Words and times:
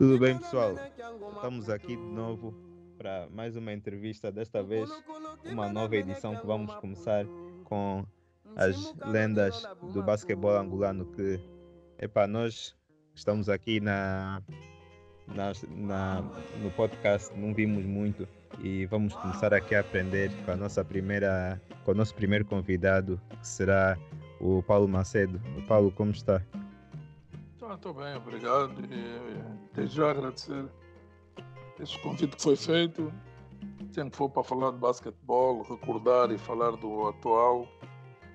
Tudo 0.00 0.18
bem, 0.18 0.38
pessoal? 0.38 0.76
Estamos 1.34 1.68
aqui 1.68 1.94
de 1.94 2.02
novo 2.02 2.54
para 2.96 3.28
mais 3.34 3.54
uma 3.54 3.70
entrevista. 3.70 4.32
Desta 4.32 4.62
vez, 4.62 4.88
uma 5.44 5.70
nova 5.70 5.94
edição 5.94 6.34
que 6.34 6.46
vamos 6.46 6.74
começar 6.76 7.26
com 7.64 8.02
as 8.56 8.94
lendas 9.04 9.62
do 9.92 10.02
basquetebol 10.02 10.56
angolano. 10.56 11.04
Que, 11.04 11.38
epá, 11.98 12.26
nós 12.26 12.74
estamos 13.14 13.50
aqui 13.50 13.78
na, 13.78 14.42
na, 15.28 15.52
na, 15.68 16.22
no 16.62 16.70
podcast, 16.70 17.38
não 17.38 17.52
vimos 17.52 17.84
muito 17.84 18.26
e 18.60 18.86
vamos 18.86 19.14
começar 19.16 19.52
aqui 19.52 19.74
a 19.74 19.80
aprender 19.80 20.30
com 20.46 20.52
a 20.52 20.56
nossa 20.56 20.82
primeira, 20.82 21.60
com 21.84 21.90
o 21.90 21.94
nosso 21.94 22.14
primeiro 22.14 22.46
convidado, 22.46 23.20
que 23.38 23.46
será 23.46 23.98
o 24.40 24.62
Paulo 24.62 24.88
Macedo. 24.88 25.38
O 25.58 25.62
Paulo, 25.66 25.92
como 25.92 26.12
está? 26.12 26.42
Estou 27.74 27.94
bem, 27.94 28.16
obrigado. 28.16 28.74
E, 28.84 29.74
desde 29.74 29.96
já 29.96 30.10
agradecer 30.10 30.68
esse 31.78 31.98
convite 32.00 32.36
que 32.36 32.42
foi 32.42 32.56
feito. 32.56 33.12
Sempre 33.92 34.10
que 34.10 34.16
for 34.16 34.28
para 34.28 34.42
falar 34.42 34.72
de 34.72 34.78
basquetebol, 34.78 35.62
recordar 35.62 36.30
e 36.30 36.38
falar 36.38 36.72
do 36.72 37.08
atual, 37.08 37.66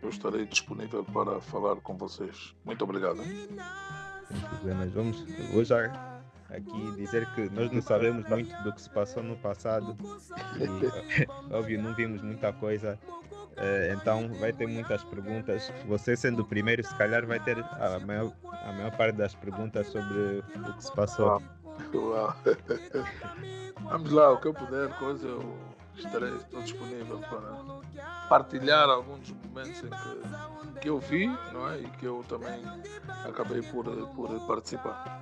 eu 0.01 0.09
estarei 0.09 0.45
disponível 0.45 1.03
para 1.03 1.41
falar 1.41 1.75
com 1.77 1.97
vocês. 1.97 2.55
Muito 2.63 2.83
obrigado. 2.83 3.17
Mas 4.63 4.93
vamos 4.93 5.23
hoje 5.53 5.73
aqui 6.49 6.95
dizer 6.95 7.31
que 7.33 7.49
nós 7.49 7.71
não 7.71 7.81
sabemos 7.81 8.27
muito 8.29 8.55
do 8.63 8.73
que 8.73 8.81
se 8.81 8.89
passou 8.89 9.23
no 9.23 9.35
passado 9.37 9.95
e, 10.59 11.27
óbvio, 11.53 11.81
não 11.81 11.93
vimos 11.95 12.21
muita 12.21 12.53
coisa 12.53 12.99
então 13.93 14.29
vai 14.39 14.51
ter 14.51 14.67
muitas 14.67 15.03
perguntas. 15.03 15.71
Você 15.87 16.15
sendo 16.15 16.41
o 16.41 16.45
primeiro, 16.45 16.83
se 16.83 16.95
calhar 16.95 17.25
vai 17.25 17.39
ter 17.39 17.57
a 17.59 17.99
maior, 17.99 18.33
a 18.51 18.71
maior 18.73 18.91
parte 18.95 19.15
das 19.15 19.33
perguntas 19.35 19.87
sobre 19.87 20.43
o 20.55 20.73
que 20.73 20.83
se 20.83 20.93
passou. 20.93 21.41
Uau. 21.93 22.35
Vamos 23.89 24.11
lá, 24.11 24.31
o 24.31 24.37
que 24.37 24.47
eu 24.47 24.53
puder, 24.53 24.89
coisa 24.97 25.27
eu 25.27 25.57
estarei 25.97 26.35
estou 26.35 26.61
disponível 26.61 27.19
para 27.19 28.27
partilhar 28.27 28.89
alguns 28.89 29.31
momentos 29.31 29.83
em 29.83 29.89
que, 29.89 30.79
que 30.81 30.89
eu 30.89 30.99
vi 30.99 31.27
não 31.53 31.69
é? 31.69 31.79
e 31.79 31.87
que 31.91 32.05
eu 32.05 32.23
também 32.27 32.61
acabei 33.25 33.61
por, 33.61 33.85
por 34.09 34.47
participar. 34.47 35.21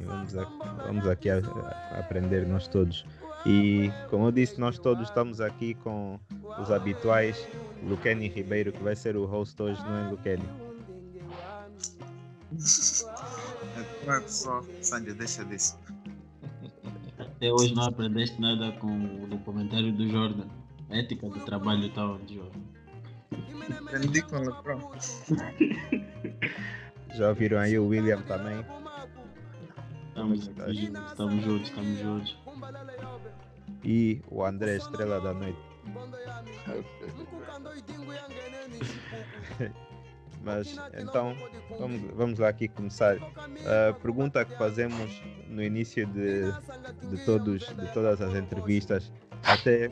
vamos, 0.00 0.36
aqui, 0.36 0.58
vamos 0.86 1.06
aqui 1.06 1.30
a, 1.30 1.38
a 1.38 2.00
aprender 2.00 2.46
nós 2.46 2.68
todos. 2.68 3.04
E 3.44 3.90
como 4.08 4.26
eu 4.26 4.32
disse, 4.32 4.60
nós 4.60 4.78
todos 4.78 5.08
estamos 5.08 5.40
aqui 5.40 5.74
com 5.74 6.18
os 6.60 6.70
habituais, 6.70 7.48
Luqueni 7.82 8.28
Ribeiro, 8.28 8.72
que 8.72 8.82
vai 8.82 8.94
ser 8.94 9.16
o 9.16 9.26
host 9.26 9.60
hoje, 9.60 9.82
não 9.82 9.96
é 9.96 10.10
Luqueni? 10.10 10.44
Pronto, 14.04 14.28
só, 14.28 14.62
Sandy, 14.80 15.14
deixa 15.14 15.44
disso. 15.44 15.76
Até 17.18 17.52
hoje 17.52 17.74
não 17.74 17.84
aprendeste 17.84 18.40
nada 18.40 18.70
com 18.72 19.24
o 19.24 19.26
documentário 19.26 19.92
do 19.92 20.08
Jordan. 20.08 20.46
A 20.90 20.98
ética 20.98 21.28
do 21.28 21.40
trabalho 21.40 21.86
está 21.86 22.06
onde, 22.06 22.36
Jordan? 22.36 22.60
Aprendi 23.86 24.22
com 24.22 24.36
o 24.36 24.40
Lebron. 24.40 24.92
Já 27.16 27.28
ouviram 27.30 27.58
aí 27.58 27.78
o 27.78 27.88
William 27.88 28.22
também? 28.22 28.64
Estamos 30.08 30.46
estamos 30.46 31.42
juntos, 31.42 31.68
estamos 31.68 31.98
juntos 31.98 32.42
e 33.84 34.20
o 34.28 34.44
André 34.44 34.76
Estrela 34.76 35.20
da 35.20 35.32
Noite. 35.34 35.58
Mas 40.44 40.76
então 40.98 41.36
vamos, 41.78 42.00
vamos 42.14 42.38
lá 42.38 42.48
aqui 42.48 42.66
começar. 42.68 43.16
A 43.18 43.92
pergunta 43.94 44.44
que 44.44 44.56
fazemos 44.56 45.22
no 45.48 45.62
início 45.62 46.04
de, 46.06 46.50
de, 47.10 47.24
todos, 47.24 47.66
de 47.66 47.92
todas 47.92 48.20
as 48.20 48.34
entrevistas, 48.34 49.12
até 49.44 49.88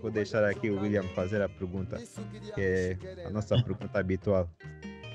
vou 0.00 0.10
deixar 0.10 0.44
aqui 0.44 0.70
o 0.70 0.80
William 0.80 1.04
fazer 1.14 1.40
a 1.40 1.48
pergunta, 1.48 2.02
que 2.54 2.60
é 2.60 2.98
a 3.26 3.30
nossa 3.30 3.62
pergunta 3.62 4.00
habitual. 4.00 4.50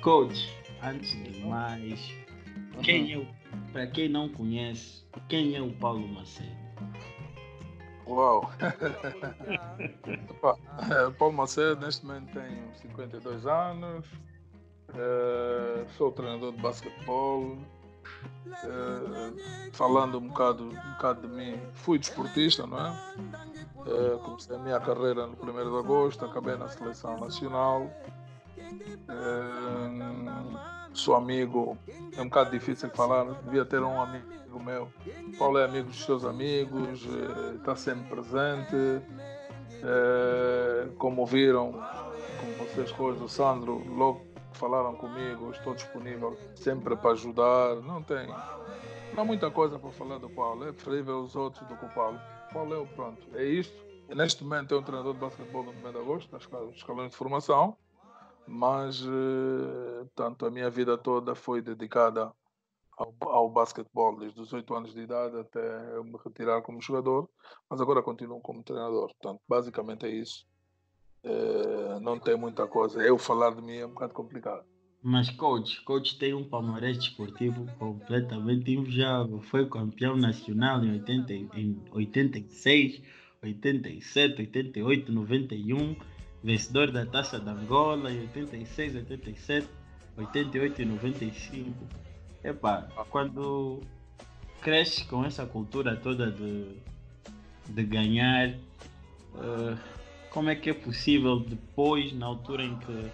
Coach, 0.01 0.50
antes 0.81 1.12
de 1.22 1.41
mais, 1.41 2.00
quem 2.81 3.13
é, 3.13 3.28
para 3.74 3.88
quem 3.88 4.07
não 4.07 4.30
conhece, 4.30 5.03
quem 5.28 5.56
é 5.56 5.62
o 5.62 5.72
Paulo 5.74 6.07
Macedo? 6.07 6.56
Uau! 8.07 8.50
Paulo 11.18 11.34
Macedo, 11.34 11.85
neste 11.85 12.06
momento 12.06 12.34
tenho 12.34 12.73
52 12.75 13.45
anos, 13.45 14.06
uh, 14.90 15.90
sou 15.97 16.12
treinador 16.12 16.53
de 16.53 16.62
basquetebol. 16.62 17.57
Uh, 18.47 19.73
falando 19.73 20.19
um 20.19 20.29
bocado, 20.29 20.63
um 20.63 20.91
bocado 20.94 21.28
de 21.28 21.34
mim, 21.34 21.59
fui 21.73 22.00
desportista, 22.00 22.66
não 22.66 22.79
é? 22.79 23.13
Uh, 23.75 24.18
comecei 24.19 24.56
a 24.56 24.59
minha 24.59 24.79
carreira 24.79 25.28
no 25.28 25.34
1 25.34 25.72
de 25.72 25.78
agosto, 25.78 26.25
acabei 26.25 26.56
na 26.56 26.69
seleção 26.69 27.19
nacional. 27.19 27.91
Sou 30.97 31.16
amigo, 31.16 31.78
é 32.16 32.22
um 32.22 32.25
bocado 32.25 32.52
difícil 32.52 32.90
falar, 32.90 33.25
devia 33.44 33.66
ter 33.66 33.81
um 33.81 34.02
amigo 34.02 34.38
meu. 34.59 34.91
Paulo 35.38 35.58
é 35.59 35.66
amigo 35.66 35.88
dos 35.88 36.03
seus 36.03 36.25
amigos, 36.25 37.06
está 37.56 37.72
eh, 37.72 37.75
sempre 37.75 38.09
presente. 38.09 38.75
Eh, 39.84 40.90
como 40.97 41.25
viram, 41.25 41.72
como 41.72 42.68
vocês 42.68 42.91
coisas, 42.91 43.22
o 43.22 43.30
Sandro, 43.30 43.84
logo 43.96 44.25
falaram 44.53 44.96
comigo, 44.96 45.52
estou 45.52 45.75
disponível 45.75 46.38
sempre 46.56 46.96
para 46.96 47.12
ajudar. 47.12 47.75
Não 47.78 48.02
tem, 48.02 48.28
não 49.13 49.22
há 49.22 49.24
muita 49.24 49.52
coisa 49.52 49.78
para 49.78 49.91
falar 49.91 50.18
do 50.18 50.30
Paulo. 50.30 50.68
É 50.68 50.72
preferível 50.72 51.19
os 51.22 51.36
outros 51.36 51.66
do 51.68 51.78
que 51.78 51.86
o 51.86 51.90
Paulo. 51.90 52.19
O 52.50 52.53
Paulo 52.53 52.74
é 52.74 52.78
o 52.78 52.88
pronto. 52.88 53.22
É 53.36 53.46
isto. 53.46 53.86
Neste 54.09 54.44
momento 54.44 54.74
é 54.74 54.78
um 54.78 54.84
treinador 54.84 55.13
de 55.13 55.19
basquetebol 55.19 55.63
no 55.63 55.72
1 55.72 55.91
de 55.91 55.97
agosto, 55.97 56.31
na 56.31 56.69
escalão 56.72 57.07
de 57.09 57.16
formação, 57.16 57.78
mas 58.47 59.03
eh, 59.03 60.06
tanto 60.16 60.46
a 60.46 60.52
minha 60.52 60.69
vida 60.69 60.97
toda 60.97 61.35
foi 61.35 61.62
dedicada 61.62 62.31
ao, 62.97 63.13
ao 63.22 63.50
basquetebol 63.50 64.18
desde 64.18 64.41
os 64.41 64.52
8 64.52 64.74
anos 64.74 64.94
de 64.94 65.02
idade 65.02 65.38
até 65.38 65.96
eu 65.96 66.03
me 66.03 66.18
retirar 66.24 66.62
como 66.62 66.81
jogador, 66.81 67.30
mas 67.69 67.80
agora 67.80 68.02
continuo 68.02 68.41
como 68.41 68.63
treinador. 68.63 69.07
Portanto, 69.07 69.41
basicamente 69.47 70.06
é 70.06 70.09
isso. 70.09 70.46
É, 71.24 72.00
não 72.00 72.19
tem 72.19 72.36
muita 72.36 72.66
coisa. 72.68 73.02
Eu 73.02 73.18
falar 73.18 73.53
de 73.53 73.62
mim 73.62 73.75
é 73.78 73.86
um 73.86 73.94
bocado 73.94 74.13
complicado. 74.13 74.66
Mas 75.02 75.30
coach, 75.30 75.81
coach 75.84 76.18
tem 76.18 76.34
um 76.34 76.44
palmarés 76.44 76.97
desportivo 76.97 77.66
completamente 77.78 78.72
invejável. 78.72 79.41
Foi 79.41 79.69
campeão 79.69 80.18
nacional 80.18 80.84
em, 80.84 80.94
80, 80.94 81.34
em 81.34 81.81
86, 81.91 83.02
87, 83.44 84.41
88, 84.41 85.12
91, 85.12 85.96
vencedor 86.47 86.91
da 86.91 87.06
Taça 87.06 87.38
da 87.38 87.52
Angola 87.52 88.09
em 88.09 88.22
86, 88.22 88.96
87, 88.96 89.68
88 90.18 90.81
e 90.81 90.85
95 90.85 91.74
Epá, 92.41 92.88
quando 93.09 93.81
cresce 94.62 95.03
com 95.06 95.25
essa 95.25 95.46
cultura 95.46 95.97
toda 95.97 96.31
de, 96.31 96.78
de 97.68 97.84
ganhar, 97.84 98.52
uh, 99.36 99.78
como 100.30 100.50
é 100.50 100.56
que 100.56 100.69
é 100.69 100.74
possível 100.74 101.41
depois, 101.41 102.13
na 102.13 102.28
altura 102.28 102.63
em 102.63 102.78
que 102.78 103.12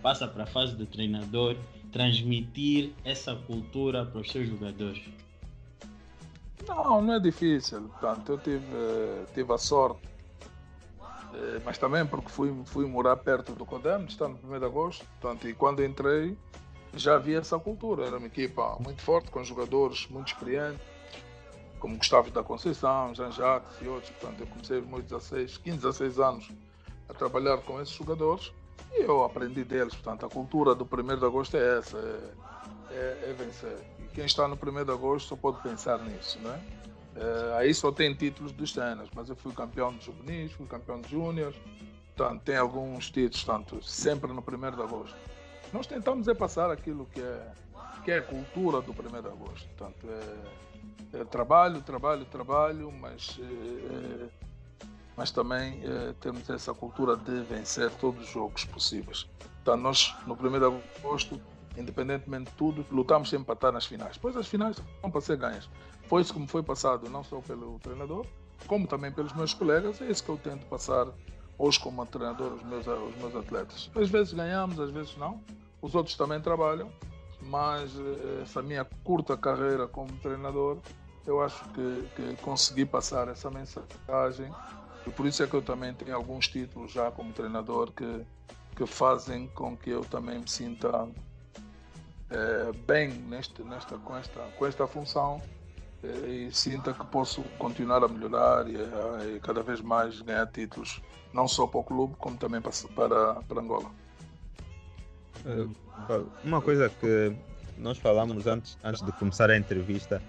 passa 0.00 0.28
para 0.28 0.44
a 0.44 0.46
fase 0.46 0.76
de 0.76 0.86
treinador, 0.86 1.56
transmitir 1.90 2.92
essa 3.04 3.34
cultura 3.34 4.06
para 4.06 4.20
os 4.20 4.30
seus 4.30 4.46
jogadores? 4.46 5.02
Não, 6.68 7.02
não 7.02 7.14
é 7.14 7.18
difícil. 7.18 7.80
Portanto, 7.88 8.32
eu 8.32 8.38
tive, 8.38 8.64
tive 9.34 9.52
a 9.52 9.58
sorte, 9.58 10.06
eh, 10.06 10.17
mas 11.64 11.78
também 11.78 12.06
porque 12.06 12.28
fui, 12.28 12.54
fui 12.64 12.86
morar 12.86 13.16
perto 13.16 13.52
do 13.52 13.64
Codem, 13.66 14.04
está 14.04 14.28
no 14.28 14.38
1 14.42 14.58
de 14.58 14.64
agosto. 14.64 15.04
Portanto, 15.20 15.48
e 15.48 15.54
quando 15.54 15.84
entrei, 15.84 16.36
já 16.94 17.16
havia 17.16 17.38
essa 17.38 17.58
cultura. 17.58 18.06
Era 18.06 18.18
uma 18.18 18.26
equipa 18.26 18.76
muito 18.80 19.02
forte, 19.02 19.30
com 19.30 19.42
jogadores 19.44 20.06
muito 20.08 20.28
experientes, 20.28 20.80
como 21.78 21.96
Gustavo 21.96 22.30
da 22.30 22.42
Conceição, 22.42 23.14
Jean 23.14 23.30
Jacques 23.30 23.80
e 23.80 23.88
outros. 23.88 24.10
Portanto, 24.12 24.40
eu 24.40 24.46
comecei 24.46 24.82
com 24.82 25.00
16, 25.00 25.58
15, 25.58 25.76
16 25.78 26.18
anos 26.18 26.50
a 27.08 27.14
trabalhar 27.14 27.58
com 27.58 27.80
esses 27.80 27.94
jogadores 27.94 28.52
e 28.92 29.02
eu 29.02 29.24
aprendi 29.24 29.64
deles. 29.64 29.94
Portanto, 29.94 30.26
a 30.26 30.28
cultura 30.28 30.74
do 30.74 30.84
1 30.84 31.18
de 31.18 31.24
agosto 31.24 31.56
é 31.56 31.78
essa, 31.78 31.98
é, 31.98 32.94
é, 32.94 33.30
é, 33.30 33.34
vencer. 33.38 33.78
E 33.98 34.08
quem 34.08 34.24
está 34.24 34.48
no 34.48 34.54
1 34.54 34.84
de 34.84 34.90
agosto 34.90 35.28
só 35.28 35.36
pode 35.36 35.62
pensar 35.62 35.98
nisso, 36.02 36.38
não 36.42 36.77
é 37.18 37.58
aí 37.58 37.74
só 37.74 37.90
tem 37.90 38.14
títulos 38.14 38.52
dos 38.52 38.72
cenas, 38.72 39.08
mas 39.14 39.28
eu 39.28 39.36
fui 39.36 39.52
campeão 39.52 39.92
de 39.92 40.04
juvenis, 40.04 40.52
fui 40.52 40.66
campeão 40.66 41.00
de 41.00 41.10
júnior, 41.10 41.52
portanto, 42.16 42.42
tem 42.42 42.56
alguns 42.56 43.10
títulos, 43.10 43.42
portanto, 43.42 43.82
sempre 43.82 44.32
no 44.32 44.40
1 44.40 44.76
de 44.76 44.82
agosto. 44.82 45.16
Nós 45.72 45.86
tentamos 45.86 46.28
é 46.28 46.34
passar 46.34 46.70
aquilo 46.70 47.06
que 47.06 47.20
é, 47.20 47.52
que 48.04 48.10
é 48.12 48.18
a 48.18 48.22
cultura 48.22 48.80
do 48.80 48.92
1 48.92 48.94
de 49.20 49.28
agosto. 49.28 49.68
Portanto, 49.76 50.06
é, 51.12 51.20
é 51.20 51.24
trabalho, 51.24 51.82
trabalho, 51.82 52.24
trabalho, 52.24 52.92
mas, 52.92 53.38
é, 53.40 54.28
mas 55.16 55.30
também 55.30 55.82
temos 56.20 56.48
essa 56.48 56.72
cultura 56.72 57.16
de 57.16 57.42
vencer 57.42 57.90
todos 57.96 58.22
os 58.22 58.30
jogos 58.30 58.64
possíveis. 58.64 59.26
Então, 59.60 59.76
nós, 59.76 60.14
no 60.26 60.34
1 60.34 60.58
de 60.58 60.64
agosto, 60.64 61.40
independentemente 61.78 62.50
de 62.50 62.56
tudo, 62.56 62.84
lutamos 62.90 63.30
sempre 63.30 63.46
para 63.46 63.54
estar 63.54 63.72
nas 63.72 63.86
finais. 63.86 64.14
Depois 64.14 64.36
as 64.36 64.46
finais 64.46 64.76
vão 65.00 65.10
para 65.10 65.20
ser 65.20 65.36
ganhas. 65.36 65.68
Foi 66.06 66.22
isso 66.22 66.38
me 66.38 66.46
foi 66.46 66.62
passado, 66.62 67.08
não 67.08 67.22
só 67.22 67.40
pelo 67.40 67.78
treinador, 67.78 68.26
como 68.66 68.86
também 68.86 69.12
pelos 69.12 69.32
meus 69.32 69.54
colegas. 69.54 70.00
É 70.00 70.10
isso 70.10 70.24
que 70.24 70.30
eu 70.30 70.36
tento 70.36 70.66
passar 70.66 71.06
hoje 71.58 71.78
como 71.80 72.04
treinador 72.06 72.52
aos 72.52 72.62
meus, 72.62 72.88
aos 72.88 73.16
meus 73.16 73.34
atletas. 73.34 73.90
Às 73.94 74.08
vezes 74.08 74.32
ganhamos, 74.32 74.78
às 74.80 74.90
vezes 74.90 75.16
não. 75.16 75.40
Os 75.80 75.94
outros 75.94 76.16
também 76.16 76.40
trabalham, 76.40 76.90
mas 77.42 77.94
eh, 77.94 78.42
essa 78.42 78.62
minha 78.62 78.84
curta 79.04 79.36
carreira 79.36 79.86
como 79.86 80.12
treinador, 80.18 80.78
eu 81.26 81.42
acho 81.42 81.62
que, 81.70 82.08
que 82.16 82.36
consegui 82.42 82.84
passar 82.84 83.28
essa 83.28 83.50
mensagem 83.50 84.52
e 85.06 85.10
por 85.10 85.26
isso 85.26 85.42
é 85.42 85.46
que 85.46 85.54
eu 85.54 85.62
também 85.62 85.94
tenho 85.94 86.14
alguns 86.14 86.48
títulos 86.48 86.92
já 86.92 87.10
como 87.10 87.32
treinador 87.32 87.92
que, 87.92 88.26
que 88.76 88.86
fazem 88.86 89.48
com 89.48 89.76
que 89.76 89.90
eu 89.90 90.04
também 90.04 90.38
me 90.38 90.48
sinta 90.48 91.08
é, 92.30 92.72
bem 92.86 93.08
neste, 93.08 93.62
nesta, 93.62 93.96
com, 93.98 94.16
esta, 94.16 94.40
com 94.58 94.66
esta 94.66 94.86
função 94.86 95.40
é, 96.02 96.28
e 96.28 96.52
sinta 96.52 96.92
que 96.92 97.04
posso 97.06 97.42
continuar 97.58 98.04
a 98.04 98.08
melhorar 98.08 98.68
e, 98.68 98.76
e, 98.76 99.40
cada 99.40 99.62
vez 99.62 99.80
mais 99.80 100.20
ganhar 100.20 100.46
títulos, 100.46 101.00
não 101.32 101.48
só 101.48 101.66
para 101.66 101.80
o 101.80 101.84
clube, 101.84 102.14
como 102.18 102.36
também 102.36 102.60
para, 102.60 102.72
para, 102.94 103.34
para 103.42 103.60
Angola. 103.60 103.90
Eh, 105.46 105.66
uma 106.44 106.60
coisa 106.60 106.88
que 106.88 107.34
nós 107.76 107.98
falamos 107.98 108.46
antes, 108.46 108.76
antes 108.84 109.02
de 109.02 109.12
começar 109.12 109.50
a 109.50 109.56
entrevista 109.56 110.22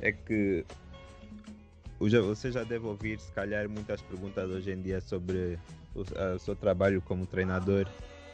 é 0.00 0.12
que 0.12 0.64
você 1.98 2.50
já 2.50 2.64
deve 2.64 2.86
ouvir, 2.86 3.20
se 3.20 3.30
calhar, 3.30 3.68
muitas 3.68 4.02
perguntas 4.02 4.50
hoje 4.50 4.72
em 4.72 4.80
dia 4.80 5.00
sobre 5.00 5.58
o 5.94 6.04
seu 6.38 6.56
trabalho 6.56 7.00
como 7.02 7.26
treinador 7.26 7.86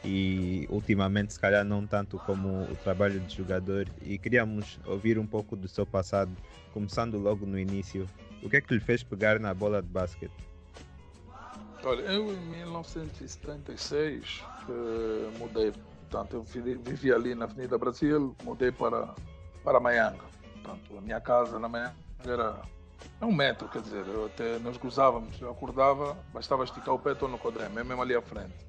e 0.03 0.65
ultimamente 0.69 1.33
se 1.33 1.39
calhar 1.39 1.65
não 1.65 1.85
tanto 1.85 2.17
como 2.19 2.63
o 2.63 2.75
trabalho 2.83 3.19
de 3.19 3.35
jogador 3.35 3.87
e 4.01 4.17
queríamos 4.17 4.79
ouvir 4.85 5.19
um 5.19 5.27
pouco 5.27 5.55
do 5.55 5.67
seu 5.67 5.85
passado, 5.85 6.31
começando 6.73 7.17
logo 7.17 7.45
no 7.45 7.59
início. 7.59 8.07
O 8.41 8.49
que 8.49 8.57
é 8.57 8.61
que 8.61 8.73
lhe 8.73 8.79
fez 8.79 9.03
pegar 9.03 9.39
na 9.39 9.53
bola 9.53 9.81
de 9.81 9.89
basquete? 9.89 10.31
Olha, 11.83 12.01
eu 12.01 12.31
em 12.33 12.39
1976 12.47 14.43
eh, 14.69 15.37
mudei, 15.37 15.71
portanto 16.09 16.33
eu 16.33 16.43
vivi 16.43 17.11
ali 17.11 17.35
na 17.35 17.45
Avenida 17.45 17.77
Brasil, 17.77 18.35
mudei 18.43 18.71
para, 18.71 19.13
para 19.63 19.79
Maianga. 19.79 20.23
Portanto, 20.53 20.97
a 20.97 21.01
minha 21.01 21.21
casa 21.21 21.57
na 21.57 21.69
Maianga 21.69 21.95
era 22.25 22.61
é 23.21 23.25
um 23.25 23.33
metro, 23.33 23.67
quer 23.69 23.81
dizer, 23.81 24.03
até 24.25 24.59
nós 24.59 24.77
cruzávamos, 24.77 25.39
eu 25.41 25.49
acordava, 25.49 26.17
bastava 26.33 26.63
esticar 26.63 26.93
o 26.93 26.99
pé, 26.99 27.11
estou 27.13 27.29
no 27.29 27.39
é 27.59 27.69
mesmo 27.83 28.01
ali 28.01 28.15
à 28.15 28.21
frente. 28.21 28.68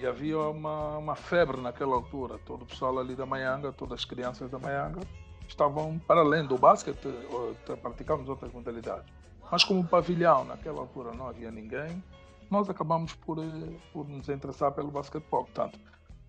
E 0.00 0.06
havia 0.06 0.38
uma, 0.38 0.98
uma 0.98 1.14
febre 1.14 1.60
naquela 1.60 1.94
altura. 1.94 2.38
Todo 2.46 2.62
o 2.62 2.66
pessoal 2.66 2.98
ali 2.98 3.14
da 3.14 3.26
Maianga, 3.26 3.72
todas 3.72 4.00
as 4.00 4.04
crianças 4.04 4.50
da 4.50 4.58
Maianga, 4.58 5.00
estavam 5.46 5.98
para 5.98 6.20
além 6.20 6.46
do 6.46 6.56
basquete, 6.58 7.08
praticávamos 7.80 8.28
outras 8.28 8.52
modalidades. 8.52 9.12
Mas 9.50 9.64
como 9.64 9.86
pavilhão, 9.86 10.44
naquela 10.44 10.80
altura 10.80 11.12
não 11.12 11.28
havia 11.28 11.50
ninguém, 11.50 12.02
nós 12.50 12.68
acabamos 12.68 13.14
por, 13.14 13.38
eh, 13.38 13.76
por 13.92 14.08
nos 14.08 14.28
interessar 14.28 14.72
pelo 14.72 14.90
basquetebol. 14.90 15.44
Portanto, 15.44 15.78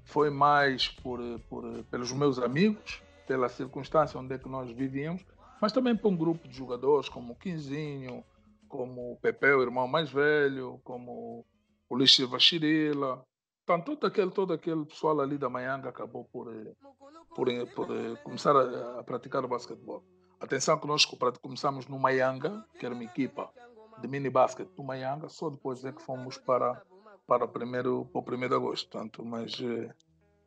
foi 0.04 0.30
mais 0.30 0.88
por, 0.88 1.20
eh, 1.22 1.38
por, 1.50 1.66
eh, 1.66 1.84
pelos 1.90 2.12
meus 2.12 2.40
amigos, 2.40 3.02
pela 3.28 3.50
circunstância 3.50 4.20
onde 4.20 4.36
é 4.36 4.38
que 4.38 4.50
nós 4.50 4.70
vivíamos, 4.72 5.26
mas 5.62 5.72
também 5.72 5.96
por 5.96 6.10
um 6.10 6.16
grupo 6.16 6.48
de 6.48 6.56
jogadores 6.56 7.08
como 7.08 7.34
o 7.34 7.36
Quinzinho, 7.36 8.24
como 8.68 9.14
o 9.14 9.18
Pepe, 9.18 9.54
o 9.54 9.62
irmão 9.62 9.88
mais 9.88 10.10
velho, 10.10 10.80
como 10.84 11.46
o 11.90 11.96
Luiz 11.96 12.14
Silva 12.14 12.40
Chirila, 12.40 13.24
então, 13.64 13.80
todo 13.80 14.06
aquele, 14.06 14.32
todo 14.32 14.54
aquele 14.54 14.86
pessoal 14.86 15.22
ali 15.22 15.38
da 15.38 15.50
Maianga 15.50 15.90
acabou 15.90 16.26
por, 16.26 16.54
eh, 16.54 16.74
por, 17.34 17.48
eh, 17.48 17.66
por, 17.66 17.88
por 17.88 17.96
eh, 17.96 18.16
começar 18.24 18.56
a, 18.56 19.00
a, 19.00 19.04
praticar 19.04 19.46
o 19.46 19.48
basquetebol. 19.48 20.04
Atenção 20.40 20.78
que 20.78 20.86
nós 20.86 21.06
começamos 21.06 21.88
no 21.88 21.98
Maianga, 21.98 22.66
que 22.78 22.86
era 22.86 22.94
uma 22.94 23.04
equipa 23.06 23.50
de 24.02 24.08
mini 24.10 24.30
basquete 24.30 24.70
do 24.76 24.84
Maianga, 24.84 25.30
só 25.30 25.50
depois 25.50 25.86
é 25.86 25.94
que 25.94 26.02
fomos 26.02 26.38
para, 26.38 26.82
para, 27.26 27.46
o, 27.46 27.48
primeiro, 27.48 28.06
para 28.12 28.20
o 28.20 28.24
primeiro 28.24 28.54
de 28.54 28.62
agosto. 28.62 28.90
Portanto, 28.90 29.24
mas 29.24 29.58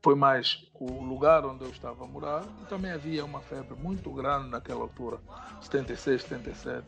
foi 0.02 0.14
mais 0.14 0.70
o 0.74 1.02
lugar 1.02 1.46
onde 1.46 1.64
eu 1.64 1.70
estava 1.70 2.04
a 2.04 2.06
morar 2.06 2.44
e 2.62 2.66
também 2.66 2.90
havia 2.90 3.24
uma 3.24 3.40
febre 3.40 3.74
muito 3.74 4.12
grande 4.12 4.50
naquela 4.50 4.82
altura, 4.82 5.18
76, 5.62 6.22
77, 6.22 6.86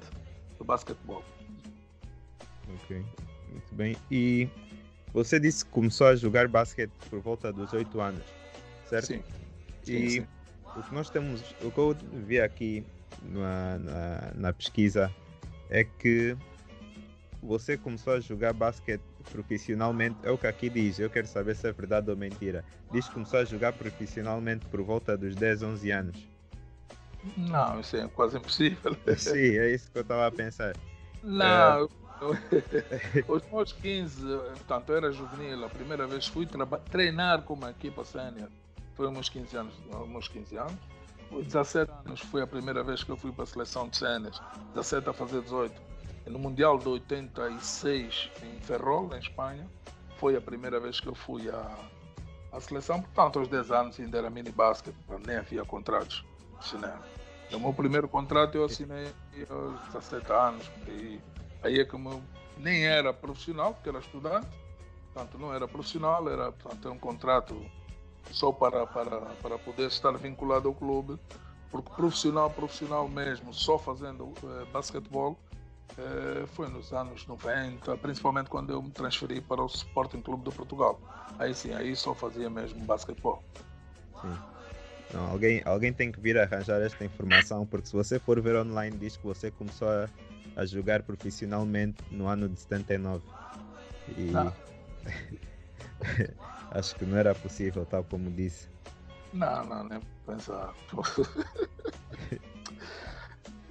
do 0.59 0.65
basquetebol. 0.65 1.25
Ok, 2.75 3.03
muito 3.51 3.75
bem. 3.75 3.97
E 4.11 4.51
você 5.13 5.41
disse 5.41 5.65
que 5.65 5.71
começou 5.71 6.07
a 6.07 6.17
jogar 6.17 6.49
basquete 6.49 6.93
por 7.09 7.21
volta 7.21 7.53
dos 7.53 7.73
8 7.73 8.01
anos, 8.01 8.25
certo? 8.89 9.07
Sim. 9.07 9.23
E 9.87 10.11
sim, 10.11 10.27
o 10.77 10.83
que 10.83 10.95
nós 10.95 11.11
temos, 11.11 11.43
o 11.63 11.71
que 11.71 11.79
eu 11.79 11.97
vi 12.27 12.41
aqui 12.41 12.85
na, 13.23 13.79
na, 13.79 14.33
na, 14.35 14.53
pesquisa 14.53 15.13
é 15.71 15.83
que 15.85 16.37
você 17.43 17.77
começou 17.77 18.15
a 18.15 18.21
jogar 18.21 18.53
basquete 18.53 19.03
profissionalmente. 19.31 20.17
É 20.23 20.31
o 20.31 20.39
que 20.39 20.47
aqui 20.47 20.69
diz, 20.69 20.99
eu 20.99 21.11
quero 21.11 21.27
saber 21.27 21.57
se 21.57 21.69
é 21.69 21.73
verdade 21.73 22.11
ou 22.11 22.17
mentira. 22.17 22.65
Diz 22.93 23.07
que 23.09 23.15
começou 23.15 23.41
a 23.41 23.45
jogar 23.45 23.73
profissionalmente 23.73 24.67
por 24.67 24.83
volta 24.83 25.17
dos 25.17 25.35
10, 25.35 25.63
11 25.63 25.91
anos. 25.91 26.29
Não, 27.37 27.81
isso 27.81 27.97
é 27.97 28.09
quase 28.09 28.37
impossível. 28.37 28.97
Sim, 29.17 29.59
é 29.59 29.75
isso 29.75 29.91
que 29.91 29.99
eu 29.99 30.03
estava 30.03 30.27
a 30.27 30.31
pensar. 30.31 30.77
Não, 31.23 31.85
é... 31.85 31.89
Os 33.29 33.43
meus 33.51 33.73
15, 33.73 34.23
portanto, 34.27 34.93
era 34.93 35.13
juvenil, 35.13 35.65
a 35.65 35.69
primeira 35.69 36.07
vez 36.07 36.27
fui 36.27 36.47
treinar 36.91 37.43
com 37.43 37.55
uma 37.55 37.71
equipa 37.71 38.05
sénior. 38.05 38.49
Foi 38.95 39.07
uns 39.07 39.29
15 39.29 39.57
anos, 39.57 39.75
uns 39.93 40.29
15 40.29 40.57
anos. 40.57 40.75
Com 41.31 41.43
17 41.43 41.93
anos 42.07 42.21
foi 42.21 42.43
a 42.43 42.47
primeira 42.47 42.83
vez 42.83 43.05
que 43.05 43.11
eu 43.11 43.17
fui 43.17 43.31
para 43.31 43.45
a 43.45 43.47
seleção 43.47 43.89
de 43.89 43.97
séniores. 43.97 44.41
17 44.75 45.09
a 45.09 45.13
fazer 45.13 45.43
18. 45.43 45.81
E 46.27 46.31
no 46.31 46.39
Mundial 46.39 46.79
de 46.79 46.89
86 46.89 48.31
em 48.43 48.61
Ferrol, 48.61 49.15
em 49.15 49.19
Espanha, 49.19 49.67
foi 50.17 50.37
a 50.37 50.41
primeira 50.41 50.81
vez 50.81 51.01
que 51.01 51.07
eu 51.07 51.15
fui 51.15 51.49
à, 51.49 51.79
à 52.53 52.61
seleção. 52.61 53.01
Portanto, 53.01 53.39
aos 53.39 53.49
10 53.49 53.71
anos 53.71 54.01
ainda 54.01 54.19
era 54.19 54.31
mini 54.31 54.51
basket, 54.51 54.95
nem 55.27 55.37
havia 55.37 55.65
contratos 55.65 56.25
de 56.59 56.67
cinema. 56.67 57.03
O 57.53 57.59
meu 57.59 57.73
primeiro 57.73 58.09
contrato 58.09 58.57
eu 58.57 58.65
assinei 58.65 59.07
aos 59.49 59.81
17 59.93 60.33
anos. 60.33 60.71
E 60.89 61.21
Aí 61.63 61.81
é 61.81 61.85
como 61.85 62.11
eu 62.11 62.23
nem 62.57 62.87
era 62.87 63.13
profissional, 63.13 63.75
porque 63.75 63.89
era 63.89 63.99
estudante, 63.99 64.49
portanto 65.13 65.39
não 65.39 65.53
era 65.53 65.67
profissional, 65.67 66.29
era 66.29 66.53
portanto, 66.53 66.91
um 66.91 66.99
contrato 66.99 67.61
só 68.31 68.53
para, 68.53 68.87
para, 68.87 69.21
para 69.21 69.59
poder 69.59 69.89
estar 69.89 70.13
vinculado 70.19 70.69
ao 70.69 70.75
clube, 70.75 71.19
porque 71.71 71.91
profissional, 71.93 72.51
profissional 72.51 73.09
mesmo, 73.09 73.53
só 73.53 73.79
fazendo 73.79 74.33
eh, 74.43 74.65
basquetebol, 74.73 75.39
eh, 75.97 76.45
foi 76.49 76.69
nos 76.69 76.93
anos 76.93 77.27
90, 77.27 77.97
principalmente 77.99 78.49
quando 78.49 78.71
eu 78.71 78.83
me 78.83 78.91
transferi 78.91 79.41
para 79.41 79.63
o 79.63 79.67
Sporting 79.67 80.21
Clube 80.21 80.49
de 80.49 80.55
Portugal. 80.55 81.01
Aí 81.39 81.55
sim, 81.55 81.73
aí 81.73 81.95
só 81.95 82.15
fazia 82.15 82.51
mesmo 82.51 82.85
basquetebol. 82.85 83.43
Sim. 84.21 84.35
Não, 85.13 85.31
alguém, 85.31 85.63
alguém 85.65 85.93
tem 85.93 86.13
que 86.13 86.21
vir 86.21 86.39
arranjar 86.39 86.83
esta 86.83 87.05
informação, 87.05 87.67
porque 87.67 87.87
se 87.87 87.95
você 87.95 88.19
for 88.19 88.41
ver 88.41 88.57
online, 88.57 88.97
diz 88.97 89.17
que 89.17 89.25
você 89.25 89.51
começou 89.51 89.89
a 89.89 90.09
a 90.59 90.67
jogar 90.67 91.03
profissionalmente 91.05 92.03
no 92.11 92.27
ano 92.27 92.49
de 92.49 92.59
79. 92.59 93.25
E 94.17 94.33
ah. 94.35 94.53
acho 96.73 96.97
que 96.97 97.07
não 97.07 97.17
era 97.17 97.33
possível, 97.33 97.87
tal 97.87 98.03
como 98.03 98.29
disse. 98.33 98.69
Não, 99.33 99.65
não, 99.65 99.85
nem 99.85 100.01
pensar. 100.27 100.75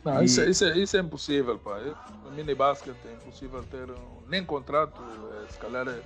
não, 0.06 0.22
e... 0.22 0.26
isso, 0.26 0.40
é, 0.40 0.50
isso, 0.50 0.64
é, 0.64 0.78
isso 0.78 0.96
é 0.96 1.02
impossível, 1.02 1.60
pá. 1.60 1.78
No 2.24 2.32
mini 2.32 2.56
basket 2.56 2.96
é 3.06 3.14
impossível 3.16 3.62
ter 3.64 3.92
um, 3.92 4.22
nem 4.30 4.46
contrato, 4.46 5.02
é, 5.44 5.52
se 5.52 5.60
calhar 5.60 5.90
é, 5.90 6.02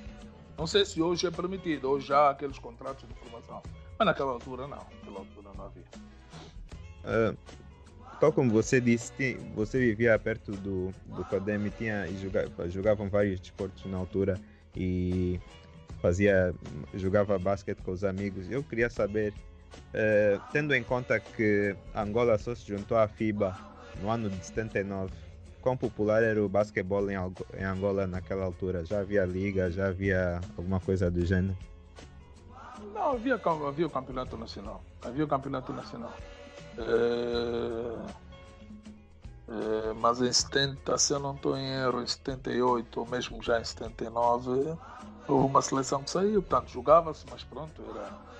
não 0.58 0.66
sei 0.66 0.84
se 0.84 1.00
hoje 1.00 1.28
é 1.28 1.32
permitido, 1.32 1.92
ou 1.92 2.00
já 2.00 2.32
aqueles 2.32 2.58
contratos 2.58 3.08
de 3.08 3.14
formação. 3.14 3.62
Mas 4.00 4.06
naquela 4.08 4.32
altura 4.32 4.64
não, 4.64 4.78
naquela 4.78 5.20
altura 5.20 5.52
não 5.56 5.66
havia. 5.66 5.84
Uh, 7.04 7.38
tal 8.22 8.32
como 8.32 8.52
você 8.52 8.80
disse, 8.80 9.34
você 9.56 9.80
vivia 9.80 10.18
perto 10.20 10.52
do, 10.52 10.94
do 11.08 11.26
Codem 11.26 11.66
e 11.66 11.72
tinha, 11.72 12.08
jogava, 12.22 12.70
jogavam 12.70 13.10
vários 13.10 13.40
desportos 13.40 13.84
na 13.86 13.98
altura 13.98 14.40
e 14.78 15.40
fazia, 16.00 16.54
jogava 16.94 17.40
basquete 17.40 17.80
com 17.82 17.92
os 17.92 18.04
amigos. 18.04 18.50
Eu 18.52 18.64
queria 18.64 18.92
saber, 18.92 19.34
eh, 19.92 20.40
tendo 20.52 20.76
em 20.76 20.84
conta 20.84 21.20
que 21.20 21.76
Angola 21.96 22.38
só 22.38 22.54
se 22.54 22.68
juntou 22.68 22.96
à 22.96 23.08
FIBA 23.08 23.58
no 24.00 24.12
ano 24.12 24.30
de 24.30 24.46
79, 24.46 25.12
quão 25.60 25.76
popular 25.76 26.22
era 26.22 26.44
o 26.44 26.48
basquetebol 26.48 27.10
em, 27.10 27.16
em 27.58 27.64
Angola 27.64 28.06
naquela 28.06 28.46
altura? 28.46 28.86
Já 28.86 29.00
havia 29.00 29.26
liga, 29.26 29.72
já 29.72 29.88
havia 29.88 30.40
alguma 30.56 30.80
coisa 30.80 31.10
do 31.10 31.26
gênero? 31.26 31.58
Não, 32.94 33.14
havia, 33.14 33.42
havia 33.68 33.88
o 33.88 33.90
campeonato 33.90 34.38
nacional. 34.38 34.84
Havia 35.02 35.26
o 35.26 35.28
campeonato 35.28 35.74
nacional. 35.74 36.14
É, 36.78 38.22
é, 39.50 39.94
mas 39.94 40.22
em 40.22 40.32
70, 40.32 40.98
se 40.98 41.14
eu 41.14 41.20
não 41.20 41.36
estou 41.36 41.58
em 41.58 41.66
erro, 41.66 42.02
em 42.02 42.08
78 42.08 43.00
ou 43.00 43.08
mesmo 43.08 43.42
já 43.44 43.60
em 43.60 43.64
79, 43.64 44.78
houve 45.28 45.46
uma 45.46 45.62
seleção 45.62 46.04
que 46.04 46.10
saiu, 46.10 46.42
portanto 46.42 46.70
jogava-se, 46.70 47.26
mas 47.30 47.44
pronto, 47.44 47.82
era, 47.90 48.32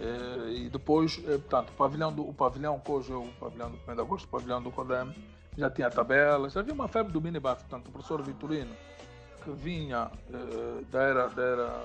Eh, 0.00 0.52
e 0.52 0.68
depois, 0.70 1.22
eh, 1.26 1.36
portanto, 1.36 1.70
o 1.70 1.72
pavilhão, 1.74 2.10
do, 2.10 2.26
o 2.26 2.32
pavilhão 2.32 2.80
que 2.80 2.90
hoje 2.90 3.12
é 3.12 3.16
o 3.16 3.28
pavilhão 3.38 3.70
do 3.70 3.78
1 3.86 3.94
de 3.94 4.00
agosto, 4.00 4.24
o 4.24 4.28
pavilhão 4.28 4.62
do 4.62 4.70
Codem, 4.70 5.14
já 5.58 5.70
tinha 5.70 5.90
tabelas, 5.90 6.56
havia 6.56 6.72
uma 6.72 6.88
febre 6.88 7.12
do 7.12 7.20
minibus, 7.20 7.58
portanto, 7.58 7.88
o 7.88 7.92
professor 7.92 8.22
Vitorino, 8.22 8.74
que 9.44 9.50
vinha 9.50 10.10
eh, 10.32 10.84
da, 10.90 11.02
era, 11.02 11.28
da 11.28 11.42
era 11.42 11.84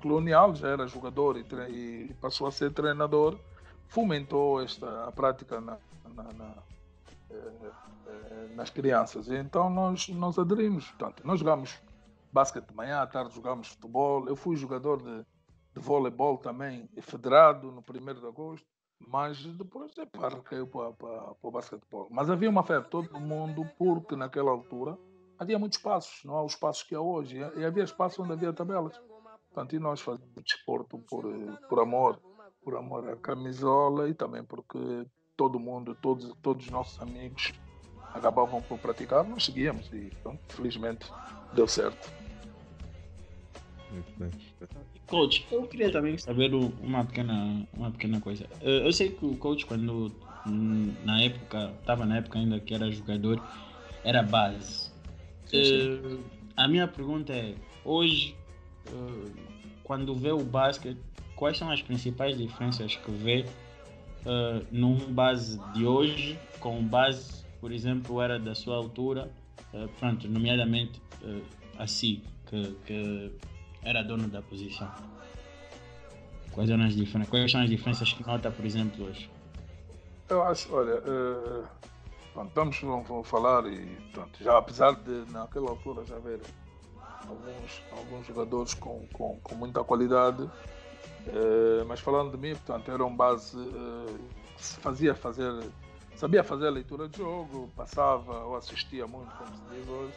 colonial, 0.00 0.54
já 0.54 0.68
era 0.68 0.86
jogador 0.86 1.36
e, 1.36 1.44
e, 1.68 2.14
passou 2.22 2.46
a 2.46 2.50
ser 2.50 2.72
treinador, 2.72 3.38
fomentou 3.88 4.62
esta 4.62 5.10
prática 5.12 5.60
na, 5.60 5.78
na, 6.14 6.22
na, 6.32 6.54
nas 8.54 8.70
crianças. 8.70 9.28
E 9.28 9.36
então 9.36 9.70
nós, 9.70 10.08
nós 10.08 10.38
aderimos, 10.38 10.86
portanto, 10.90 11.22
nós 11.24 11.40
jogamos 11.40 11.80
basquete 12.32 12.68
de 12.68 12.74
manhã, 12.74 13.00
à 13.00 13.06
tarde 13.06 13.34
jogamos 13.34 13.68
futebol, 13.68 14.28
eu 14.28 14.36
fui 14.36 14.56
jogador 14.56 15.02
de 15.02 15.24
de 15.76 15.82
voleibol 15.82 16.38
também 16.38 16.88
federado 17.02 17.70
no 17.70 17.80
1 17.80 18.20
de 18.20 18.26
agosto, 18.26 18.66
mas 18.98 19.44
depois 19.44 19.96
é 19.98 20.06
para 20.06 20.40
caiu 20.40 20.66
para, 20.66 20.90
para, 20.92 21.34
para 21.34 21.36
o 21.42 21.50
basquetebol. 21.50 22.08
Mas 22.10 22.30
havia 22.30 22.48
uma 22.48 22.64
febre, 22.64 22.88
todo 22.88 23.20
mundo, 23.20 23.68
porque 23.78 24.16
naquela 24.16 24.50
altura 24.50 24.96
havia 25.38 25.58
muitos 25.58 25.76
espaços, 25.76 26.24
não 26.24 26.34
há 26.34 26.42
os 26.42 26.52
espaços 26.52 26.82
que 26.82 26.94
há 26.94 27.00
hoje, 27.00 27.36
e 27.56 27.64
havia 27.64 27.84
espaços 27.84 28.18
onde 28.18 28.32
havia 28.32 28.54
tabelas. 28.54 28.98
Portanto, 29.48 29.76
e 29.76 29.78
nós 29.78 30.00
fazíamos 30.00 30.42
desporto 30.42 30.98
por, 30.98 31.24
por 31.68 31.80
amor, 31.80 32.18
por 32.66 32.76
amor 32.76 33.08
à 33.08 33.14
camisola 33.14 34.08
e 34.08 34.14
também 34.14 34.42
porque 34.42 34.76
todo 35.36 35.56
mundo, 35.56 35.96
todos, 36.02 36.34
todos 36.42 36.64
os 36.64 36.72
nossos 36.72 37.00
amigos 37.00 37.52
acabavam 38.12 38.60
por 38.60 38.76
praticar, 38.76 39.22
nós 39.22 39.44
seguíamos 39.44 39.88
e 39.92 40.10
pronto, 40.20 40.40
felizmente 40.48 41.06
deu 41.52 41.68
certo. 41.68 42.10
Coach, 45.06 45.46
eu 45.52 45.62
queria 45.68 45.92
também 45.92 46.18
saber 46.18 46.52
uma 46.54 47.04
pequena, 47.04 47.64
uma 47.72 47.92
pequena 47.92 48.20
coisa. 48.20 48.48
Eu 48.60 48.92
sei 48.92 49.10
que 49.10 49.24
o 49.24 49.36
coach, 49.36 49.64
quando 49.64 50.10
na 51.04 51.22
época, 51.22 51.72
estava 51.78 52.04
na 52.04 52.16
época 52.16 52.40
ainda 52.40 52.58
que 52.58 52.74
era 52.74 52.90
jogador, 52.90 53.40
era 54.02 54.24
base. 54.24 54.90
Sim, 55.44 55.64
sim. 55.64 56.00
Uh, 56.00 56.24
a 56.56 56.66
minha 56.66 56.88
pergunta 56.88 57.32
é: 57.32 57.54
hoje, 57.84 58.36
uh, 58.88 59.30
quando 59.84 60.16
vê 60.16 60.32
o 60.32 60.42
basquete, 60.42 60.98
quais 61.36 61.56
são 61.58 61.70
as 61.70 61.80
principais 61.82 62.36
diferenças 62.36 62.96
que 62.96 63.10
vê 63.10 63.44
uh, 64.24 64.66
num 64.72 65.12
base 65.12 65.60
de 65.72 65.86
hoje 65.86 66.38
com 66.58 66.82
base, 66.82 67.44
por 67.60 67.70
exemplo, 67.70 68.20
era 68.20 68.38
da 68.38 68.54
sua 68.54 68.76
altura, 68.76 69.30
pronto, 70.00 70.26
nomeadamente 70.26 71.00
assim, 71.78 72.22
que, 72.46 72.76
que 72.86 73.32
era 73.82 74.02
dono 74.02 74.28
da 74.28 74.42
posição? 74.42 74.90
Quais, 76.52 76.70
eram 76.70 76.84
as 76.84 76.94
diferenças, 76.94 77.30
quais 77.30 77.52
são 77.52 77.60
as 77.60 77.68
diferenças 77.68 78.12
que 78.12 78.26
nota, 78.26 78.50
por 78.50 78.64
exemplo, 78.64 79.04
hoje? 79.04 79.30
Eu 80.28 80.42
acho, 80.42 80.74
olha, 80.74 80.98
uh, 80.98 81.64
pronto, 82.32 82.50
vamos, 82.54 82.80
vamos 82.80 83.28
falar 83.28 83.66
e 83.66 83.86
pronto, 84.12 84.42
já 84.42 84.56
apesar 84.58 84.92
de 84.92 85.30
naquela 85.30 85.70
altura 85.70 86.04
já 86.04 86.16
haver 86.16 86.40
alguns, 87.28 87.82
alguns 87.92 88.26
jogadores 88.26 88.74
com, 88.74 89.06
com, 89.12 89.38
com 89.40 89.54
muita 89.54 89.84
qualidade, 89.84 90.48
uh, 91.28 91.84
mas 91.86 92.00
falando 92.00 92.30
de 92.30 92.38
mim, 92.38 92.54
portanto, 92.54 92.90
era 92.90 93.04
um 93.04 93.14
base 93.14 93.56
uh, 93.56 94.18
que 94.56 94.62
fazia 94.62 95.14
fazer, 95.14 95.52
sabia 96.14 96.42
fazer 96.42 96.68
a 96.68 96.70
leitura 96.70 97.08
de 97.08 97.18
jogo, 97.18 97.70
passava 97.76 98.44
ou 98.44 98.56
assistia 98.56 99.06
muito, 99.06 99.30
como 99.36 99.50
se 99.50 99.62
diz 99.74 99.88
hoje, 99.88 100.14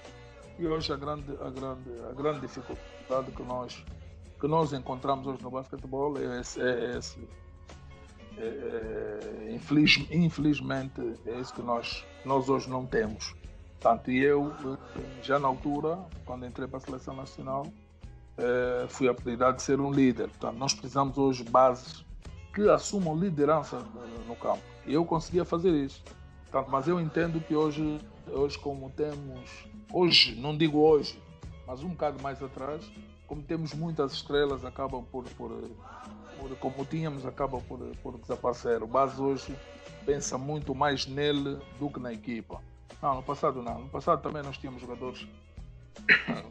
e 0.58 0.68
hoje 0.68 0.94
a 0.94 0.98
grande, 0.98 1.32
a 1.42 1.50
grande, 1.50 1.90
a 2.10 2.14
grande 2.14 2.42
dificuldade 2.42 3.32
que 3.32 3.44
nós, 3.44 3.84
que 4.40 4.48
nós 4.48 4.74
encontramos 4.74 5.26
hoje 5.28 5.42
no 5.42 5.52
basquetebol 5.52 6.18
é 6.18 6.42
esse. 6.42 6.62
É 6.62 6.98
esse 6.98 7.28
é, 8.40 9.48
é, 9.48 9.54
infeliz, 9.54 9.98
infelizmente 10.10 11.02
é 11.26 11.40
isso 11.40 11.54
que 11.54 11.62
nós, 11.62 12.06
nós 12.24 12.48
hoje 12.48 12.70
não 12.70 12.86
temos. 12.86 13.36
Tanto 13.82 14.12
eu, 14.12 14.54
já 15.22 15.38
na 15.40 15.48
altura, 15.48 16.00
quando 16.26 16.46
entrei 16.46 16.68
para 16.68 16.78
a 16.78 16.82
seleção 16.82 17.16
nacional, 17.16 17.66
é, 18.39 18.88
fui 18.88 19.08
apelidado 19.08 19.58
de 19.58 19.63
ser 19.63 19.79
um 19.79 19.91
líder. 19.91 20.29
Portanto, 20.29 20.58
nós 20.58 20.74
precisamos 20.74 21.17
hoje 21.17 21.43
bases 21.43 22.05
que 22.53 22.67
assumam 22.69 23.15
liderança 23.17 23.84
no 24.27 24.36
campo. 24.36 24.63
Eu 24.86 25.05
conseguia 25.05 25.46
fazer 25.46 25.72
isso. 25.72 26.03
Portanto, 26.50 26.72
mas 26.72 26.88
eu 26.88 27.00
entendo 27.00 27.39
que 27.39 27.55
hoje, 27.55 28.00
hoje 28.27 28.58
como 28.58 28.89
temos 28.89 29.69
hoje, 29.91 30.36
não 30.36 30.58
digo 30.58 30.79
hoje, 30.79 31.22
mas 31.67 31.84
um 31.84 31.89
bocado 31.89 32.22
mais 32.22 32.41
atrás, 32.41 32.89
como 33.27 33.43
temos 33.43 33.74
muitas 33.74 34.13
estrelas, 34.13 34.65
acabam 34.65 35.03
por, 35.12 35.24
por, 35.38 35.51
por 36.39 36.55
como 36.58 36.86
tínhamos, 36.86 37.25
acabam 37.25 37.62
por, 37.62 37.79
por 38.01 38.17
desaparecer. 38.17 38.81
O 38.81 38.88
base 38.88 39.22
hoje 39.22 39.55
pensa 40.05 40.38
muito 40.38 40.74
mais 40.74 41.05
nele 41.05 41.60
do 41.79 41.89
que 41.89 42.00
na 42.00 42.12
equipa. 42.12 42.62
Não, 43.01 43.15
no 43.15 43.24
passado 43.24 43.62
não. 43.62 43.81
No 43.81 43.89
passado 43.89 44.22
também 44.22 44.41
nós 44.41 44.58
tínhamos 44.58 44.81
jogadores 44.81 45.27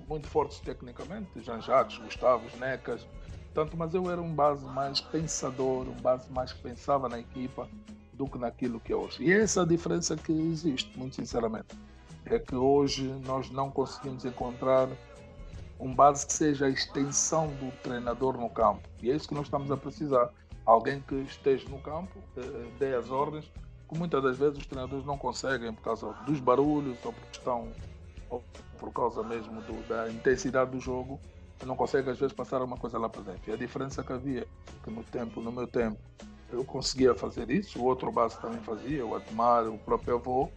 muito 0.08 0.26
fortes 0.28 0.60
tecnicamente, 0.60 1.28
Janjatos, 1.42 1.98
Gustavo, 1.98 2.44
Necas, 2.58 3.06
tanto, 3.54 3.76
mas 3.76 3.94
eu 3.94 4.10
era 4.10 4.20
um 4.20 4.34
base 4.34 4.64
mais 4.66 5.00
pensador, 5.00 5.88
um 5.88 6.00
base 6.00 6.30
mais 6.30 6.52
que 6.52 6.62
pensava 6.62 7.08
na 7.08 7.18
equipa 7.18 7.68
do 8.12 8.26
que 8.26 8.38
naquilo 8.38 8.80
que 8.80 8.92
é 8.92 8.96
hoje. 8.96 9.22
E 9.22 9.32
essa 9.32 9.60
é 9.60 9.62
a 9.62 9.66
diferença 9.66 10.16
que 10.16 10.32
existe, 10.32 10.96
muito 10.98 11.16
sinceramente 11.16 11.76
é 12.30 12.38
que 12.38 12.54
hoje 12.54 13.04
nós 13.26 13.50
não 13.50 13.70
conseguimos 13.70 14.24
encontrar 14.24 14.88
um 15.80 15.94
base 15.94 16.26
que 16.26 16.32
seja 16.32 16.66
a 16.66 16.68
extensão 16.68 17.48
do 17.48 17.70
treinador 17.82 18.36
no 18.36 18.50
campo. 18.50 18.82
E 19.02 19.10
é 19.10 19.16
isso 19.16 19.28
que 19.28 19.34
nós 19.34 19.46
estamos 19.46 19.70
a 19.70 19.76
precisar. 19.76 20.30
Alguém 20.66 21.00
que 21.00 21.14
esteja 21.14 21.68
no 21.68 21.78
campo, 21.78 22.18
eh, 22.36 22.68
dê 22.78 22.94
as 22.94 23.10
ordens, 23.10 23.50
que 23.88 23.96
muitas 23.96 24.22
das 24.22 24.36
vezes 24.36 24.58
os 24.58 24.66
treinadores 24.66 25.06
não 25.06 25.16
conseguem 25.16 25.72
por 25.72 25.82
causa 25.82 26.12
dos 26.26 26.40
barulhos 26.40 26.98
ou 27.04 27.12
por 27.12 27.22
questão 27.28 27.68
por 28.78 28.92
causa 28.92 29.22
mesmo 29.22 29.60
do, 29.62 29.88
da 29.88 30.10
intensidade 30.10 30.70
do 30.70 30.80
jogo, 30.80 31.20
não 31.66 31.76
conseguem 31.76 32.12
às 32.12 32.18
vezes 32.18 32.32
passar 32.32 32.62
uma 32.62 32.76
coisa 32.76 32.98
lá 32.98 33.08
para 33.08 33.22
dentro. 33.22 33.50
E 33.50 33.52
a 33.52 33.56
diferença 33.56 34.02
que 34.02 34.12
havia, 34.12 34.46
que 34.82 34.90
no 34.90 35.02
tempo, 35.02 35.40
no 35.40 35.50
meu 35.50 35.66
tempo, 35.66 35.98
eu 36.50 36.64
conseguia 36.64 37.14
fazer 37.14 37.50
isso, 37.50 37.78
o 37.80 37.84
outro 37.84 38.10
base 38.10 38.40
também 38.40 38.60
fazia, 38.60 39.04
o 39.04 39.14
Admar, 39.14 39.66
o 39.66 39.78
próprio 39.78 40.14
avô, 40.14 40.50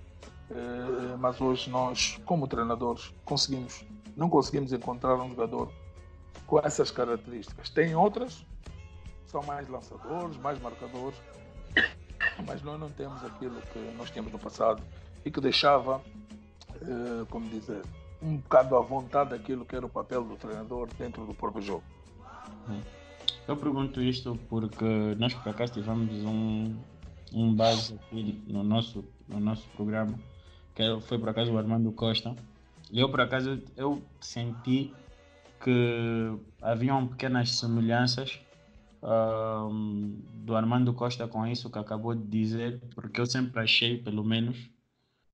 eh, 0.50 1.16
mas 1.18 1.42
hoje 1.42 1.70
nós, 1.70 2.20
como 2.26 2.48
treinadores, 2.48 3.14
conseguimos, 3.26 3.86
não 4.16 4.30
conseguimos 4.30 4.72
encontrar 4.72 5.16
um 5.16 5.30
jogador 5.30 5.72
com 6.46 6.60
essas 6.60 6.92
características. 6.92 7.70
Tem 7.70 7.96
outras, 7.96 8.46
são 9.26 9.42
mais 9.44 9.68
lançadores, 9.68 10.38
mais 10.38 10.60
marcadores, 10.62 11.18
mas 12.46 12.62
nós 12.62 12.80
não 12.80 12.90
temos 12.90 13.24
aquilo 13.24 13.60
que 13.74 13.80
nós 13.98 14.10
tínhamos 14.12 14.32
no 14.32 14.40
passado 14.40 14.82
e 15.26 15.32
que 15.32 15.42
deixava, 15.42 16.02
eh, 16.82 17.26
como 17.30 17.50
dizer, 17.50 17.82
um 18.22 18.38
bocado 18.38 18.76
à 18.76 18.82
vontade 18.82 19.32
daquilo 19.32 19.66
que 19.66 19.76
era 19.76 19.86
o 19.86 19.90
papel 19.90 20.24
do 20.24 20.36
treinador 20.36 20.88
dentro 20.98 21.26
do 21.26 21.34
próprio 21.34 21.62
jogo. 21.62 21.84
Hum. 22.70 22.82
Eu 23.48 23.58
pergunto 23.58 24.02
isto 24.02 24.38
porque 24.50 25.16
nós 25.18 25.34
por 25.34 25.50
acaso 25.50 25.74
tivemos 25.74 26.12
um, 26.24 26.76
um 27.34 27.54
base 27.54 27.96
aqui 27.96 28.42
no 28.48 28.64
nosso, 28.64 29.04
no 29.28 29.40
nosso 29.40 29.68
programa 29.70 30.18
que 30.76 30.84
foi 31.02 31.18
por 31.20 31.30
acaso 31.30 31.52
o 31.52 31.58
Armando 31.58 31.92
Costa. 31.92 32.36
Eu 32.92 33.10
por 33.10 33.22
acaso 33.22 33.62
eu 33.76 34.02
senti 34.20 34.94
que 35.64 36.38
haviam 36.62 37.08
pequenas 37.08 37.52
semelhanças 37.52 38.40
um, 39.04 40.20
do 40.34 40.56
Armando 40.56 40.94
Costa 40.94 41.28
com 41.28 41.46
isso 41.46 41.70
que 41.70 41.80
acabou 41.80 42.16
de 42.16 42.28
dizer, 42.28 42.82
porque 42.96 43.22
eu 43.22 43.26
sempre 43.26 43.62
achei, 43.62 43.98
pelo 43.98 44.24
menos, 44.24 44.70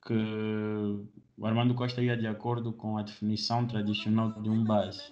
que 0.05 1.03
o 1.37 1.45
Armando 1.45 1.75
Costa 1.75 2.01
ia 2.01 2.17
de 2.17 2.25
acordo 2.25 2.73
com 2.73 2.97
a 2.97 3.03
definição 3.03 3.67
tradicional 3.67 4.31
de 4.41 4.49
um 4.49 4.63
base. 4.63 5.03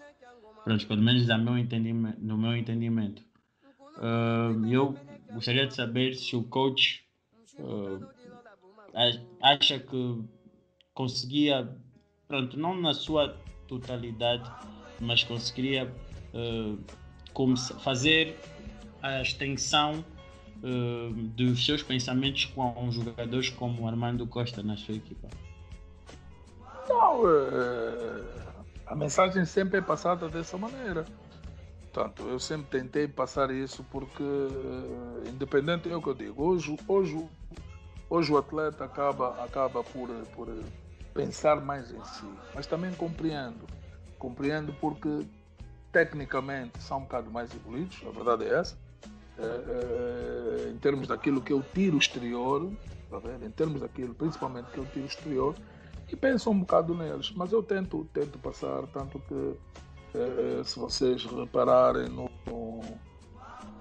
Pronto, 0.63 0.87
pelo 0.87 1.01
menos 1.01 1.27
meu 1.27 1.57
entendimento. 1.57 2.19
No 2.19 2.37
meu 2.37 2.55
entendimento. 2.55 3.23
Uh, 3.97 4.65
eu 4.67 4.97
gostaria 5.31 5.67
de 5.67 5.75
saber 5.75 6.15
se 6.15 6.35
o 6.35 6.43
coach 6.43 7.05
uh, 7.59 8.03
acha 9.39 9.79
que 9.79 10.23
conseguia, 10.93 11.69
pronto, 12.27 12.57
não 12.57 12.75
na 12.75 12.93
sua 12.93 13.37
totalidade, 13.67 14.49
mas 14.99 15.23
conseguiria 15.23 15.93
uh, 16.33 16.79
fazer 17.79 18.35
a 19.01 19.21
extensão 19.21 20.03
uh, 20.63 21.13
dos 21.13 21.63
seus 21.63 21.83
pensamentos 21.83 22.45
com 22.45 22.89
jogadores 22.91 23.49
como 23.49 23.87
Armando 23.87 24.25
Costa 24.25 24.63
na 24.63 24.75
sua 24.75 24.95
equipa? 24.95 25.29
Não, 26.87 27.23
uh, 27.23 28.25
a 28.85 28.95
mensagem 28.95 29.45
sempre 29.45 29.79
é 29.79 29.81
passada 29.81 30.29
dessa 30.29 30.57
maneira. 30.57 31.05
Portanto, 31.91 32.23
eu 32.27 32.39
sempre 32.39 32.79
tentei 32.79 33.07
passar 33.07 33.49
isso 33.51 33.83
porque, 33.89 34.23
independente 35.27 35.89
é 35.89 35.95
o 35.95 36.01
que 36.01 36.09
eu 36.09 36.13
digo, 36.13 36.43
hoje, 36.43 36.77
hoje 36.87 37.25
Hoje 38.09 38.31
o 38.31 38.37
atleta 38.37 38.85
acaba, 38.85 39.43
acaba 39.43 39.83
por, 39.83 40.09
por 40.35 40.47
pensar 41.13 41.59
mais 41.59 41.91
em 41.91 42.03
si, 42.05 42.29
mas 42.53 42.67
também 42.67 42.93
compreendo. 42.93 43.65
Compreendo 44.19 44.73
porque 44.79 45.25
tecnicamente 45.91 46.81
são 46.81 46.99
um 46.99 47.01
bocado 47.01 47.31
mais 47.31 47.53
evoluídos, 47.53 48.01
a 48.07 48.11
verdade 48.11 48.45
é 48.45 48.59
essa. 48.59 48.77
é, 49.39 50.69
em 50.69 50.77
termos 50.77 51.07
daquilo 51.07 51.41
que 51.41 51.51
é 51.51 51.55
o 51.55 51.63
tiro 51.73 51.97
exterior, 51.97 52.71
tá 53.09 53.19
em 53.43 53.51
termos 53.51 53.81
daquilo, 53.81 54.13
principalmente 54.13 54.67
que 54.71 54.79
é 54.79 54.83
o 54.83 54.85
tiro 54.85 55.05
exterior, 55.05 55.55
e 56.11 56.15
penso 56.15 56.49
um 56.49 56.59
bocado 56.59 56.93
neles. 56.95 57.31
Mas 57.35 57.51
eu 57.51 57.63
tento, 57.63 58.05
tento 58.13 58.37
passar, 58.39 58.85
tanto 58.87 59.19
que 59.19 59.57
se 60.63 60.79
vocês 60.79 61.25
repararem 61.25 62.07
no, 62.07 62.29
no 62.45 62.81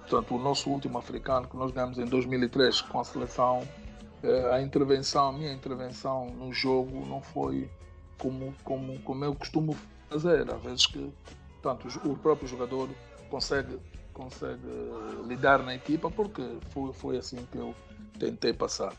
portanto, 0.00 0.34
o 0.34 0.38
nosso 0.38 0.68
último 0.70 0.98
africano 0.98 1.48
que 1.48 1.56
nós 1.56 1.70
ganhamos 1.70 1.98
em 1.98 2.04
2003 2.04 2.80
com 2.82 3.00
a 3.00 3.04
seleção, 3.04 3.62
a 4.52 4.60
intervenção, 4.60 5.28
a 5.28 5.32
minha 5.32 5.52
intervenção 5.52 6.26
no 6.30 6.52
jogo 6.52 7.06
não 7.06 7.20
foi 7.20 7.70
como, 8.18 8.54
como, 8.64 8.98
como 9.00 9.24
eu 9.24 9.34
costumo 9.34 9.76
fazer. 10.08 10.50
Às 10.50 10.62
vezes 10.62 10.86
que 10.86 11.12
tanto 11.62 11.88
o 12.08 12.16
próprio 12.16 12.48
jogador 12.48 12.88
consegue, 13.30 13.78
consegue 14.12 14.66
lidar 15.26 15.62
na 15.62 15.74
equipa 15.74 16.10
porque 16.10 16.42
foi, 16.70 16.92
foi 16.92 17.16
assim 17.18 17.46
que 17.50 17.58
eu 17.58 17.74
tentei 18.18 18.52
passar. 18.52 18.92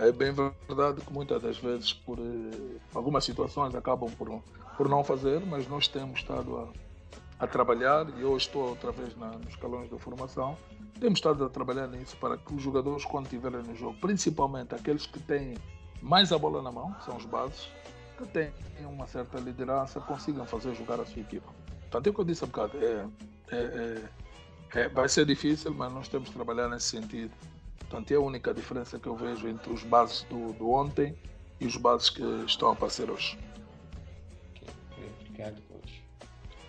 É 0.00 0.10
bem 0.10 0.32
verdade 0.32 1.02
que 1.02 1.12
muitas 1.12 1.42
das 1.42 1.58
vezes 1.58 1.92
por 1.92 2.18
eh, 2.18 2.78
algumas 2.94 3.22
situações 3.22 3.74
acabam 3.74 4.10
por, 4.12 4.42
por 4.74 4.88
não 4.88 5.04
fazer, 5.04 5.44
mas 5.44 5.68
nós 5.68 5.86
temos 5.86 6.20
estado 6.20 6.56
a, 6.56 7.44
a 7.44 7.46
trabalhar 7.46 8.08
e 8.18 8.22
eu 8.22 8.34
estou 8.34 8.66
outra 8.66 8.90
vez 8.92 9.14
na, 9.18 9.32
nos 9.32 9.48
escalões 9.48 9.90
da 9.90 9.98
formação. 9.98 10.56
Temos 10.98 11.18
estado 11.18 11.44
a 11.44 11.50
trabalhar 11.50 11.86
nisso 11.86 12.16
para 12.16 12.38
que 12.38 12.54
os 12.54 12.62
jogadores, 12.62 13.04
quando 13.04 13.26
estiverem 13.26 13.62
no 13.62 13.76
jogo, 13.76 13.94
principalmente 14.00 14.74
aqueles 14.74 15.04
que 15.04 15.20
têm 15.20 15.58
mais 16.00 16.32
a 16.32 16.38
bola 16.38 16.62
na 16.62 16.72
mão, 16.72 16.96
são 17.04 17.18
os 17.18 17.26
bases, 17.26 17.68
que 18.16 18.26
têm 18.26 18.50
uma 18.80 19.06
certa 19.06 19.38
liderança, 19.38 20.00
consigam 20.00 20.46
fazer 20.46 20.74
jogar 20.74 20.98
a 20.98 21.04
sua 21.04 21.20
equipa. 21.20 21.52
Portanto, 21.82 22.06
é 22.06 22.10
o 22.10 22.14
que 22.14 22.20
eu 22.20 22.24
disse 22.24 22.42
há 22.42 22.46
bocado, 22.46 22.78
é, 22.78 23.06
é, 23.50 23.56
é, 23.56 24.80
é, 24.80 24.88
vai 24.88 25.10
ser 25.10 25.26
difícil, 25.26 25.74
mas 25.74 25.92
nós 25.92 26.08
temos 26.08 26.30
que 26.30 26.34
trabalhar 26.34 26.70
nesse 26.70 26.86
sentido. 26.86 27.32
Portanto, 27.80 28.10
é 28.12 28.14
a 28.14 28.20
única 28.20 28.54
diferença 28.54 28.98
que 28.98 29.08
eu 29.08 29.16
vejo 29.16 29.48
entre 29.48 29.72
os 29.72 29.82
bases 29.82 30.22
do, 30.24 30.52
do 30.52 30.70
ontem 30.70 31.16
e 31.58 31.66
os 31.66 31.76
bases 31.76 32.08
que 32.08 32.22
estão 32.46 32.68
a 32.68 32.72
aparecer 32.72 33.10
hoje. 33.10 33.38
Obrigado, 35.20 35.60
coach. 35.62 36.04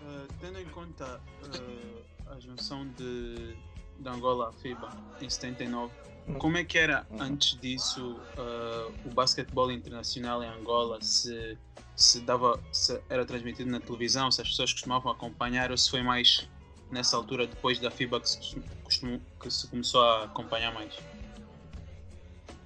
Uh, 0.02 0.34
tendo 0.40 0.60
em 0.60 0.66
conta 0.70 1.22
uh, 1.44 2.32
a 2.32 2.40
junção 2.40 2.88
de, 2.90 3.56
de 4.00 4.10
Angola 4.10 4.50
à 4.50 4.54
FIBA 4.54 4.90
em 5.22 5.30
79, 5.30 5.94
como 6.38 6.58
é 6.58 6.64
que 6.64 6.78
era 6.78 7.06
antes 7.20 7.60
disso 7.60 8.20
uh, 8.38 8.94
o 9.06 9.14
basquetebol 9.14 9.72
internacional 9.72 10.44
em 10.44 10.48
Angola? 10.48 11.02
Se, 11.02 11.58
se, 11.96 12.22
dava, 12.22 12.60
se 12.72 13.02
era 13.10 13.26
transmitido 13.26 13.70
na 13.70 13.80
televisão, 13.80 14.32
se 14.32 14.42
as 14.42 14.50
pessoas 14.50 14.72
costumavam 14.72 15.12
acompanhar 15.12 15.72
ou 15.72 15.78
se 15.78 15.90
foi 15.90 16.02
mais 16.02 16.48
nessa 16.92 17.16
altura, 17.16 17.48
depois 17.48 17.80
da 17.80 17.90
FIBA, 17.90 18.20
que 18.20 18.30
se, 18.30 18.62
costumou, 18.84 19.20
que 19.40 19.50
se 19.50 19.68
começou 19.68 20.04
a 20.04 20.26
acompanhar 20.26 20.74
mais? 20.74 20.98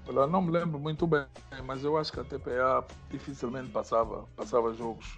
Eu 0.07 0.27
não 0.27 0.41
me 0.41 0.51
lembro 0.51 0.79
muito 0.79 1.07
bem, 1.07 1.25
mas 1.63 1.83
eu 1.83 1.97
acho 1.97 2.11
que 2.11 2.19
a 2.19 2.23
TPA 2.23 2.85
dificilmente 3.09 3.71
passava, 3.71 4.25
passava 4.35 4.73
jogos. 4.73 5.17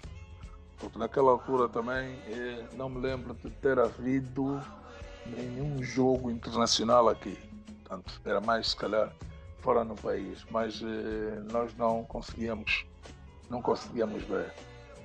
Porque 0.78 0.98
naquela 0.98 1.32
altura 1.32 1.68
também 1.68 2.18
eh, 2.26 2.64
não 2.74 2.88
me 2.88 3.00
lembro 3.00 3.34
de 3.34 3.50
ter 3.50 3.78
havido 3.78 4.62
nenhum 5.26 5.82
jogo 5.82 6.30
internacional 6.30 7.08
aqui. 7.08 7.36
Portanto, 7.80 8.20
era 8.24 8.40
mais, 8.40 8.68
se 8.68 8.76
calhar, 8.76 9.12
fora 9.60 9.84
no 9.84 9.94
país. 9.94 10.46
Mas 10.50 10.80
eh, 10.82 11.42
nós 11.52 11.74
não 11.76 12.04
conseguíamos, 12.04 12.86
não 13.50 13.60
conseguíamos 13.60 14.22
ver. 14.22 14.54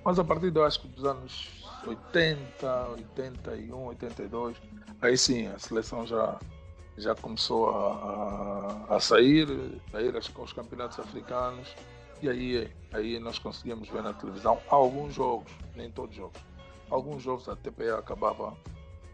Mas 0.04 0.20
a 0.20 0.24
partir, 0.24 0.54
eu 0.54 0.66
acho 0.66 0.82
que 0.82 0.88
dos 0.90 1.06
anos 1.06 1.64
80, 1.88 2.88
81, 2.90 3.86
82, 3.88 4.58
aí 5.02 5.18
sim, 5.18 5.48
a 5.48 5.58
seleção 5.58 6.06
já, 6.06 6.38
já 6.98 7.16
começou 7.16 7.70
a, 7.70 8.96
a, 8.96 9.00
sair, 9.00 9.48
a 9.94 10.02
ir 10.02 10.14
aos 10.16 10.54
campeonatos 10.54 11.00
africanos. 11.00 11.74
E 12.22 12.30
aí, 12.30 12.72
aí 12.92 13.20
nós 13.20 13.40
conseguimos 13.40 13.90
ver 13.90 14.02
na 14.04 14.14
televisão 14.14 14.60
alguns 14.70 15.14
jogos, 15.14 15.52
nem 15.76 15.90
todos 15.90 16.12
os 16.12 16.18
jogos. 16.18 16.42
Alguns 16.90 17.24
jogos 17.24 17.50
a 17.50 17.56
TPA 17.56 17.98
acabava, 17.98 18.58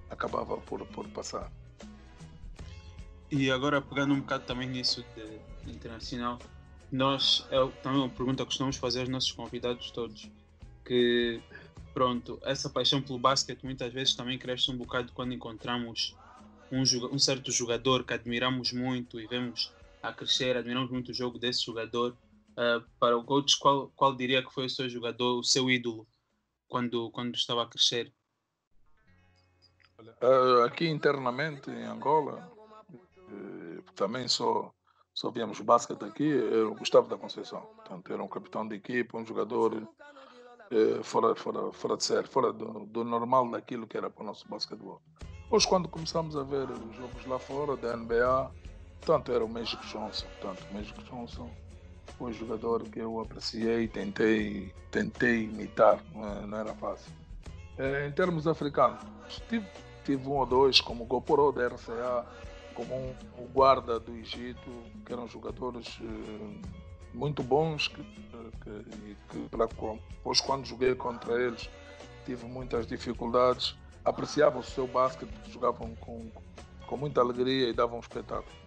acabava 0.09 0.57
por, 0.57 0.85
por 0.87 1.07
passar. 1.09 1.51
E 3.31 3.51
agora 3.51 3.79
pegando 3.79 4.13
um 4.13 4.19
bocado 4.21 4.43
também 4.45 4.67
nisso 4.67 5.05
de 5.15 5.71
internacional, 5.71 6.39
nós, 6.91 7.47
é 7.51 7.57
também 7.83 7.99
uma 7.99 8.09
pergunta 8.09 8.43
que 8.43 8.47
costumamos 8.47 8.77
fazer 8.77 9.01
aos 9.01 9.09
nossos 9.09 9.31
convidados 9.31 9.91
todos, 9.91 10.29
que 10.89 11.39
pronto, 11.93 12.39
essa 12.41 12.67
paixão 12.67 12.99
pelo 12.99 13.19
basquete 13.19 13.63
muitas 13.63 13.93
vezes 13.93 14.15
também 14.15 14.39
cresce 14.39 14.71
um 14.71 14.77
bocado 14.77 15.11
quando 15.13 15.33
encontramos 15.35 16.17
um, 16.71 16.81
um 17.13 17.19
certo 17.19 17.51
jogador 17.51 18.03
que 18.03 18.11
admiramos 18.11 18.73
muito 18.73 19.19
e 19.19 19.27
vemos 19.27 19.71
a 20.01 20.11
crescer, 20.11 20.57
admiramos 20.57 20.89
muito 20.89 21.11
o 21.11 21.13
jogo 21.13 21.37
desse 21.37 21.63
jogador. 21.63 22.17
Uh, 22.53 22.83
para 22.99 23.15
o 23.15 23.23
coach, 23.23 23.59
qual, 23.59 23.89
qual 23.95 24.15
diria 24.15 24.43
que 24.43 24.51
foi 24.51 24.65
o 24.65 24.69
seu 24.69 24.89
jogador, 24.89 25.37
o 25.37 25.43
seu 25.43 25.69
ídolo, 25.69 26.07
quando, 26.67 27.11
quando 27.11 27.35
estava 27.35 27.61
a 27.61 27.67
crescer? 27.67 28.11
Uh, 29.99 30.63
aqui 30.65 30.87
internamente, 30.87 31.69
em 31.69 31.83
Angola, 31.83 32.51
eh, 33.29 33.81
também 33.95 34.27
só, 34.27 34.73
só 35.13 35.29
víamos 35.29 35.59
basquete 35.61 36.03
aqui, 36.03 36.31
era 36.31 36.67
o 36.67 36.75
Gustavo 36.75 37.07
da 37.07 37.17
Conceição. 37.17 37.61
Portanto, 37.61 38.11
era 38.11 38.23
um 38.23 38.27
capitão 38.27 38.67
de 38.67 38.75
equipe, 38.75 39.15
um 39.15 39.25
jogador 39.25 39.87
eh, 40.71 41.01
fora, 41.03 41.35
fora, 41.35 41.71
fora 41.71 41.97
de 41.97 42.03
série, 42.03 42.27
fora 42.27 42.53
do, 42.53 42.85
do 42.85 43.03
normal 43.03 43.49
daquilo 43.49 43.87
que 43.87 43.97
era 43.97 44.09
para 44.09 44.23
o 44.23 44.25
nosso 44.25 44.47
basquetebol. 44.47 45.01
Hoje, 45.49 45.67
quando 45.67 45.87
começamos 45.87 46.35
a 46.37 46.43
ver 46.43 46.69
os 46.69 46.95
jogos 46.95 47.25
lá 47.25 47.39
fora, 47.39 47.75
da 47.75 47.95
NBA, 47.97 48.51
tanto 49.01 49.31
era 49.31 49.43
o 49.43 49.49
Magic 49.49 49.83
Johnson, 49.87 50.27
portanto, 50.39 50.67
o 50.69 50.73
Magic 50.73 51.03
Johnson 51.05 51.49
foi 52.17 52.29
um 52.29 52.33
jogador 52.33 52.83
que 52.83 52.99
eu 52.99 53.19
apreciei, 53.19 53.87
tentei, 53.87 54.73
tentei 54.91 55.45
imitar, 55.45 55.99
não, 56.13 56.47
não 56.47 56.57
era 56.57 56.73
fácil. 56.75 57.11
É, 57.77 58.07
em 58.07 58.11
termos 58.11 58.45
africanos, 58.45 59.01
tive, 59.47 59.65
tive 60.05 60.27
um 60.27 60.33
ou 60.33 60.45
dois, 60.45 60.81
como 60.81 61.03
o 61.03 61.07
Goporo 61.07 61.51
da 61.51 61.67
RCA, 61.67 62.25
como 62.75 62.93
um, 62.95 63.15
o 63.37 63.47
guarda 63.47 63.99
do 63.99 64.15
Egito, 64.15 64.69
que 65.05 65.11
eram 65.11 65.27
jogadores 65.27 65.99
eh, 66.01 66.61
muito 67.13 67.43
bons, 67.43 67.87
que, 67.87 68.03
que, 68.03 69.17
que 69.29 69.49
depois 70.13 70.41
quando 70.41 70.65
joguei 70.65 70.95
contra 70.95 71.33
eles 71.41 71.69
tive 72.25 72.45
muitas 72.45 72.85
dificuldades, 72.85 73.75
apreciava 74.05 74.59
o 74.59 74.63
seu 74.63 74.87
basquete, 74.87 75.31
jogavam 75.47 75.95
com, 75.95 76.29
com 76.87 76.97
muita 76.97 77.21
alegria 77.21 77.69
e 77.69 77.73
davam 77.73 77.97
um 77.97 78.01
espetáculo. 78.01 78.59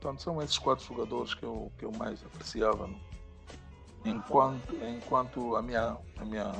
Portanto, 0.00 0.22
são 0.22 0.42
esses 0.42 0.58
quatro 0.58 0.84
jogadores 0.84 1.34
que 1.34 1.44
eu, 1.44 1.70
que 1.78 1.84
eu 1.84 1.92
mais 1.92 2.24
apreciava 2.24 2.86
no, 2.86 3.00
enquanto, 4.04 4.74
enquanto 4.84 5.56
a 5.56 5.62
minha, 5.62 5.96
a 6.18 6.24
minha, 6.24 6.52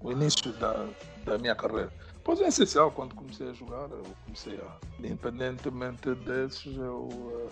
o 0.00 0.10
início 0.10 0.52
da, 0.54 0.88
da 1.24 1.38
minha 1.38 1.54
carreira. 1.54 1.92
Pois 2.24 2.40
é 2.40 2.48
essencial, 2.48 2.90
quando 2.90 3.14
comecei 3.14 3.48
a 3.48 3.52
jogar, 3.52 3.90
eu 3.90 4.02
comecei 4.24 4.56
a, 4.56 4.76
independentemente 4.98 6.14
desses, 6.14 6.76
eu 6.76 7.08
uh, 7.08 7.50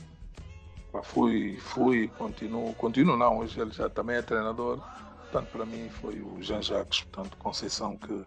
fui, 1.03 1.57
fui, 1.59 2.09
continuo, 2.09 2.75
continuo 2.75 3.17
não, 3.17 3.39
hoje 3.39 3.61
ele 3.61 3.71
já 3.71 3.89
também 3.89 4.17
é 4.17 4.23
treinador, 4.23 4.79
portanto 5.23 5.51
para 5.51 5.67
mim 5.67 5.89
foi 5.89 6.21
o 6.21 6.43
Jean 6.43 6.63
Jacques, 6.63 7.01
portanto 7.03 7.37
Conceição 7.39 7.97
que, 7.97 8.25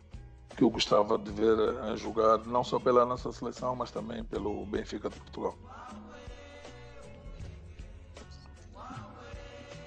que 0.55 0.63
eu 0.63 0.69
gostava 0.69 1.17
de 1.17 1.31
ver 1.31 1.57
a 1.83 1.95
jogar, 1.95 2.39
não 2.45 2.63
só 2.63 2.79
pela 2.79 3.05
nossa 3.05 3.31
seleção, 3.31 3.75
mas 3.75 3.91
também 3.91 4.23
pelo 4.23 4.65
Benfica 4.65 5.09
de 5.09 5.15
Portugal. 5.17 5.57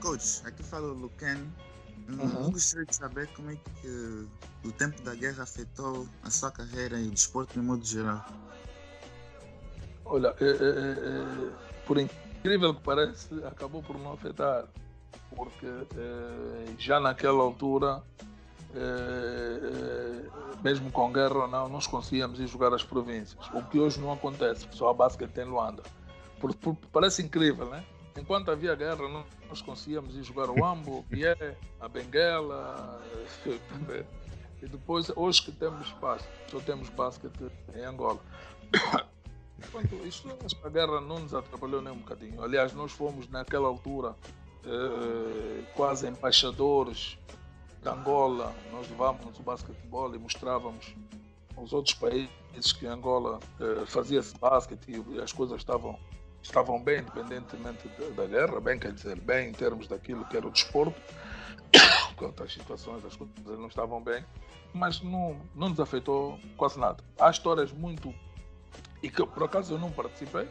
Coach, 0.01 0.43
aqui 0.45 0.63
fala 0.63 0.89
o 0.89 0.95
Lucan 0.95 1.47
Uhum. 2.09 2.45
Eu 2.45 2.51
gostaria 2.51 2.87
de 2.87 2.95
saber 2.97 3.29
como 3.29 3.51
é 3.51 3.57
que 3.57 4.29
o 4.65 4.73
tempo 4.73 5.01
da 5.03 5.15
guerra 5.15 5.45
afetou 5.45 6.07
a 6.23 6.31
sua 6.31 6.51
carreira 6.51 6.99
e 6.99 7.09
o 7.09 7.11
desporto 7.11 7.59
de 7.59 7.65
modo 7.65 7.85
geral. 7.85 8.25
Olha, 10.05 10.35
é, 10.41 10.45
é, 10.45 10.49
é, 10.49 10.53
é 10.53 11.53
por 11.87 11.99
incrível 12.43 12.75
que 12.75 12.83
pareça, 12.83 13.47
acabou 13.47 13.83
por 13.83 13.97
não 13.97 14.13
afetar, 14.13 14.65
porque 15.35 15.67
é, 15.67 16.75
já 16.77 16.99
naquela 16.99 17.41
altura, 17.41 18.03
é, 18.75 20.61
mesmo 20.63 20.91
com 20.91 21.13
guerra 21.13 21.39
ou 21.39 21.49
não, 21.49 21.69
nós 21.69 21.87
conseguíamos 21.87 22.41
ir 22.41 22.49
jogar 22.49 22.75
as 22.75 22.83
províncias, 22.83 23.47
o 23.55 23.63
que 23.63 23.79
hoje 23.79 24.01
não 24.01 24.13
acontece, 24.13 24.67
só 24.73 24.91
a 24.91 24.95
basquete 24.95 25.31
tem 25.31 25.45
Luanda. 25.45 25.85
Por, 26.41 26.53
por, 26.57 26.77
parece 26.93 27.23
incrível, 27.23 27.67
né? 27.67 27.85
enquanto 28.19 28.51
havia 28.51 28.75
guerra, 28.75 29.09
nós 29.49 29.63
conseguíamos 29.63 30.17
ir 30.17 30.25
jogar 30.25 30.51
o 30.51 30.65
Ambo, 30.65 31.05
Bié, 31.09 31.57
a 31.81 31.89
Benguela. 31.89 33.01
E 34.63 34.69
depois, 34.69 35.11
hoje 35.17 35.43
que 35.43 35.51
temos 35.51 35.89
espaço, 35.89 36.25
só 36.47 36.61
temos 36.61 36.89
basquete 36.91 37.51
em 37.75 37.85
Angola. 37.85 38.21
Enquanto 39.69 40.07
isso, 40.07 40.29
a 40.65 40.69
guerra 40.69 41.01
não 41.01 41.21
nos 41.21 41.35
atrapalhou 41.35 41.81
nem 41.81 41.93
um 41.93 41.99
bocadinho. 41.99 42.43
Aliás, 42.43 42.73
nós 42.73 42.93
fomos 42.93 43.29
naquela 43.29 43.69
altura 43.69 44.17
eh, 44.65 45.65
quase 45.75 46.09
embaixadores 46.09 47.19
de 47.83 47.89
Angola. 47.89 48.55
Nós 48.71 48.89
levávamos 48.89 49.39
o 49.39 49.43
basquetebol 49.43 50.15
e 50.15 50.19
mostrávamos 50.19 50.95
os 51.57 51.73
outros 51.73 51.95
países 51.95 52.73
que 52.73 52.87
Angola 52.87 53.41
eh, 53.61 53.85
fazia-se 53.87 54.37
basquete 54.39 55.03
e 55.09 55.21
as 55.21 55.33
coisas 55.33 55.59
estavam, 55.59 55.99
estavam 56.43 56.83
bem, 56.83 57.01
independentemente 57.01 57.89
da, 57.89 58.23
da 58.23 58.27
guerra, 58.27 58.61
bem, 58.61 58.79
quer 58.79 58.93
dizer, 58.93 59.21
bem 59.21 59.49
em 59.49 59.53
termos 59.53 59.89
daquilo 59.89 60.25
que 60.27 60.37
era 60.37 60.47
o 60.47 60.51
desporto, 60.51 61.01
quanto 62.17 62.43
às 62.43 62.53
situações, 62.53 63.05
as 63.05 63.17
coisas 63.17 63.59
não 63.59 63.67
estavam 63.67 64.03
bem, 64.03 64.25
mas 64.73 65.03
não, 65.03 65.41
não 65.55 65.71
nos 65.71 65.81
afetou 65.81 66.39
quase 66.57 66.79
nada. 66.79 67.03
Há 67.19 67.31
histórias 67.31 67.73
muito. 67.73 68.15
E 69.03 69.11
que 69.11 69.25
por 69.27 69.45
acaso 69.45 69.75
eu 69.75 69.79
não 69.79 69.91
participei, 69.91 70.49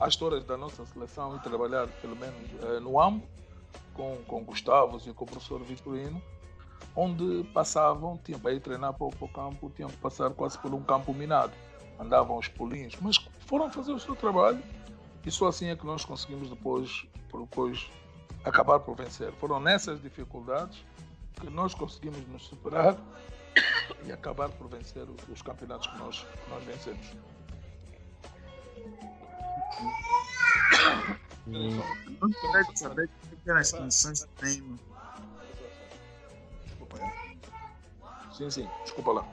há 0.00 0.08
histórias 0.08 0.44
da 0.44 0.56
nossa 0.56 0.84
seleção 0.86 1.36
e 1.36 1.40
trabalhar, 1.40 1.86
pelo 2.00 2.16
menos 2.16 2.50
eh, 2.62 2.80
no 2.80 3.00
AMBO, 3.00 3.22
com, 3.94 4.16
com 4.26 4.44
Gustavo 4.44 5.00
e 5.06 5.12
com 5.12 5.24
o 5.24 5.28
professor 5.28 5.62
Vitorino, 5.62 6.20
onde 6.96 7.44
passavam, 7.52 8.18
tinham 8.24 8.40
para 8.40 8.52
ir 8.52 8.60
treinar 8.60 8.92
para, 8.94 9.08
para 9.08 9.24
o 9.24 9.28
campo, 9.28 9.70
tinham 9.74 9.90
que 9.90 9.96
passar 9.98 10.30
quase 10.30 10.58
por 10.58 10.74
um 10.74 10.82
campo 10.82 11.12
minado. 11.14 11.52
Andavam 11.98 12.36
os 12.38 12.48
pulinhos, 12.48 12.96
mas 13.00 13.16
foram 13.46 13.70
fazer 13.70 13.92
o 13.92 14.00
seu 14.00 14.16
trabalho 14.16 14.62
e 15.24 15.30
só 15.30 15.48
assim 15.48 15.68
é 15.68 15.76
que 15.76 15.86
nós 15.86 16.04
conseguimos 16.04 16.48
depois, 16.48 17.06
depois 17.32 17.88
acabar 18.44 18.80
por 18.80 18.96
vencer. 18.96 19.32
Foram 19.34 19.60
nessas 19.60 20.02
dificuldades 20.02 20.84
que 21.40 21.48
nós 21.48 21.74
conseguimos 21.74 22.26
nos 22.28 22.44
superar 22.46 22.96
e 24.04 24.12
acabar 24.12 24.48
por 24.50 24.68
vencer 24.68 25.06
os 25.32 25.42
campeonatos 25.42 25.86
que 25.86 25.98
nós, 25.98 26.20
que 26.20 26.50
nós 26.50 26.64
vencemos. 26.64 27.31
Gostaria 32.20 32.64
de 32.64 32.78
saber 32.78 33.10
as 33.56 33.72
condições 33.72 34.20
de 34.20 34.26
treino. 34.28 34.78
Sim, 38.36 38.50
sim, 38.50 38.68
desculpa 38.84 39.12
lá. 39.12 39.28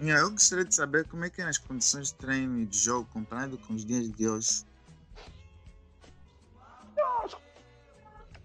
Eu 0.00 0.30
gostaria 0.30 0.64
de 0.64 0.74
saber 0.74 1.06
como 1.06 1.24
é 1.24 1.30
que 1.30 1.40
eram 1.40 1.50
as 1.50 1.58
condições 1.58 2.08
de 2.08 2.14
treino 2.14 2.60
e 2.60 2.66
de 2.66 2.78
jogo 2.78 3.08
comparado 3.12 3.58
com 3.58 3.74
os 3.74 3.84
dias 3.84 4.10
de 4.10 4.28
hoje. 4.28 4.64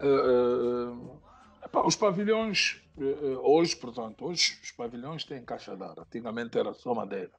Uh, 0.00 0.92
uh, 0.92 1.20
epá, 1.64 1.84
os 1.84 1.96
pavilhões, 1.96 2.80
uh, 2.96 3.40
hoje, 3.42 3.74
portanto, 3.74 4.24
hoje 4.24 4.58
os 4.62 4.70
pavilhões 4.70 5.24
têm 5.24 5.44
caixa 5.44 5.76
d'água. 5.76 6.04
Antigamente 6.04 6.56
era 6.56 6.72
só 6.72 6.94
madeira. 6.94 7.32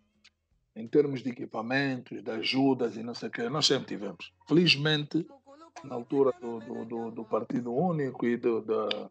Em 0.76 0.88
termos 0.88 1.22
de 1.22 1.30
equipamentos, 1.30 2.22
de 2.24 2.32
ajudas 2.32 2.96
e 2.96 3.04
não 3.04 3.14
sei 3.14 3.30
o 3.30 3.32
que, 3.32 3.50
nós 3.50 3.66
sempre 3.66 3.88
tivemos. 3.88 4.32
Felizmente, 4.48 5.26
na 5.84 5.96
altura 5.96 6.32
do, 6.40 6.60
do, 6.60 6.86
do, 6.86 7.12
do 7.12 7.26
Partido 7.26 7.74
Único 7.74 8.26
e 8.26 8.38
do, 8.38 8.62
da, 8.62 9.10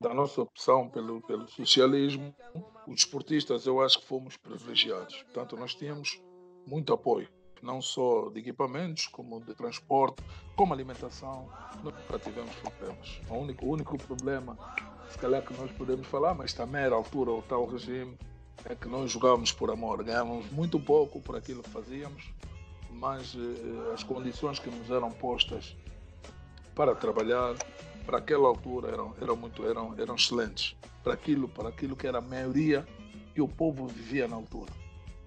da 0.00 0.14
nossa 0.14 0.42
opção 0.42 0.88
pelo, 0.88 1.20
pelo 1.22 1.48
socialismo, 1.48 2.34
os 2.86 2.94
desportistas 2.96 3.66
eu 3.66 3.80
acho 3.80 4.00
que 4.00 4.06
fomos 4.06 4.36
privilegiados. 4.36 5.22
Portanto, 5.24 5.56
nós 5.56 5.74
tínhamos 5.74 6.20
muito 6.66 6.92
apoio, 6.92 7.28
não 7.62 7.80
só 7.80 8.28
de 8.30 8.40
equipamentos, 8.40 9.06
como 9.06 9.40
de 9.40 9.54
transporte, 9.54 10.22
como 10.54 10.72
alimentação. 10.72 11.48
Nunca 11.82 12.18
tivemos 12.18 12.54
problemas. 12.56 13.20
O 13.28 13.34
único, 13.34 13.66
o 13.66 13.70
único 13.70 13.98
problema, 13.98 14.56
se 15.08 15.18
calhar 15.18 15.44
que 15.44 15.54
nós 15.54 15.70
podemos 15.72 16.06
falar, 16.06 16.34
mas 16.34 16.52
também 16.52 16.82
era 16.82 16.94
a 16.94 16.98
altura 16.98 17.32
o 17.32 17.42
tal 17.42 17.66
regime, 17.66 18.18
é 18.64 18.74
que 18.74 18.88
nós 18.88 19.10
jogávamos 19.10 19.52
por 19.52 19.70
amor. 19.70 20.02
Ganhávamos 20.02 20.50
muito 20.50 20.80
pouco 20.80 21.20
por 21.20 21.36
aquilo 21.36 21.62
que 21.62 21.70
fazíamos, 21.70 22.30
mas 22.90 23.34
eh, 23.36 23.94
as 23.94 24.02
condições 24.02 24.58
que 24.58 24.70
nos 24.70 24.90
eram 24.90 25.10
postas 25.10 25.76
para 26.74 26.94
trabalhar 26.94 27.54
para 28.04 28.18
aquela 28.18 28.46
altura 28.46 28.88
eram, 28.88 29.14
eram 29.20 29.36
muito 29.36 29.66
eram, 29.66 29.94
eram 29.98 30.14
excelentes. 30.14 30.76
Para 31.02 31.14
aquilo 31.14 31.48
para 31.48 31.68
aquilo 31.68 31.96
que 31.96 32.06
era 32.06 32.18
a 32.18 32.20
maioria 32.20 32.86
que 33.34 33.40
o 33.40 33.48
povo 33.48 33.86
vivia 33.86 34.26
na 34.26 34.36
altura. 34.36 34.72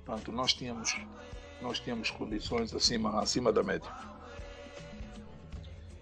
Portanto 0.06 0.32
nós 0.32 0.54
tínhamos 0.54 0.96
nós 1.62 1.80
tínhamos 1.80 2.10
condições 2.10 2.74
acima 2.74 3.22
acima 3.22 3.52
da 3.52 3.64
média. 3.64 3.90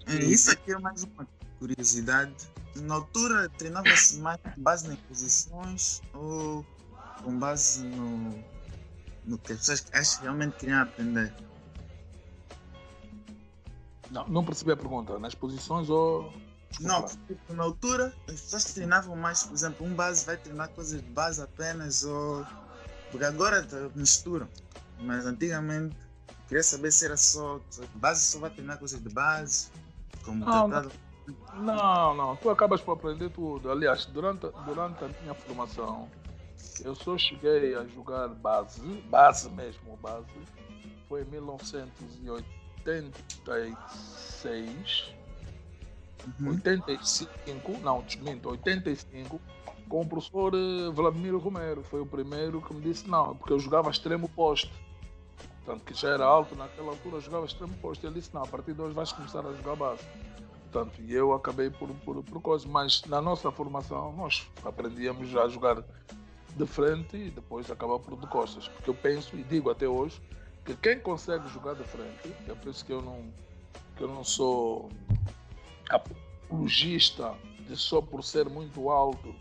É, 0.07 0.15
isso 0.23 0.51
aqui 0.51 0.71
é 0.71 0.79
mais 0.79 1.03
uma 1.03 1.27
curiosidade. 1.59 2.33
Na 2.75 2.95
altura 2.95 3.49
treinava-se 3.57 4.19
mais 4.19 4.39
com 4.39 4.61
base 4.61 4.91
em 4.91 4.95
posições 4.95 6.01
ou 6.13 6.65
com 7.23 7.37
base 7.37 7.83
no 7.83 8.57
no 9.25 9.37
que 9.37 9.51
as 9.51 9.81
pessoas 9.81 10.15
que 10.15 10.23
realmente 10.23 10.55
queriam 10.55 10.81
aprender 10.81 11.33
não, 14.11 14.27
não 14.27 14.43
percebi 14.43 14.71
a 14.71 14.77
pergunta. 14.77 15.17
Nas 15.19 15.35
posições 15.35 15.89
ou. 15.89 16.31
Desculpa. 16.69 16.93
Não, 16.93 17.05
tipo, 17.27 17.53
na 17.53 17.63
altura 17.63 18.13
as 18.27 18.41
pessoas 18.41 18.65
treinavam 18.73 19.15
mais, 19.15 19.43
por 19.43 19.53
exemplo, 19.53 19.87
um 19.87 19.93
base 19.93 20.25
vai 20.25 20.37
treinar 20.37 20.69
coisas 20.69 21.01
de 21.01 21.09
base 21.09 21.41
apenas, 21.41 22.03
ou. 22.03 22.45
Porque 23.11 23.25
agora 23.25 23.63
tá, 23.63 23.89
misturam. 23.95 24.47
Mas 24.99 25.25
antigamente 25.25 25.95
queria 26.47 26.63
saber 26.63 26.91
se 26.91 27.05
era 27.05 27.17
só. 27.17 27.59
Base 27.95 28.25
só 28.25 28.39
vai 28.39 28.49
treinar 28.49 28.77
coisas 28.77 29.01
de 29.01 29.09
base, 29.09 29.69
como 30.23 30.45
não, 30.45 30.69
tratado. 30.69 30.91
Não, 31.55 32.15
não, 32.15 32.35
tu 32.37 32.49
acabas 32.49 32.81
por 32.81 32.93
aprender 32.93 33.29
tudo. 33.29 33.71
Aliás, 33.71 34.05
durante, 34.05 34.47
durante 34.65 35.03
a 35.03 35.07
minha 35.21 35.33
formação, 35.33 36.09
eu 36.83 36.95
só 36.95 37.17
cheguei 37.17 37.75
a 37.75 37.85
jogar 37.85 38.29
base, 38.29 38.81
base 39.09 39.49
mesmo, 39.49 39.97
base, 39.97 40.25
foi 41.07 41.21
em 41.21 41.25
1980. 41.25 42.57
86, 42.87 45.13
uhum. 46.39 46.49
85, 46.51 47.77
não, 47.79 48.01
desminto, 48.01 48.49
85, 48.49 49.41
com 49.89 50.01
o 50.01 50.07
professor 50.07 50.53
eh, 50.53 50.89
Vladimir 50.91 51.35
Romero. 51.37 51.83
Foi 51.83 52.01
o 52.01 52.05
primeiro 52.05 52.61
que 52.61 52.73
me 52.73 52.81
disse 52.81 53.09
não, 53.09 53.35
porque 53.35 53.53
eu 53.53 53.59
jogava 53.59 53.89
extremo 53.89 54.29
poste. 54.29 54.71
Portanto, 55.65 55.83
que 55.83 55.93
já 55.93 56.09
era 56.09 56.23
alto 56.23 56.55
naquela 56.55 56.91
altura, 56.91 57.17
eu 57.17 57.21
jogava 57.21 57.45
extremo 57.45 57.73
poste. 57.81 58.05
Ele 58.05 58.15
disse 58.15 58.33
não, 58.33 58.43
a 58.43 58.47
partir 58.47 58.73
de 58.73 58.81
hoje 58.81 58.93
vais 58.93 59.11
começar 59.11 59.45
a 59.45 59.53
jogar 59.53 59.75
base. 59.75 60.01
Portanto, 60.71 61.01
e 61.01 61.13
eu 61.13 61.33
acabei 61.33 61.69
por, 61.69 61.89
por, 61.89 62.23
por 62.23 62.41
coisa, 62.41 62.67
mas 62.67 63.03
na 63.05 63.21
nossa 63.21 63.51
formação 63.51 64.13
nós 64.13 64.49
aprendíamos 64.63 65.27
já 65.27 65.43
a 65.43 65.49
jogar 65.49 65.83
de 66.55 66.65
frente 66.65 67.15
e 67.17 67.29
depois 67.29 67.69
acabar 67.69 67.99
por 67.99 68.17
de 68.17 68.27
costas. 68.27 68.67
Porque 68.67 68.89
eu 68.89 68.95
penso 68.95 69.35
e 69.35 69.43
digo 69.43 69.69
até 69.69 69.87
hoje 69.87 70.21
que 70.65 70.75
quem 70.75 70.99
consegue 70.99 71.47
jogar 71.49 71.75
de 71.75 71.83
frente, 71.83 72.33
é 72.47 72.53
por 72.53 72.69
isso 72.69 72.83
que 72.85 72.91
eu 72.91 73.01
não, 73.01 73.25
que 73.95 74.03
eu 74.03 74.07
não 74.07 74.23
sou 74.23 74.89
apologista 75.89 77.35
de 77.67 77.75
só 77.75 78.01
por 78.01 78.23
ser 78.23 78.49
muito 78.49 78.89
alto 78.89 79.33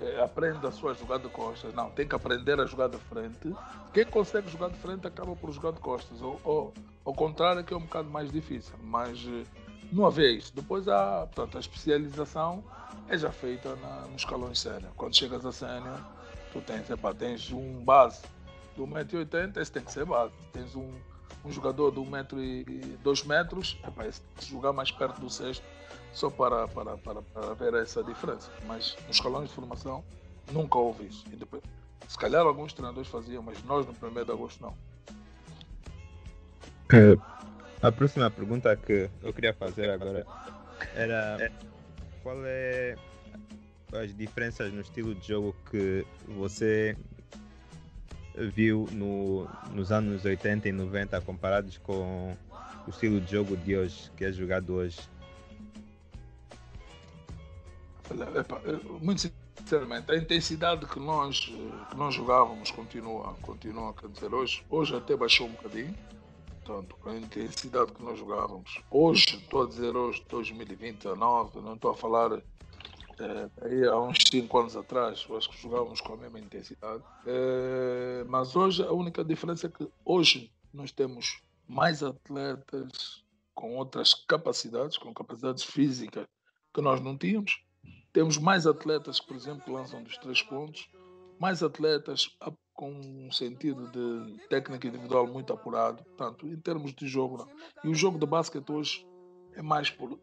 é, 0.00 0.20
aprenda 0.20 0.68
a 0.68 0.72
sua 0.72 0.94
jogada 0.94 1.22
de 1.22 1.28
costas. 1.28 1.72
Não, 1.74 1.90
tem 1.90 2.06
que 2.06 2.14
aprender 2.14 2.60
a 2.60 2.66
jogar 2.66 2.88
de 2.88 2.98
frente. 2.98 3.54
Quem 3.92 4.04
consegue 4.04 4.50
jogar 4.50 4.68
de 4.68 4.76
frente 4.76 5.06
acaba 5.06 5.34
por 5.36 5.50
jogar 5.52 5.72
de 5.72 5.80
costas. 5.80 6.20
Ou, 6.20 6.40
ou 6.44 6.74
ao 7.04 7.14
contrário, 7.14 7.62
que 7.64 7.72
é 7.72 7.76
um 7.76 7.82
bocado 7.82 8.10
mais 8.10 8.30
difícil. 8.30 8.74
Mas 8.82 9.18
eh, 9.26 9.44
não 9.92 10.04
havia 10.04 10.30
isso. 10.30 10.54
Depois 10.54 10.88
há, 10.88 11.26
portanto, 11.26 11.56
a 11.56 11.60
especialização 11.60 12.64
é 13.08 13.16
já 13.16 13.30
feita 13.30 13.76
na, 13.76 14.00
nos 14.08 14.22
escalões 14.22 14.58
sénior. 14.58 14.92
Quando 14.96 15.16
chegas 15.16 15.46
a 15.46 15.52
sénior, 15.52 16.00
tu 16.56 16.60
tens, 16.62 16.88
epa, 16.90 17.14
tens 17.14 17.52
um 17.52 17.84
base 17.84 18.22
do 18.76 18.86
1,80m, 18.86 19.56
esse 19.58 19.72
tem 19.72 19.82
que 19.82 19.92
ser 19.92 20.04
base. 20.04 20.32
Tens 20.52 20.74
um, 20.74 20.90
um 21.44 21.50
jogador 21.50 21.90
de 21.92 21.98
1 21.98 22.10
metro 22.10 22.42
e 22.42 22.64
2 23.02 23.24
metros, 23.24 23.78
é 23.84 24.08
esse 24.08 24.22
jogar 24.40 24.72
mais 24.72 24.90
perto 24.90 25.20
do 25.20 25.28
sexto, 25.28 25.64
só 26.12 26.30
para, 26.30 26.66
para, 26.68 26.96
para, 26.98 27.22
para 27.22 27.54
ver 27.54 27.74
essa 27.74 28.02
diferença. 28.02 28.50
Mas 28.66 28.96
nos 29.06 29.16
escalões 29.16 29.48
de 29.48 29.54
formação 29.54 30.04
nunca 30.52 30.78
houve 30.78 31.06
isso. 31.06 31.24
E 31.32 31.36
depois, 31.36 31.62
se 32.08 32.18
calhar 32.18 32.44
alguns 32.46 32.72
treinadores 32.72 33.08
faziam, 33.08 33.42
mas 33.42 33.62
nós 33.64 33.86
no 33.86 33.92
1 33.92 34.24
de 34.24 34.32
agosto 34.32 34.62
não. 34.62 34.74
É, 36.92 37.16
a 37.82 37.90
próxima 37.90 38.30
pergunta 38.30 38.74
que 38.76 39.10
eu 39.22 39.32
queria 39.32 39.52
fazer 39.52 39.90
agora 39.90 40.24
era 40.94 41.50
qual 42.22 42.36
é 42.44 42.96
as 43.98 44.16
diferenças 44.16 44.72
no 44.72 44.80
estilo 44.80 45.14
de 45.14 45.28
jogo 45.28 45.54
que 45.70 46.06
você 46.26 46.96
viu 48.54 48.86
no, 48.92 49.48
nos 49.72 49.90
anos 49.90 50.24
80 50.24 50.68
e 50.68 50.72
90 50.72 51.20
comparados 51.22 51.78
com 51.78 52.36
o 52.86 52.90
estilo 52.90 53.20
de 53.20 53.32
jogo 53.32 53.56
de 53.56 53.76
hoje, 53.76 54.10
que 54.16 54.24
é 54.24 54.32
jogado 54.32 54.74
hoje? 54.74 55.00
Muito 59.00 59.32
sinceramente, 59.58 60.12
a 60.12 60.16
intensidade 60.16 60.86
que 60.86 61.00
nós, 61.00 61.40
que 61.90 61.96
nós 61.96 62.14
jogávamos 62.14 62.70
continua, 62.70 63.34
continua 63.42 63.94
a 64.02 64.06
dizer, 64.06 64.32
hoje, 64.32 64.64
hoje 64.70 64.94
até 64.94 65.16
baixou 65.16 65.48
um 65.48 65.52
bocadinho. 65.52 65.94
Portanto, 66.64 66.96
a 67.06 67.14
intensidade 67.14 67.92
que 67.92 68.02
nós 68.02 68.18
jogávamos. 68.18 68.80
Hoje, 68.90 69.36
estou 69.36 69.64
a 69.64 69.68
dizer 69.68 69.96
hoje, 69.96 70.24
2029, 70.28 71.60
não 71.60 71.74
estou 71.74 71.92
a 71.92 71.96
falar 71.96 72.42
é, 73.22 73.86
há 73.86 73.98
uns 74.00 74.18
5 74.30 74.58
anos 74.58 74.76
atrás, 74.76 75.26
eu 75.28 75.36
acho 75.36 75.50
que 75.50 75.60
jogávamos 75.60 76.00
com 76.00 76.14
a 76.14 76.16
mesma 76.16 76.38
intensidade. 76.38 77.02
É, 77.26 78.24
mas 78.28 78.54
hoje 78.54 78.82
a 78.82 78.92
única 78.92 79.24
diferença 79.24 79.66
é 79.66 79.70
que 79.70 79.88
hoje 80.04 80.52
nós 80.72 80.92
temos 80.92 81.42
mais 81.66 82.02
atletas 82.02 83.24
com 83.54 83.76
outras 83.76 84.14
capacidades, 84.14 84.98
com 84.98 85.12
capacidades 85.14 85.64
físicas 85.64 86.26
que 86.72 86.80
nós 86.80 87.00
não 87.00 87.16
tínhamos. 87.16 87.62
Temos 88.12 88.38
mais 88.38 88.66
atletas 88.66 89.18
que, 89.18 89.26
por 89.26 89.36
exemplo, 89.36 89.72
lançam 89.72 90.02
dos 90.02 90.16
três 90.18 90.42
pontos. 90.42 90.88
mais 91.38 91.62
atletas 91.62 92.30
com 92.72 92.90
um 92.90 93.32
sentido 93.32 93.88
de 93.88 94.38
técnica 94.48 94.86
individual 94.86 95.26
muito 95.26 95.52
apurado, 95.52 96.04
tanto 96.16 96.46
em 96.46 96.56
termos 96.56 96.94
de 96.94 97.06
jogo. 97.06 97.38
Não. 97.38 97.48
E 97.84 97.88
o 97.88 97.94
jogo 97.94 98.18
de 98.18 98.26
basquete 98.26 98.70
hoje 98.70 99.06
é 99.54 99.62
mais 99.62 99.90
por 99.90 100.18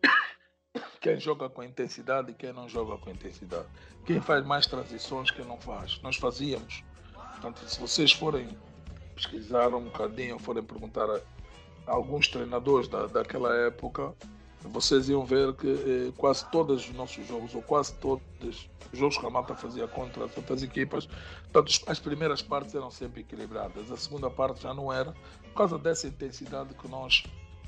quem 1.00 1.20
joga 1.20 1.50
com 1.50 1.64
intensidade 1.64 2.32
e 2.32 2.34
quem 2.34 2.54
não 2.54 2.68
joga 2.68 2.98
com 2.98 3.10
intensidade. 3.10 3.68
Quem 4.06 4.20
faz 4.22 4.46
mais 4.46 4.66
transições, 4.66 5.32
quem 5.32 5.46
não 5.46 5.58
faz. 5.58 6.00
Nós 6.02 6.16
fazíamos. 6.16 6.84
Portanto, 7.14 7.68
se 7.68 7.80
vocês 7.80 8.12
forem 8.12 8.58
pesquisar 9.16 9.74
um 9.74 9.86
bocadinho, 9.86 10.40
forem 10.40 10.64
perguntar 10.64 11.10
a 11.10 11.22
alguns 11.86 12.28
treinadores 12.28 12.88
da, 12.88 13.08
daquela 13.08 13.54
época, 13.56 14.14
vocês 14.62 15.10
iam 15.10 15.26
ver 15.26 15.54
que 15.56 15.68
eh, 15.68 16.14
quase 16.18 16.50
todos 16.50 16.88
os 16.88 16.96
nossos 16.96 17.28
jogos, 17.28 17.54
ou 17.54 17.62
quase 17.62 17.94
todos 17.96 18.70
os 18.92 18.98
jogos 18.98 19.18
que 19.18 19.26
a 19.26 19.30
Malta 19.30 19.56
fazia 19.56 19.88
contra 19.88 20.26
as 20.26 20.38
outras 20.38 20.64
equipas, 20.64 21.06
portanto, 21.52 21.84
as 21.86 22.00
primeiras 22.00 22.42
partes 22.42 22.74
eram 22.74 22.90
sempre 22.90 23.22
equilibradas, 23.22 23.92
a 23.92 23.98
segunda 23.98 24.30
parte 24.30 24.62
já 24.64 24.74
não 24.74 24.92
era, 24.92 25.14
por 25.44 25.54
causa 25.54 25.78
dessa 25.78 26.08
intensidade 26.08 26.74
que 26.76 26.88
nós 26.88 27.24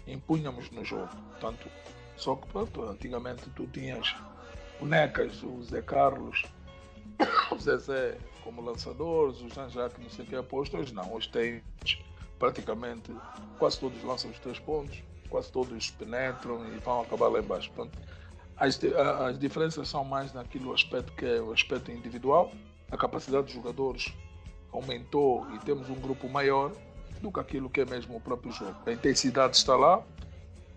impunhamos 0.07 0.71
no 0.71 0.85
jogo. 0.85 1.09
Portanto, 1.31 1.67
só 2.17 2.35
que 2.35 2.47
pronto, 2.47 2.83
antigamente 2.83 3.49
tu 3.55 3.67
tinhas 3.67 4.15
bonecas, 4.79 5.41
o 5.43 5.61
Zé 5.63 5.81
Carlos, 5.81 6.43
o 7.51 7.57
Zezé 7.57 8.17
como 8.43 8.61
lançadores, 8.61 9.41
o 9.41 9.49
Jean-Jacques 9.49 10.01
não 10.01 10.09
sei 10.09 10.25
o 10.25 10.27
que 10.27 10.35
aposto, 10.35 10.77
hoje 10.77 10.93
não, 10.93 11.13
hoje 11.13 11.29
tem 11.29 11.63
praticamente 12.37 13.11
quase 13.57 13.79
todos 13.79 14.03
lançam 14.03 14.29
os 14.29 14.37
três 14.39 14.59
pontos 14.59 15.01
quase 15.29 15.51
todos 15.51 15.91
penetram 15.91 16.65
e 16.73 16.77
vão 16.79 17.01
acabar 17.01 17.27
lá 17.27 17.39
embaixo. 17.39 17.69
Portanto, 17.71 17.99
as, 18.57 18.79
as 19.27 19.37
diferenças 19.37 19.87
são 19.87 20.03
mais 20.03 20.33
naquilo 20.33 20.73
aspecto 20.73 21.11
que 21.13 21.25
é 21.25 21.41
o 21.41 21.51
aspecto 21.51 21.91
individual, 21.91 22.51
a 22.89 22.97
capacidade 22.97 23.45
dos 23.45 23.53
jogadores 23.53 24.13
aumentou 24.71 25.45
e 25.53 25.59
temos 25.59 25.89
um 25.89 25.95
grupo 25.95 26.29
maior 26.29 26.71
do 27.21 27.31
que 27.31 27.39
aquilo 27.39 27.69
que 27.69 27.81
é 27.81 27.85
mesmo 27.85 28.15
o 28.15 28.21
próprio 28.21 28.51
jogo. 28.51 28.75
A 28.85 28.91
intensidade 28.91 29.57
está 29.57 29.75
lá 29.75 30.01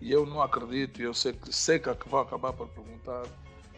e 0.01 0.11
eu 0.11 0.25
não 0.25 0.41
acredito, 0.41 1.01
eu 1.01 1.13
sei 1.13 1.33
que, 1.33 1.53
sei 1.53 1.79
que 1.79 1.89
vai 2.07 2.21
acabar 2.21 2.53
por 2.53 2.67
perguntar, 2.69 3.23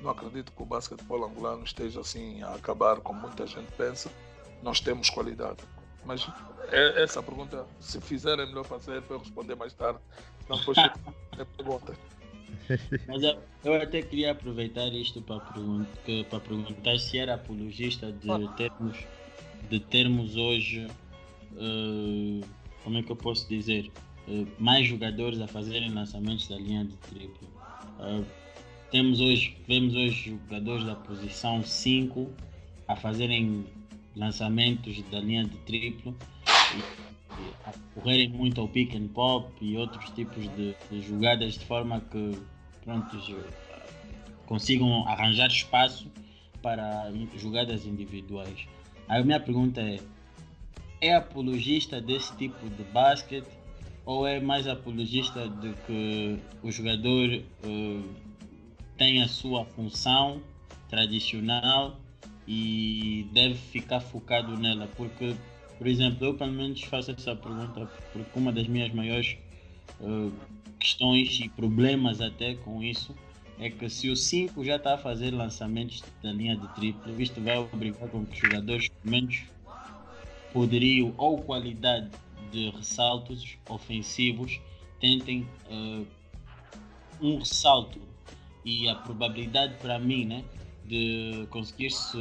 não 0.01 0.12
acredito 0.12 0.51
que 0.51 0.62
o 0.62 0.65
basquetebol 0.65 1.25
angolano 1.25 1.63
esteja 1.63 2.01
assim 2.01 2.41
a 2.43 2.55
acabar 2.55 2.97
como 2.97 3.21
muita 3.21 3.45
gente 3.45 3.71
pensa. 3.73 4.12
Nós 4.62 4.79
temos 4.79 5.10
qualidade. 5.10 5.60
Mas 6.05 6.27
é, 6.69 7.03
essa 7.03 7.21
pergunta, 7.21 7.65
se 7.79 7.99
fizerem, 8.01 8.45
é 8.45 8.47
melhor 8.47 8.65
fazer 8.65 9.01
para 9.03 9.15
eu 9.15 9.19
responder 9.19 9.55
mais 9.55 9.73
tarde. 9.73 9.99
Não 10.49 10.57
depois 10.57 10.77
é 10.77 11.45
pergunta. 11.57 11.95
Mas 13.07 13.23
eu, 13.23 13.38
eu, 13.63 13.81
até 13.81 14.01
queria 14.01 14.31
aproveitar 14.31 14.88
isto 14.93 15.21
para, 15.21 15.39
pergun 15.39 15.86
para 16.29 16.39
perguntar 16.39 16.97
se 16.97 17.17
era 17.17 17.36
apologista 17.36 18.12
de 18.12 18.55
termos, 18.55 18.97
de 19.69 19.79
termos 19.79 20.36
hoje, 20.36 20.88
uh, 21.53 22.45
como 22.84 22.97
é 22.97 23.03
que 23.03 23.12
eu 23.12 23.15
posso 23.15 23.47
dizer, 23.47 23.91
mais 24.60 24.88
jogadores 24.88 25.39
a 25.41 25.47
fazerem 25.47 25.91
lançamentos 25.91 26.47
da 26.47 26.57
linha 26.57 26.86
de 26.86 26.95
triplo. 26.97 27.47
Uh, 27.99 28.25
temos 28.91 29.19
hoje, 29.19 29.57
vemos 29.67 29.95
hoje 29.95 30.31
jogadores 30.31 30.86
da 30.86 30.95
posição 30.95 31.63
5 31.63 32.29
a 32.88 32.95
fazerem 32.95 33.65
lançamentos 34.15 35.01
da 35.10 35.19
linha 35.19 35.45
de 35.45 35.57
triplo 35.60 36.15
a 37.65 37.73
correrem 37.95 38.29
muito 38.29 38.60
ao 38.62 38.67
pick 38.67 38.95
and 38.95 39.07
pop 39.07 39.49
e 39.62 39.77
outros 39.77 40.10
tipos 40.12 40.43
de, 40.55 40.75
de 40.89 41.01
jogadas 41.01 41.53
de 41.55 41.65
forma 41.65 42.01
que 42.12 42.38
pronto, 42.84 43.17
consigam 44.45 45.07
arranjar 45.07 45.47
espaço 45.47 46.12
para 46.62 47.12
jogadas 47.38 47.86
individuais. 47.86 48.67
A 49.07 49.21
minha 49.23 49.39
pergunta 49.39 49.81
é: 49.81 49.99
é 50.99 51.15
apologista 51.15 52.01
desse 52.01 52.36
tipo 52.38 52.69
de 52.69 52.84
basquete 52.91 53.47
ou 54.05 54.27
é 54.27 54.39
mais 54.39 54.67
apologista 54.67 55.47
de 55.47 55.73
que 55.85 56.39
o 56.63 56.71
jogador 56.71 57.29
uh, 57.63 58.03
tem 58.97 59.21
a 59.21 59.27
sua 59.27 59.65
função 59.65 60.41
tradicional 60.89 61.99
e 62.47 63.27
deve 63.31 63.55
ficar 63.55 63.99
focado 63.99 64.57
nela? 64.57 64.87
Porque 64.97 65.35
por 65.81 65.87
exemplo, 65.87 66.27
eu 66.27 66.35
pelo 66.35 66.51
menos 66.51 66.79
faço 66.83 67.09
essa 67.09 67.35
pergunta 67.35 67.89
porque 68.13 68.37
uma 68.37 68.51
das 68.51 68.67
minhas 68.67 68.93
maiores 68.93 69.35
uh, 69.99 70.31
questões 70.77 71.39
e 71.39 71.49
problemas 71.49 72.21
até 72.21 72.53
com 72.53 72.83
isso 72.83 73.15
é 73.57 73.67
que 73.67 73.89
se 73.89 74.07
o 74.07 74.15
5 74.15 74.63
já 74.63 74.75
está 74.75 74.93
a 74.93 74.97
fazer 74.99 75.31
lançamentos 75.31 76.03
da 76.21 76.31
linha 76.31 76.55
de 76.55 76.67
triplo, 76.75 77.19
isto 77.19 77.41
vai 77.41 77.57
obrigar 77.57 78.07
com 78.09 78.23
que 78.23 78.33
os 78.33 78.37
jogadores 78.37 78.89
pelo 78.89 79.11
menos 79.11 79.41
poderiam 80.53 81.15
ou 81.17 81.41
qualidade 81.41 82.11
de 82.51 82.69
ressaltos 82.69 83.57
ofensivos 83.69 84.59
tentem 84.99 85.47
uh, 85.69 86.05
um 87.21 87.39
ressalto 87.39 87.99
e 88.63 88.87
a 88.87 88.95
probabilidade 88.95 89.75
para 89.77 89.97
mim 89.97 90.25
né, 90.25 90.43
de 90.85 91.47
conseguir 91.49 91.89
-se 91.89 92.17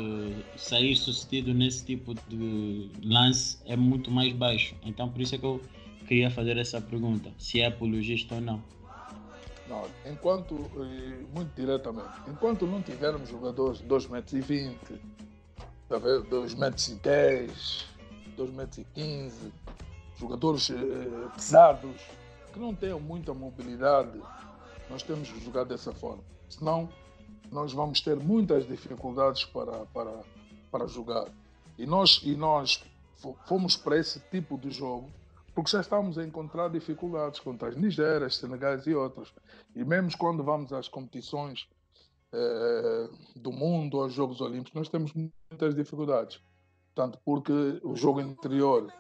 sair 0.57 0.97
sucedido 0.97 1.53
nesse 1.53 1.85
tipo 1.85 2.15
de 2.29 2.91
lance 3.03 3.59
é 3.67 3.77
muito 3.77 4.11
mais 4.11 4.33
baixo. 4.33 4.75
Então 4.83 5.09
por 5.09 5.21
isso 5.21 5.35
é 5.35 5.39
que 5.39 5.45
eu 5.45 5.61
queria 6.07 6.31
fazer 6.31 6.57
essa 6.57 6.81
pergunta, 6.81 7.31
se 7.39 7.61
é 7.61 7.67
apologista 7.67 8.37
ou 8.37 8.41
não. 8.41 8.63
Não, 9.69 9.87
enquanto, 10.05 10.55
muito 11.33 11.55
diretamente, 11.55 12.09
enquanto 12.27 12.67
não 12.67 12.83
tivermos 12.83 13.29
jogadores 13.29 13.79
de 13.79 13.85
2,20 13.85 14.71
metros, 14.71 15.01
2,10 15.89 16.59
metros, 16.59 17.87
2,15 18.37 18.53
metros, 18.53 18.87
jogadores 20.21 20.71
eh, 20.71 21.29
pesados, 21.35 22.01
que 22.53 22.59
não 22.59 22.75
tenham 22.75 23.01
muita 23.01 23.33
mobilidade, 23.33 24.21
nós 24.89 25.03
temos 25.03 25.31
que 25.31 25.43
jogar 25.45 25.65
dessa 25.65 25.93
forma. 25.93 26.23
Senão, 26.49 26.89
nós 27.51 27.73
vamos 27.73 28.01
ter 28.01 28.17
muitas 28.17 28.67
dificuldades 28.67 29.45
para, 29.45 29.87
para, 29.87 30.21
para 30.71 30.87
jogar. 30.87 31.27
E 31.79 31.87
nós, 31.87 32.21
e 32.23 32.35
nós 32.35 32.85
fomos 33.47 33.77
para 33.77 33.97
esse 33.97 34.21
tipo 34.31 34.59
de 34.59 34.71
jogo 34.71 35.11
porque 35.55 35.71
já 35.71 35.81
estamos 35.81 36.17
a 36.17 36.25
encontrar 36.25 36.69
dificuldades 36.69 37.41
contra 37.41 37.69
as 37.69 37.77
Nigérias, 37.77 38.37
Senegais 38.37 38.87
e 38.87 38.95
outros. 38.95 39.33
E 39.75 39.85
mesmo 39.85 40.17
quando 40.17 40.45
vamos 40.45 40.73
às 40.73 40.89
competições 40.89 41.69
eh, 42.33 43.09
do 43.35 43.53
mundo, 43.53 44.01
aos 44.01 44.13
Jogos 44.13 44.41
Olímpicos, 44.41 44.75
nós 44.75 44.89
temos 44.89 45.13
muitas 45.13 45.75
dificuldades. 45.75 46.41
Tanto 46.95 47.19
porque 47.25 47.53
o 47.83 47.97
jogo 47.97 48.21
interior, 48.21 48.93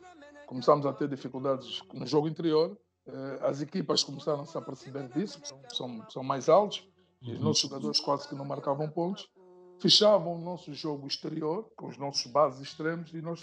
começamos 0.50 0.84
a 0.84 0.92
ter 0.92 1.06
dificuldades 1.08 1.80
no 1.94 2.04
jogo 2.04 2.26
interior, 2.26 2.76
eh, 3.06 3.38
as 3.42 3.62
equipas 3.62 4.02
começaram 4.02 4.40
a 4.40 4.44
se 4.44 4.58
aperceber 4.58 5.08
disso, 5.12 5.40
são, 5.44 5.62
são, 5.68 6.10
são 6.10 6.22
mais 6.24 6.48
altos, 6.48 6.84
e 7.22 7.30
os 7.30 7.38
uhum. 7.38 7.44
nossos 7.44 7.62
jogadores 7.62 8.00
quase 8.00 8.28
que 8.28 8.34
não 8.34 8.44
marcavam 8.44 8.88
pontos, 8.88 9.30
fechavam 9.78 10.34
o 10.34 10.38
nosso 10.40 10.74
jogo 10.74 11.06
exterior, 11.06 11.70
com 11.76 11.86
os 11.86 11.96
nossos 11.96 12.26
bases 12.32 12.60
extremos, 12.60 13.14
e 13.14 13.22
nós 13.22 13.40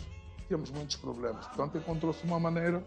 tínhamos 0.48 0.70
muitos 0.70 0.98
problemas. 0.98 1.48
Portanto, 1.48 1.78
encontrou-se 1.78 2.22
uma 2.26 2.42
maneira 2.42 2.86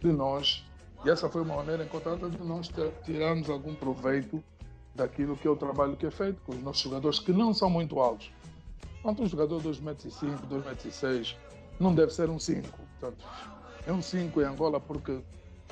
de 0.00 0.12
nós, 0.12 0.64
e 1.04 1.10
essa 1.10 1.28
foi 1.28 1.42
uma 1.42 1.56
maneira 1.56 1.82
encontrada 1.82 2.30
de 2.30 2.44
nós 2.44 2.70
tirarmos 3.04 3.50
algum 3.50 3.74
proveito 3.74 4.44
daquilo 4.94 5.36
que 5.36 5.48
é 5.48 5.50
o 5.50 5.56
trabalho 5.56 5.96
que 5.96 6.06
é 6.06 6.10
feito 6.12 6.40
com 6.42 6.52
os 6.52 6.62
nossos 6.62 6.82
jogadores, 6.82 7.18
que 7.18 7.32
não 7.32 7.52
são 7.52 7.68
muito 7.68 7.98
altos. 7.98 8.30
Portanto, 9.02 9.24
um 9.24 9.26
jogador 9.26 9.60
de 9.60 9.68
2,5m, 9.70 10.48
2,6m, 10.48 11.36
não 11.80 11.92
deve 11.92 12.14
ser 12.14 12.30
um 12.30 12.38
5. 12.38 12.86
Portanto, 13.00 13.24
é 13.86 13.92
um 13.92 14.02
5 14.02 14.40
em 14.42 14.44
Angola 14.44 14.80
porque 14.80 15.20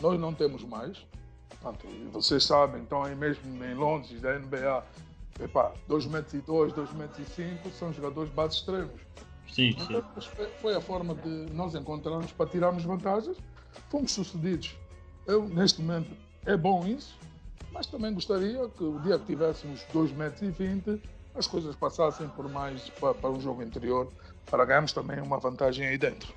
nós 0.01 0.19
não 0.19 0.33
temos 0.33 0.65
mais. 0.65 1.05
Portanto, 1.61 1.87
vocês 2.13 2.45
sabem, 2.45 2.83
então 2.83 3.03
aí 3.03 3.15
mesmo 3.15 3.65
em 3.65 3.75
Londres, 3.75 4.21
da 4.21 4.39
NBA, 4.39 4.85
epá, 5.41 5.73
2 5.89 6.07
metros 6.07 6.35
e 6.35 6.39
2, 6.39 6.73
2 6.73 6.93
metros 6.93 7.29
e 7.29 7.31
5 7.31 7.71
são 7.71 7.93
jogadores 7.93 8.31
base 8.33 8.57
extremos. 8.57 9.01
Sim, 9.51 9.69
então, 9.71 10.05
sim. 10.21 10.29
Foi 10.61 10.75
a 10.75 10.81
forma 10.81 11.15
de 11.15 11.53
nós 11.53 11.75
encontrarmos 11.75 12.33
para 12.33 12.47
tirarmos 12.47 12.85
vantagens. 12.85 13.37
Fomos 13.91 14.13
sucedidos. 14.13 14.77
Eu, 15.27 15.49
neste 15.49 15.81
momento, 15.81 16.11
é 16.45 16.57
bom 16.57 16.87
isso, 16.87 17.17
mas 17.73 17.87
também 17.87 18.13
gostaria 18.13 18.69
que 18.69 18.85
o 18.85 19.01
dia 19.01 19.19
que 19.19 19.27
tivéssemos 19.27 19.85
2 19.93 20.13
metros 20.13 20.43
e 20.43 20.51
20, 20.51 21.03
as 21.35 21.47
coisas 21.47 21.75
passassem 21.75 22.29
por 22.29 22.49
mais 22.49 22.89
para, 22.91 23.15
para 23.15 23.31
um 23.31 23.41
jogo 23.41 23.63
interior, 23.63 24.13
para 24.51 24.65
ganharmos 24.65 24.93
também 24.93 25.21
uma 25.21 25.39
vantagem 25.39 25.87
aí 25.87 25.99
dentro. 25.99 26.33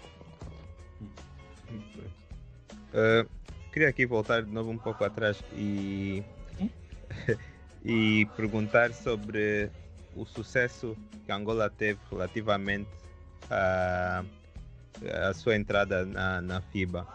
Uh, 2.98 3.30
queria 3.72 3.90
aqui 3.90 4.08
voltar 4.08 4.42
de 4.42 4.52
novo 4.52 4.72
um 4.72 4.78
pouco 4.78 5.04
atrás 5.04 5.44
e, 5.54 6.24
e 7.86 8.26
perguntar 8.36 8.92
sobre 8.92 9.70
o 10.16 10.26
sucesso 10.26 10.98
que 11.24 11.32
Angola 11.32 11.70
teve 11.70 12.00
relativamente 12.10 12.90
à, 13.52 14.24
à 15.28 15.34
sua 15.36 15.56
entrada 15.56 16.08
na, 16.08 16.42
na 16.42 16.60
FIBA. 16.60 17.08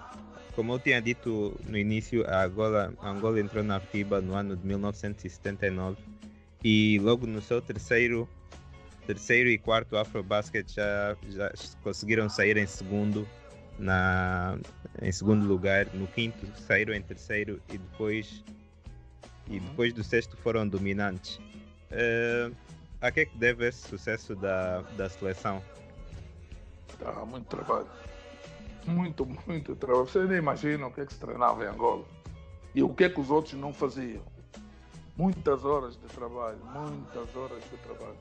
Como 0.55 0.75
eu 0.75 0.79
tinha 0.79 1.03
dito 1.03 1.59
no 1.67 1.77
início, 1.77 2.25
a 2.29 2.45
Angola, 2.45 2.95
a 3.01 3.11
Angola 3.11 3.41
entrou 3.41 3.65
na 3.65 3.81
FIBA 3.81 4.21
no 4.21 4.35
ano 4.37 4.57
de 4.57 4.65
1979 4.65 6.01
e 6.63 7.01
logo 7.01 7.27
no 7.27 7.43
seu 7.43 7.61
terceiro 7.61 8.29
terceiro 9.05 9.51
e 9.51 9.59
quarto 9.59 9.97
Afrobasket 9.97 10.73
já, 10.73 11.17
já 11.29 11.53
conseguiram 11.83 12.29
sair 12.29 12.57
em 12.57 12.69
segundo 12.69 13.27
na 13.83 14.57
em 15.01 15.11
segundo 15.11 15.47
lugar, 15.47 15.87
no 15.93 16.07
quinto 16.07 16.47
saíram 16.61 16.95
em 16.95 17.03
terceiro 17.03 17.61
e 17.69 17.77
depois 17.77 18.45
e 19.49 19.59
depois 19.59 19.93
do 19.93 20.05
sexto 20.05 20.37
foram 20.37 20.67
dominantes. 20.67 21.37
Uh, 21.91 22.55
a 23.01 23.11
que 23.11 23.21
é 23.21 23.25
que 23.27 23.37
deve 23.37 23.67
esse 23.67 23.89
sucesso 23.89 24.37
da, 24.37 24.81
da 24.97 25.09
seleção? 25.09 25.63
Tá, 26.99 27.13
muito 27.27 27.47
trabalho. 27.47 27.89
Muito, 28.87 29.27
muito 29.47 29.75
trabalho. 29.75 30.07
Vocês 30.07 30.29
nem 30.29 30.39
imaginam 30.39 30.89
o 30.89 30.93
que 30.93 31.01
é 31.01 31.07
que 31.07 31.13
se 31.13 31.19
treinava 31.19 31.65
em 31.65 31.69
Angola. 31.69 32.05
E 32.75 32.83
o 32.83 32.95
que 32.95 33.05
é 33.05 33.09
que 33.09 33.21
os 33.21 33.29
outros 33.29 33.55
não 33.55 33.75
faziam. 33.75 34.23
Muitas 35.17 35.65
horas 35.65 35.95
de 35.95 36.07
trabalho, 36.07 36.59
muitas 36.73 37.37
horas 37.37 37.63
de 37.65 37.77
trabalho. 37.79 38.17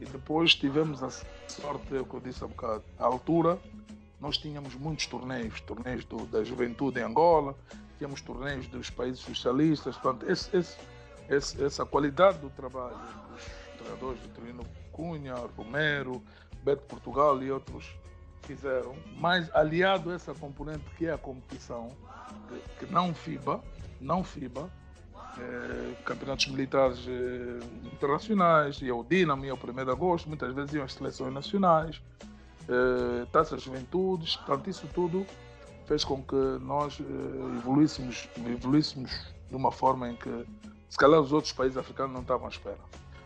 E 0.00 0.04
depois 0.04 0.54
tivemos 0.54 1.02
a 1.02 1.10
sorte, 1.10 1.96
é 1.96 2.00
o 2.00 2.04
que 2.04 2.14
eu 2.14 2.20
disse 2.20 2.42
há 2.42 2.48
bocado, 2.48 2.82
à 2.98 3.04
altura 3.04 3.58
nós 4.24 4.38
tínhamos 4.38 4.74
muitos 4.74 5.06
torneios, 5.06 5.60
torneios 5.60 6.02
do, 6.06 6.24
da 6.24 6.42
juventude 6.42 6.98
em 6.98 7.02
Angola, 7.02 7.54
tínhamos 7.98 8.22
torneios 8.22 8.66
dos 8.68 8.88
países 8.88 9.20
socialistas, 9.20 9.98
portanto, 9.98 10.30
esse, 10.30 10.56
esse, 10.56 10.78
esse, 11.28 11.62
essa 11.62 11.84
qualidade 11.84 12.38
do 12.38 12.48
trabalho 12.48 12.96
dos 13.30 13.44
treinadores 13.76 14.22
de 14.22 14.28
Trino 14.28 14.64
Cunha, 14.90 15.34
Romero, 15.54 16.22
Beto 16.64 16.84
Portugal 16.84 17.42
e 17.42 17.52
outros 17.52 17.94
fizeram, 18.44 18.96
mas 19.18 19.54
aliado 19.54 20.10
a 20.10 20.14
essa 20.14 20.32
componente 20.32 20.84
que 20.96 21.04
é 21.04 21.12
a 21.12 21.18
competição, 21.18 21.90
que, 22.48 22.86
que 22.86 22.92
não 22.92 23.14
FIBA, 23.14 23.62
não 24.00 24.24
FIBA, 24.24 24.70
eh, 25.38 25.94
campeonatos 26.02 26.46
militares 26.46 27.06
eh, 27.06 27.92
internacionais, 27.92 28.78
e 28.80 28.90
o 28.90 29.04
Dinamo, 29.04 29.44
e 29.44 29.52
o 29.52 29.54
1 29.54 29.84
de 29.84 29.90
agosto, 29.90 30.28
muitas 30.28 30.54
vezes 30.54 30.72
iam 30.72 30.84
as 30.84 30.94
seleções 30.94 31.34
nacionais, 31.34 32.00
eh, 32.68 33.26
taças 33.32 33.62
juventudes, 33.62 34.36
portanto, 34.36 34.70
isso 34.70 34.88
tudo 34.94 35.26
fez 35.86 36.04
com 36.04 36.22
que 36.22 36.36
nós 36.60 36.98
eh, 37.00 37.58
evoluíssemos, 37.58 38.28
evoluíssemos 38.46 39.10
de 39.48 39.56
uma 39.56 39.70
forma 39.70 40.10
em 40.10 40.16
que, 40.16 40.46
se 40.88 40.96
calhar, 40.96 41.20
os 41.20 41.32
outros 41.32 41.52
países 41.52 41.76
africanos 41.76 42.12
não 42.12 42.22
estavam 42.22 42.46
à 42.46 42.50
espera. 42.50 42.78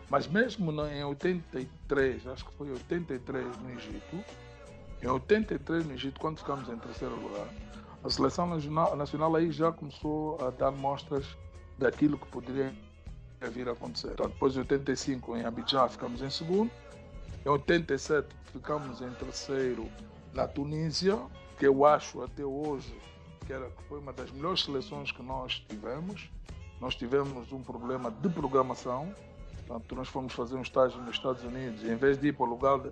Mas 0.09 0.27
mesmo 0.27 0.71
em 0.87 1.03
83, 1.03 2.27
acho 2.27 2.45
que 2.45 2.53
foi 2.53 2.71
83 2.71 3.45
no 3.57 3.69
Egito, 3.71 4.23
em 5.01 5.07
83 5.07 5.85
no 5.85 5.93
Egito, 5.93 6.19
quando 6.19 6.39
ficamos 6.39 6.67
em 6.67 6.77
terceiro 6.77 7.15
lugar, 7.15 7.47
a 8.03 8.09
seleção 8.09 8.47
nacional, 8.47 8.95
nacional 8.95 9.35
aí 9.35 9.51
já 9.51 9.71
começou 9.71 10.37
a 10.45 10.49
dar 10.49 10.71
mostras 10.71 11.25
daquilo 11.77 12.17
que 12.17 12.27
poderia 12.27 12.73
vir 13.51 13.69
a 13.69 13.71
acontecer. 13.71 14.11
Então, 14.13 14.27
depois 14.27 14.53
de 14.53 14.59
85 14.59 15.37
em 15.37 15.45
Abidjan 15.45 15.87
ficamos 15.87 16.21
em 16.21 16.29
segundo, 16.29 16.71
em 17.45 17.49
87 17.49 18.27
ficamos 18.51 19.01
em 19.01 19.11
terceiro 19.11 19.89
na 20.33 20.47
Tunísia, 20.47 21.17
que 21.57 21.67
eu 21.67 21.85
acho 21.85 22.21
até 22.21 22.43
hoje 22.43 22.93
que 23.49 23.53
era, 23.53 23.67
foi 23.87 23.97
uma 23.97 24.13
das 24.13 24.29
melhores 24.29 24.63
seleções 24.63 25.11
que 25.11 25.23
nós 25.23 25.59
tivemos. 25.67 26.29
Nós 26.79 26.95
tivemos 26.95 27.51
um 27.51 27.63
problema 27.63 28.11
de 28.11 28.29
programação, 28.29 29.13
portanto 29.67 29.95
nós 29.95 30.07
fomos 30.07 30.33
fazer 30.33 30.55
um 30.55 30.61
estágio 30.61 31.01
nos 31.01 31.15
Estados 31.15 31.43
Unidos 31.43 31.81
e 31.83 31.89
em 31.89 31.95
vez 31.95 32.19
de 32.19 32.27
ir 32.27 32.33
para 32.33 32.45
o 32.45 32.49
lugar, 32.49 32.79
de, 32.79 32.91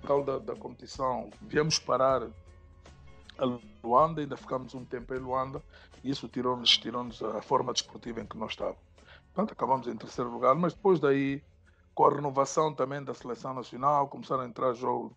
local 0.00 0.24
da, 0.24 0.38
da 0.38 0.56
competição, 0.56 1.28
viemos 1.42 1.78
parar 1.78 2.22
a 3.38 3.58
Luanda, 3.84 4.22
ainda 4.22 4.36
ficamos 4.36 4.74
um 4.74 4.82
tempo 4.82 5.14
em 5.14 5.18
Luanda 5.18 5.62
e 6.02 6.10
isso 6.10 6.26
tirou-nos 6.26 6.78
tirou 6.78 7.06
a 7.36 7.42
forma 7.42 7.72
desportiva 7.74 8.20
em 8.20 8.26
que 8.26 8.38
nós 8.38 8.52
estávamos. 8.52 8.80
Portanto, 9.34 9.52
acabamos 9.52 9.86
em 9.86 9.96
terceiro 9.96 10.30
lugar, 10.30 10.54
mas 10.54 10.72
depois 10.72 10.98
daí, 10.98 11.42
com 11.94 12.06
a 12.06 12.14
renovação 12.14 12.74
também 12.74 13.02
da 13.02 13.14
seleção 13.14 13.54
nacional, 13.54 14.08
começaram 14.08 14.42
a 14.42 14.46
entrar 14.46 14.72
jo 14.72 15.12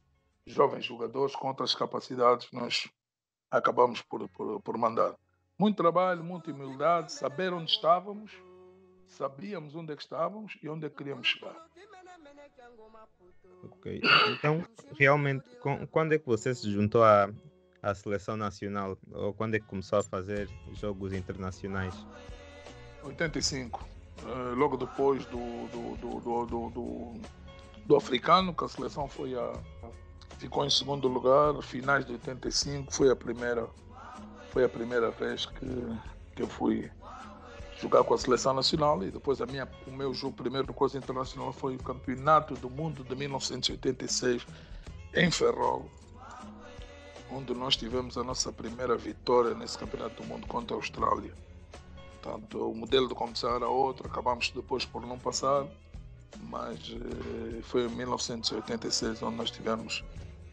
jovens 0.45 0.85
jogadores 0.85 1.35
com 1.35 1.47
outras 1.47 1.73
capacidades, 1.73 2.47
nós 2.51 2.87
acabamos 3.49 4.01
por, 4.01 4.27
por, 4.29 4.61
por 4.61 4.77
mandar. 4.77 5.15
Muito 5.57 5.77
trabalho, 5.77 6.23
muita 6.23 6.51
humildade, 6.51 7.11
saber 7.11 7.53
onde 7.53 7.71
estávamos, 7.71 8.31
sabíamos 9.07 9.75
onde 9.75 9.93
é 9.93 9.95
que 9.95 10.03
estávamos 10.03 10.57
e 10.61 10.69
onde 10.69 10.85
é 10.85 10.89
que 10.89 10.97
queríamos 10.97 11.27
chegar. 11.27 11.55
Ok, 13.63 14.01
então 14.29 14.63
realmente, 14.99 15.43
quando 15.89 16.13
é 16.13 16.19
que 16.19 16.25
você 16.25 16.53
se 16.53 16.69
juntou 16.69 17.03
à, 17.03 17.29
à 17.81 17.95
seleção 17.95 18.37
nacional 18.37 18.97
ou 19.11 19.33
quando 19.33 19.55
é 19.55 19.59
que 19.59 19.65
começou 19.65 19.99
a 19.99 20.03
fazer 20.03 20.49
jogos 20.73 21.13
internacionais? 21.13 21.95
85, 23.03 23.79
uh, 23.79 23.94
logo 24.55 24.77
depois 24.77 25.25
do, 25.25 25.67
do, 25.67 26.19
do, 26.19 26.69
do, 26.69 27.13
do 27.85 27.95
africano, 27.95 28.53
que 28.53 28.63
a 28.63 28.67
seleção 28.67 29.07
foi 29.07 29.35
a, 29.35 29.53
ficou 30.37 30.65
em 30.65 30.69
segundo 30.69 31.07
lugar, 31.07 31.61
finais 31.61 32.05
de 32.05 32.13
85 32.13 32.93
foi 32.93 33.11
a 33.11 33.15
primeira 33.15 33.67
foi 34.51 34.63
a 34.63 34.69
primeira 34.69 35.11
vez 35.11 35.45
que, 35.45 35.65
que 36.33 36.41
eu 36.41 36.47
fui 36.47 36.89
jogar 37.81 38.05
com 38.05 38.13
a 38.13 38.17
seleção 38.17 38.53
nacional 38.53 39.03
e 39.03 39.11
depois 39.11 39.41
a 39.41 39.45
minha, 39.45 39.67
o 39.85 39.91
meu 39.91 40.13
jogo 40.13 40.33
primeiro 40.33 40.73
coisa 40.73 40.97
internacional 40.97 41.51
foi 41.51 41.75
o 41.75 41.83
campeonato 41.83 42.53
do 42.55 42.69
mundo 42.69 43.03
de 43.03 43.15
1986 43.15 44.47
em 45.13 45.29
Ferrol 45.29 45.89
onde 47.31 47.53
nós 47.53 47.75
tivemos 47.75 48.17
a 48.17 48.23
nossa 48.23 48.51
primeira 48.51 48.95
vitória 48.95 49.53
nesse 49.53 49.77
Campeonato 49.77 50.21
do 50.21 50.27
Mundo 50.27 50.47
contra 50.47 50.75
a 50.75 50.79
Austrália. 50.79 51.33
Portanto, 52.25 52.71
o 52.71 52.73
modelo 52.73 53.07
de 53.07 53.13
competição 53.13 53.55
era 53.55 53.67
outro, 53.67 54.07
acabamos 54.07 54.49
depois 54.49 54.83
por 54.83 55.05
não 55.05 55.19
passar, 55.19 55.67
mas 56.49 56.79
eh, 56.91 57.61
foi 57.61 57.85
em 57.85 57.89
1986 57.89 59.21
onde 59.21 59.37
nós 59.37 59.51
tivemos, 59.51 60.03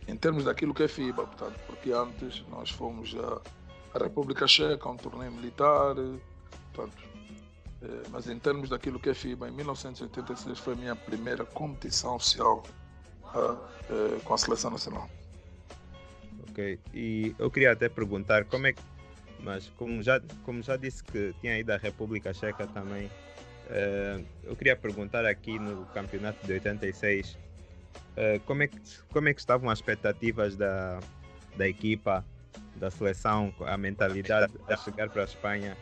em 0.06 0.14
termos 0.14 0.44
daquilo 0.44 0.74
que 0.74 0.82
é 0.82 0.88
FIBA, 0.88 1.26
portanto, 1.26 1.58
porque 1.66 1.90
antes 1.90 2.44
nós 2.50 2.68
fomos 2.68 3.16
a 3.94 3.98
República 3.98 4.46
Checa, 4.46 4.86
um 4.86 4.98
torneio 4.98 5.32
militar, 5.32 5.94
portanto, 6.74 7.02
eh, 7.80 8.02
mas 8.10 8.28
em 8.28 8.38
termos 8.38 8.68
daquilo 8.68 9.00
que 9.00 9.08
é 9.08 9.14
FIBA, 9.14 9.48
em 9.48 9.52
1986 9.52 10.58
foi 10.58 10.74
a 10.74 10.76
minha 10.76 10.94
primeira 10.94 11.46
competição 11.46 12.16
oficial 12.16 12.62
eh, 13.34 14.20
com 14.22 14.34
a 14.34 14.38
seleção 14.38 14.70
nacional. 14.70 15.08
Ok. 16.50 16.78
E 16.92 17.34
eu 17.38 17.50
queria 17.50 17.72
até 17.72 17.88
perguntar 17.88 18.44
como 18.44 18.66
é 18.66 18.74
que. 18.74 18.91
Mas 19.42 19.68
como 19.76 20.02
já, 20.02 20.20
como 20.44 20.62
já 20.62 20.76
disse 20.76 21.02
que 21.02 21.34
tinha 21.40 21.58
ido 21.58 21.70
à 21.72 21.76
República 21.76 22.32
Checa 22.32 22.66
também, 22.66 23.06
uh, 23.06 24.24
eu 24.44 24.56
queria 24.56 24.76
perguntar 24.76 25.26
aqui 25.26 25.58
no 25.58 25.84
campeonato 25.86 26.46
de 26.46 26.52
86 26.52 27.32
uh, 27.32 27.38
eh, 28.16 28.40
como, 28.46 28.62
é 28.62 28.68
que, 28.68 28.78
como 29.10 29.28
é 29.28 29.34
que 29.34 29.40
estavam 29.40 29.68
as 29.68 29.78
expectativas 29.78 30.56
da, 30.56 31.00
da 31.56 31.68
equipa, 31.68 32.24
da 32.76 32.90
seleção, 32.90 33.52
a 33.60 33.76
mentalidade 33.76 34.52
a 34.68 34.76
chegar 34.76 35.08
para 35.08 35.22
a 35.22 35.24
Espanha 35.24 35.76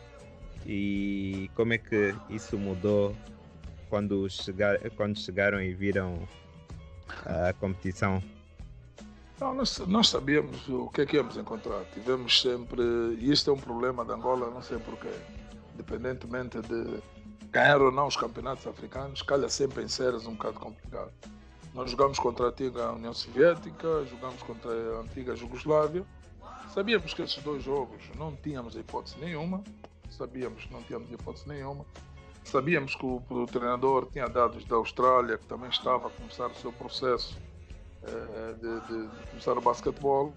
e 0.65 1.49
como 1.55 1.73
é 1.73 1.77
que 1.77 2.15
isso 2.29 2.57
mudou 2.57 3.15
quando, 3.89 4.29
chegar, 4.29 4.79
quando 4.91 5.19
chegaram 5.19 5.61
e 5.61 5.73
viram 5.73 6.27
a 7.25 7.53
competição? 7.53 8.23
Não, 9.41 9.55
nós, 9.55 9.79
nós, 9.87 10.07
sabíamos 10.07 10.69
o 10.69 10.87
que 10.89 11.01
é 11.01 11.05
que 11.07 11.15
íamos 11.15 11.35
encontrar. 11.35 11.83
Tivemos 11.95 12.41
sempre. 12.41 12.83
E 13.19 13.31
este 13.31 13.49
é 13.49 13.51
um 13.51 13.57
problema 13.57 14.05
da 14.05 14.13
Angola, 14.13 14.51
não 14.51 14.61
sei 14.61 14.77
porquê. 14.77 15.09
Independentemente 15.73 16.61
de 16.61 17.01
ganhar 17.49 17.81
ou 17.81 17.91
não 17.91 18.05
os 18.05 18.15
campeonatos 18.15 18.67
africanos, 18.67 19.23
calha 19.23 19.49
sempre 19.49 19.83
em 19.83 19.87
séries 19.87 20.27
um 20.27 20.33
bocado 20.33 20.59
complicado. 20.59 21.11
Nós 21.73 21.89
jogamos 21.89 22.19
contra 22.19 22.45
a 22.45 22.49
antiga 22.49 22.91
União 22.91 23.15
Soviética, 23.15 24.05
jogamos 24.05 24.43
contra 24.43 24.69
a 24.69 24.99
antiga 24.99 25.35
Jugoslávia. 25.35 26.05
Sabíamos 26.71 27.11
que 27.11 27.23
esses 27.23 27.41
dois 27.41 27.63
jogos 27.63 27.99
não 28.19 28.35
tínhamos 28.35 28.75
hipótese 28.75 29.17
nenhuma. 29.19 29.63
Sabíamos 30.11 30.65
que 30.65 30.71
não 30.71 30.83
tínhamos 30.83 31.11
hipótese 31.11 31.49
nenhuma. 31.49 31.83
Sabíamos 32.43 32.93
que 32.93 33.05
o, 33.07 33.23
o 33.27 33.47
treinador 33.47 34.07
tinha 34.11 34.27
dados 34.27 34.63
da 34.65 34.75
Austrália, 34.75 35.39
que 35.39 35.47
também 35.47 35.71
estava 35.71 36.09
a 36.09 36.11
começar 36.11 36.45
o 36.45 36.55
seu 36.55 36.71
processo 36.71 37.35
eh, 38.03 38.53
de, 38.53 38.79
de, 38.81 39.09
começar 39.29 39.57
o 39.57 39.61
basquetebol 39.61 40.33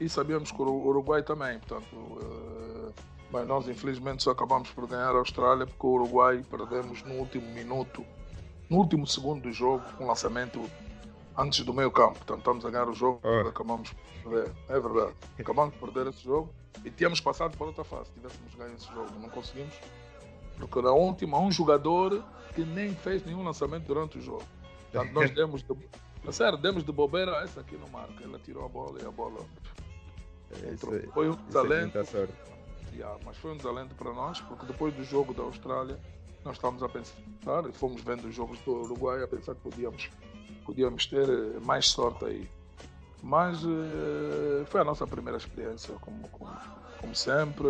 e 0.00 0.08
sabíamos 0.08 0.52
que 0.52 0.62
o 0.62 0.86
Uruguai 0.86 1.22
também, 1.22 1.58
portanto, 1.58 2.22
mas 3.30 3.46
nós 3.46 3.68
infelizmente 3.68 4.22
só 4.22 4.30
acabamos 4.30 4.70
por 4.70 4.86
ganhar 4.86 5.10
a 5.10 5.18
Austrália 5.18 5.66
porque 5.66 5.86
o 5.86 5.90
Uruguai 5.90 6.44
perdemos 6.48 7.02
no 7.02 7.14
último 7.14 7.48
minuto, 7.48 8.04
no 8.70 8.78
último 8.78 9.06
segundo 9.06 9.42
do 9.42 9.52
jogo, 9.52 9.82
com 9.96 10.04
um 10.04 10.06
lançamento 10.06 10.62
antes 11.36 11.64
do 11.64 11.74
meio 11.74 11.90
campo, 11.90 12.14
portanto 12.14 12.38
estamos 12.38 12.64
a 12.64 12.70
ganhar 12.70 12.88
o 12.88 12.94
jogo, 12.94 13.20
oh. 13.22 13.48
acabamos 13.48 13.90
por 13.92 14.30
perder, 14.30 14.52
é 14.68 14.80
verdade, 14.80 15.14
acabamos 15.38 15.74
por 15.76 15.92
perder 15.92 16.10
esse 16.10 16.24
jogo 16.24 16.52
e 16.84 16.90
tínhamos 16.90 17.20
passado 17.20 17.56
para 17.56 17.66
outra 17.66 17.84
fase, 17.84 18.10
tivéssemos 18.12 18.54
ganho 18.54 18.74
esse 18.74 18.86
jogo, 18.86 19.10
não 19.20 19.28
conseguimos, 19.28 19.74
porque 20.56 20.82
na 20.82 20.92
última 20.92 21.38
um 21.38 21.50
jogador 21.50 22.22
que 22.54 22.62
nem 22.62 22.94
fez 22.94 23.24
nenhum 23.24 23.44
lançamento 23.44 23.86
durante 23.86 24.18
o 24.18 24.20
jogo. 24.20 24.44
Portanto, 24.90 25.12
nós 25.12 25.30
demos 25.34 25.62
Tá 26.24 26.32
sério, 26.32 26.58
demos 26.58 26.84
de 26.84 26.92
bobeira, 26.92 27.42
essa 27.42 27.60
aqui 27.60 27.76
não 27.76 27.88
marca. 27.88 28.22
Ela 28.22 28.38
tirou 28.38 28.64
a 28.64 28.68
bola 28.68 29.00
e 29.02 29.06
a 29.06 29.10
bola 29.10 29.44
entrou. 30.70 30.96
Isso, 30.96 31.12
foi 31.12 31.28
um 31.30 31.36
desalento. 31.46 31.98
Yeah, 32.94 33.18
mas 33.24 33.36
foi 33.36 33.52
um 33.52 33.56
desalento 33.56 33.94
para 33.94 34.12
nós, 34.12 34.40
porque 34.40 34.66
depois 34.66 34.92
do 34.94 35.04
jogo 35.04 35.32
da 35.32 35.42
Austrália, 35.42 35.98
nós 36.44 36.56
estávamos 36.56 36.82
a 36.82 36.88
pensar, 36.88 37.68
e 37.68 37.72
fomos 37.72 38.02
vendo 38.02 38.26
os 38.26 38.34
jogos 38.34 38.58
do 38.60 38.72
Uruguai, 38.72 39.22
a 39.22 39.28
pensar 39.28 39.54
que 39.54 39.60
podíamos 39.60 40.10
podíamos 40.68 41.06
ter 41.06 41.26
eh, 41.26 41.58
mais 41.64 41.86
sorte 41.86 42.26
aí. 42.26 42.48
Mas 43.22 43.64
uh, 43.64 44.64
foi 44.66 44.82
a 44.82 44.84
nossa 44.84 45.06
primeira 45.06 45.38
experiência, 45.38 45.94
como, 46.00 46.28
como, 46.28 46.52
como, 47.00 47.14
sempre. 47.14 47.66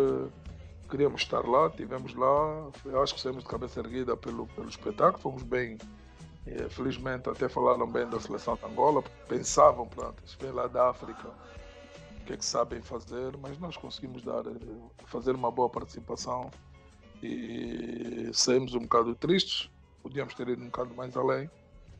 Queríamos 0.89 1.21
estar 1.21 1.43
lá, 1.47 1.67
estivemos 1.67 2.13
lá. 2.13 2.69
Eu 2.85 3.01
acho 3.01 3.15
que 3.15 3.21
saímos 3.21 3.43
de 3.43 3.49
cabeça 3.49 3.79
erguida 3.79 4.15
pelo, 4.15 4.45
pelo 4.47 4.69
espetáculo, 4.69 5.17
fomos 5.17 5.43
bem. 5.43 5.77
Eh, 6.45 6.69
felizmente, 6.69 7.29
até 7.29 7.49
falaram 7.49 7.87
bem 7.87 8.07
da 8.09 8.19
seleção 8.19 8.55
de 8.55 8.65
Angola, 8.65 9.03
pensavam, 9.27 9.87
pronto, 9.87 10.23
vem 10.39 10.51
lá 10.51 10.67
da 10.67 10.89
África, 10.89 11.27
o 11.27 12.25
que 12.25 12.33
é 12.33 12.37
que 12.37 12.45
sabem 12.45 12.81
fazer, 12.81 13.35
mas 13.37 13.57
nós 13.59 13.75
conseguimos 13.77 14.23
dar, 14.23 14.43
fazer 15.05 15.35
uma 15.35 15.51
boa 15.51 15.69
participação 15.69 16.49
e 17.21 18.29
saímos 18.33 18.73
um 18.73 18.79
bocado 18.79 19.15
tristes, 19.15 19.69
podíamos 20.01 20.33
ter 20.33 20.47
ido 20.47 20.61
um 20.61 20.67
bocado 20.67 20.93
mais 20.95 21.15
além, 21.17 21.49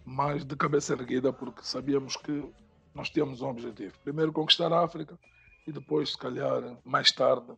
mas 0.06 0.46
de 0.46 0.56
cabeça 0.56 0.94
erguida, 0.94 1.32
porque 1.34 1.62
sabíamos 1.64 2.16
que 2.16 2.52
nós 2.94 3.10
tínhamos 3.10 3.42
um 3.42 3.50
objetivo. 3.50 3.94
Primeiro 4.04 4.32
conquistar 4.32 4.72
a 4.72 4.84
África 4.84 5.18
e 5.68 5.72
depois, 5.72 6.12
se 6.12 6.18
calhar, 6.18 6.78
mais 6.84 7.12
tarde, 7.12 7.54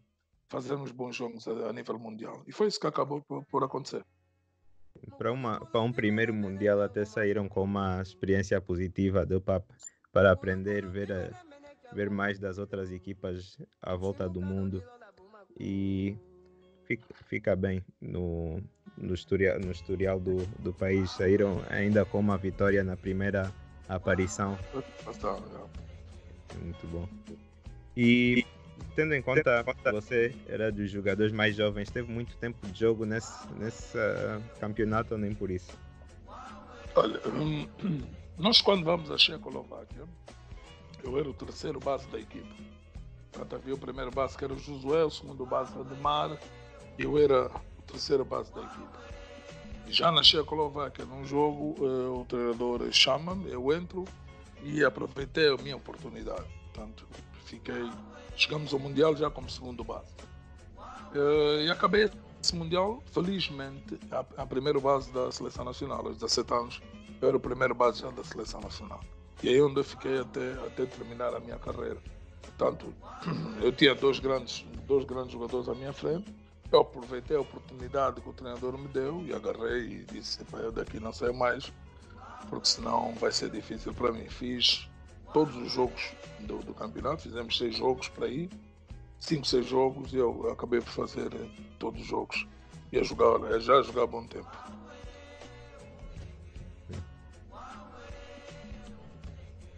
fazermos 0.50 0.92
bons 0.92 1.16
jogos 1.16 1.48
a, 1.48 1.72
nível 1.72 1.98
mundial. 1.98 2.44
E 2.46 2.52
foi 2.52 2.68
isso 2.68 2.80
que 2.80 2.88
acabou 2.88 3.22
por 3.22 3.64
acontecer. 3.64 4.06
Para, 5.18 5.32
uma, 5.32 5.60
para 5.66 5.82
um 5.82 5.92
primeiro 5.92 6.34
mundial 6.34 6.82
até 6.82 7.06
saíram 7.06 7.48
com 7.48 7.64
uma 7.64 8.02
experiência 8.02 8.60
positiva, 8.62 9.26
deu 9.26 9.42
para, 9.42 9.64
para 10.12 10.32
aprender, 10.32 10.86
ver, 10.86 11.12
a, 11.12 11.30
ver 11.94 12.10
mais 12.10 12.40
das 12.40 12.58
outras 12.58 12.92
equipas 12.92 13.58
à 13.82 13.96
volta 13.96 14.28
do 14.30 14.42
mundo 14.42 14.84
e 15.60 16.16
fica, 16.86 17.06
fica 17.26 17.56
bem 17.56 17.84
no, 18.00 18.62
no 18.98 19.14
historial, 19.14 19.60
no 19.60 19.72
historial 19.72 20.20
do, 20.20 20.38
do 20.60 20.74
país. 20.74 21.12
Saíram 21.12 21.62
ainda 21.70 22.06
com 22.06 22.20
uma 22.20 22.38
vitória 22.38 22.84
na 22.84 22.96
primeira 22.96 23.52
aparição. 23.88 24.58
Muito 26.62 26.88
bom. 26.88 27.08
E 27.96 28.46
tendo 28.96 29.14
em 29.14 29.22
conta 29.22 29.64
que 29.64 29.92
você 29.92 30.36
era 30.48 30.72
dos 30.72 30.90
jogadores 30.90 31.32
mais 31.32 31.56
jovens, 31.56 31.90
teve 31.90 32.12
muito 32.12 32.36
tempo 32.38 32.68
de 32.68 32.80
jogo 32.80 33.06
nesse, 33.06 33.48
nesse 33.54 33.98
uh, 33.98 34.42
campeonato 34.60 35.14
ou 35.14 35.20
nem 35.20 35.34
por 35.34 35.50
isso? 35.50 35.72
Olha, 36.96 37.20
nós 38.38 38.62
quando 38.62 38.84
vamos 38.84 39.10
à 39.12 39.18
Checoslováquia, 39.18 40.04
eu 41.04 41.18
era 41.18 41.30
o 41.30 41.34
terceiro 41.34 41.80
base 41.80 42.08
da 42.10 42.20
equipe. 42.20 42.72
Portanto, 43.32 43.56
havia 43.56 43.74
o 43.74 43.78
primeiro 43.78 44.12
base 44.12 44.38
que 44.38 44.44
era 44.44 44.54
o 44.54 44.58
Josué, 44.58 45.04
o 45.06 45.10
segundo 45.10 45.46
base 45.46 45.72
era 45.72 45.82
o 45.82 45.86
Demar, 45.86 46.38
eu 47.00 47.18
era 47.18 47.48
o 47.48 47.82
terceiro 47.88 48.26
base 48.26 48.54
da 48.54 48.62
equipe. 48.62 49.12
Já 49.88 50.12
na 50.12 50.24
Checoslováquia, 50.24 51.06
num 51.06 51.26
jogo, 51.26 51.76
uh, 51.84 52.22
o 52.22 52.26
treinador 52.26 52.92
chama-me, 52.92 53.52
eu 53.52 53.72
entro 53.74 54.06
e 54.64 54.84
aproveitei 54.84 55.50
a 55.50 55.58
minha 55.58 55.76
oportunidade. 55.76 56.46
Portanto, 56.66 57.06
fiquei. 57.46 57.90
Chegamos 58.42 58.74
ao 58.74 58.80
Mundial 58.80 59.16
já 59.16 59.30
como 59.30 59.50
segundo 59.50 59.84
base. 59.84 60.16
Uh, 61.14 61.62
e 61.62 61.70
acabei 61.70 62.10
esse 62.42 62.56
Mundial, 62.56 63.04
felizmente, 63.06 64.00
a, 64.12 64.26
a 64.42 64.46
primeira 64.48 64.80
base 64.80 65.12
da 65.12 65.32
Seleção 65.32 65.64
Nacional, 65.64 66.08
aos 66.08 66.18
17 66.18 66.54
anos, 66.54 66.82
eu 67.22 67.28
era 67.28 67.38
o 67.38 67.40
primeiro 67.40 67.76
base 67.76 68.02
da 68.02 68.24
Seleção 68.24 68.60
Nacional. 68.62 69.02
E 69.44 69.50
aí 69.50 69.62
onde 69.62 69.80
eu 69.80 69.84
fiquei 69.84 70.20
até, 70.20 70.54
até 70.66 70.86
terminar 70.88 71.36
a 71.36 71.40
minha 71.40 71.60
carreira. 71.60 71.98
Portanto, 72.42 72.92
eu 73.62 73.72
tinha 73.72 73.94
dois 73.94 74.18
grandes, 74.18 74.66
dois 74.88 75.06
grandes 75.06 75.34
jogadores 75.34 75.70
à 75.70 75.76
minha 75.76 75.94
frente 75.94 76.34
eu 76.72 76.80
aproveitei 76.80 77.36
a 77.36 77.42
oportunidade 77.42 78.22
que 78.22 78.30
o 78.30 78.34
treinador 78.34 78.78
me 78.78 78.88
deu 78.88 79.22
e 79.26 79.34
agarrei 79.34 79.88
e 79.88 80.06
disse: 80.06 80.40
eu 80.54 80.72
daqui 80.72 81.00
não 81.00 81.12
saio 81.12 81.34
mais, 81.34 81.72
porque 82.50 82.68
senão 82.68 83.14
vai 83.16 83.32
ser 83.32 83.50
difícil 83.50 83.94
para 83.94 84.12
mim. 84.12 84.28
Fiz 84.30 84.90
todos 85.34 85.56
os 85.56 85.72
jogos 85.72 86.12
do, 86.40 86.60
do 86.60 86.74
campeonato, 86.74 87.24
fizemos 87.24 87.58
seis 87.58 87.76
jogos 87.76 88.08
para 88.10 88.28
ir, 88.28 88.50
cinco, 89.20 89.46
seis 89.46 89.66
jogos, 89.66 90.14
e 90.14 90.18
eu 90.18 90.50
acabei 90.52 90.82
por 90.82 90.92
fazer 90.92 91.30
todos 91.80 92.02
os 92.02 92.08
jogos. 92.08 92.46
E 92.92 93.00
a 93.00 93.04
jogar, 93.04 93.60
já 93.60 93.82
jogar 93.82 94.06
bom 94.08 94.26
tempo. 94.28 94.50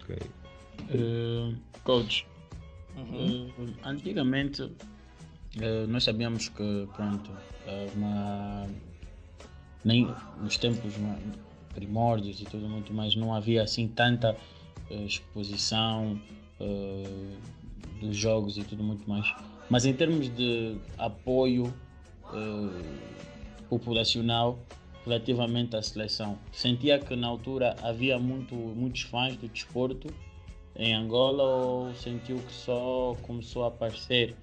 Ok. 0.02 0.18
Uh, 0.90 1.56
coach, 1.84 2.28
uhum. 2.98 3.48
uh, 3.58 3.74
antigamente 3.86 4.70
Uh, 5.58 5.86
nós 5.88 6.04
sabíamos 6.04 6.50
que, 6.50 6.88
pronto, 6.96 7.30
uh, 7.30 7.92
uma, 7.96 8.68
nem 9.86 10.12
nos 10.42 10.58
tempos 10.58 10.96
primórdios 11.76 12.42
e 12.42 12.46
tudo 12.46 12.68
muito 12.68 12.92
mais, 12.92 13.16
não 13.16 13.34
havia 13.34 13.62
assim 13.62 13.88
tanta 13.88 14.36
uh, 14.90 15.06
exposição 15.06 16.20
dos 18.00 18.16
jogos 18.16 18.58
e 18.58 18.64
tudo 18.64 18.82
muito 18.84 19.10
mais. 19.10 19.34
Mas 19.70 19.86
em 19.86 19.94
termos 19.94 20.34
de 20.34 20.78
apoio 20.98 21.74
populacional 23.70 24.58
relativamente 25.04 25.76
à 25.76 25.82
seleção, 25.82 26.38
sentia 26.52 27.00
que 27.00 27.16
na 27.16 27.28
altura 27.28 27.76
havia 27.84 28.18
muito, 28.18 28.56
muitos 28.56 29.02
fãs 29.02 29.36
do 29.36 29.48
desporto 29.50 30.08
em 30.76 30.94
Angola 30.94 31.44
ou 31.44 31.94
sentiu 31.94 32.38
que 32.38 32.54
só 32.54 33.16
começou 33.22 33.66
a 33.66 33.68
aparecer 33.68 34.36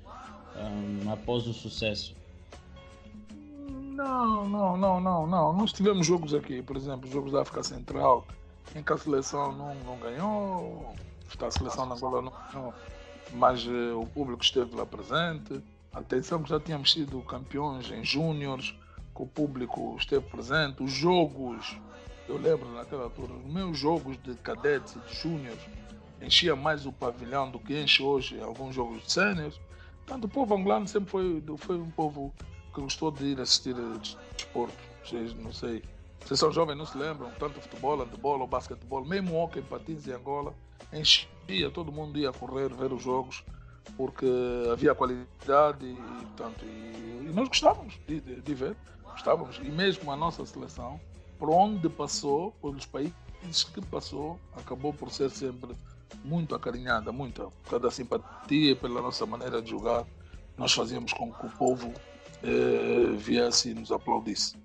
um, 0.57 1.11
após 1.11 1.47
o 1.47 1.53
sucesso? 1.53 2.14
Não, 3.68 4.49
não, 4.49 4.76
não, 4.76 5.01
não, 5.01 5.26
não. 5.26 5.53
Nós 5.53 5.72
tivemos 5.72 6.07
jogos 6.07 6.34
aqui, 6.34 6.62
por 6.62 6.76
exemplo, 6.76 7.11
jogos 7.11 7.32
da 7.32 7.43
África 7.43 7.62
Central, 7.62 8.26
em 8.75 8.83
que 8.83 8.93
a 8.93 8.99
seleção 8.99 9.53
não, 9.53 9.75
não 9.77 9.99
ganhou, 9.99 10.95
a 11.41 11.51
seleção 11.51 11.87
na 11.87 11.95
Angola 11.95 12.23
não 12.23 12.33
ganhou, 12.53 12.75
mas 13.33 13.66
uh, 13.66 14.01
o 14.01 14.07
público 14.07 14.43
esteve 14.43 14.75
lá 14.75 14.87
presente. 14.87 15.62
Atenção 15.93 16.43
que 16.43 16.49
já 16.49 16.61
tínhamos 16.61 16.93
sido 16.93 17.21
campeões 17.23 17.91
em 17.91 18.05
júniores, 18.05 18.75
que 19.14 19.23
o 19.23 19.27
público 19.27 19.97
esteve 19.99 20.25
presente. 20.27 20.83
Os 20.83 20.93
jogos, 20.93 21.77
eu 22.29 22.39
lembro 22.39 22.68
naquela 22.73 23.05
altura, 23.05 23.33
os 23.35 23.53
meus 23.53 23.79
jogos 23.79 24.16
de 24.23 24.35
cadetes 24.37 24.97
e 24.97 24.99
de 25.01 25.14
júniores 25.14 25.61
enchia 26.23 26.55
mais 26.55 26.87
o 26.87 26.93
pavilhão 26.93 27.51
do 27.51 27.59
que 27.59 27.81
enche 27.81 28.03
hoje 28.03 28.41
alguns 28.41 28.75
jogos 28.75 29.03
de 29.03 29.12
sêniores. 29.12 29.61
Portanto, 30.05 30.25
o 30.25 30.29
povo 30.29 30.55
angolano 30.55 30.87
sempre 30.87 31.11
foi, 31.11 31.43
foi 31.57 31.77
um 31.77 31.91
povo 31.91 32.33
que 32.75 32.81
gostou 32.81 33.11
de 33.11 33.25
ir 33.27 33.41
assistir 33.41 33.75
desporto. 34.37 34.77
Vocês, 35.05 35.35
não 35.35 35.53
sei, 35.53 35.83
vocês 36.25 36.39
são 36.39 36.53
jovens, 36.53 36.77
não 36.77 36.87
se 36.87 36.97
lembram, 36.97 37.31
tanto 37.39 37.61
futebol, 37.61 37.99
handebol 37.99 38.41
ou 38.41 38.47
basquetebol, 38.47 39.05
mesmo 39.05 39.37
hockey, 39.37 39.62
patins 39.62 40.07
em 40.07 40.12
Angola, 40.12 40.55
enchia, 40.93 41.71
todo 41.73 41.91
mundo 41.91 42.18
ia 42.18 42.33
correr, 42.33 42.73
ver 42.73 42.93
os 42.93 43.03
jogos, 43.03 43.45
porque 43.97 44.27
havia 44.71 44.95
qualidade 44.95 45.85
e, 45.85 45.95
portanto, 45.95 46.64
e, 46.64 47.27
e 47.29 47.33
nós 47.35 47.49
gostávamos 47.49 47.99
de, 48.07 48.21
de, 48.21 48.41
de, 48.41 48.55
ver, 48.55 48.77
gostávamos. 49.05 49.59
E 49.59 49.71
mesmo 49.71 50.11
a 50.11 50.16
nossa 50.16 50.45
seleção, 50.47 51.01
por 51.39 51.51
onde 51.51 51.89
passou, 51.89 52.53
pelos 52.62 52.87
países 52.87 53.64
que 53.75 53.81
passou, 53.81 54.39
acabou 54.57 54.93
por 54.93 55.11
ser 55.11 55.31
sempre 55.31 55.75
muito 56.25 56.55
acarinhada, 56.55 57.11
muito, 57.12 57.53
cada 57.68 57.91
simpatia 57.91 58.77
pela 58.77 59.01
nossa 59.01 59.25
maneira 59.27 59.62
de 59.62 59.71
jogar, 59.71 60.07
nós 60.57 60.73
fazíamos 60.73 61.12
com 61.12 61.33
que 61.33 61.47
o 61.47 61.51
povo 61.51 61.93
eh, 62.43 63.12
viesse 63.16 63.71
e 63.71 63.75
nos 63.75 63.91
aplaudisse. 63.91 64.57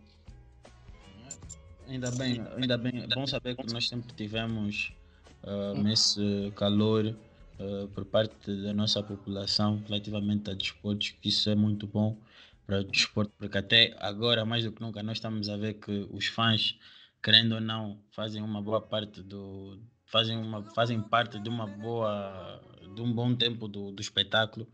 Ainda 1.88 2.12
bem, 2.12 2.42
ainda 2.56 2.78
bem, 2.78 3.04
é 3.04 3.08
bom 3.08 3.28
saber 3.28 3.56
que 3.56 3.72
nós 3.72 3.88
sempre 3.88 4.14
tivemos 4.16 4.92
uh, 5.44 5.82
nesse 5.82 6.52
calor 6.56 7.06
uh, 7.60 7.88
por 7.90 8.06
parte 8.06 8.56
da 8.64 8.74
nossa 8.74 9.04
população 9.04 9.84
relativamente 9.88 10.50
a 10.50 10.54
desportos, 10.54 11.12
que 11.12 11.30
isso 11.30 11.50
é 11.50 11.56
muito 11.56 11.86
bom 11.86 12.18
para 12.66 12.80
o 12.80 12.84
desporto, 12.84 13.32
porque 13.38 13.58
até 13.58 13.96
agora, 14.00 14.46
mais 14.46 14.64
do 14.64 14.72
que 14.72 14.82
nunca, 14.82 15.04
nós 15.04 15.18
estamos 15.18 15.48
a 15.50 15.58
ver 15.58 15.76
que 15.76 16.08
os 16.12 16.26
fãs, 16.28 16.78
querendo 17.22 17.54
ou 17.54 17.62
não, 17.62 18.00
fazem 18.10 18.42
uma 18.42 18.62
boa 18.62 18.82
parte 18.82 19.22
do, 19.22 19.80
fazem, 20.06 20.38
uma, 20.38 20.64
fazem 20.72 21.00
parte 21.02 21.40
de 21.40 21.50
uma 21.50 21.68
boa, 21.68 22.62
de 22.96 23.02
um 23.02 23.14
bom 23.14 23.36
tempo 23.36 23.68
do, 23.68 23.92
do 23.92 24.02
espetáculo, 24.02 24.68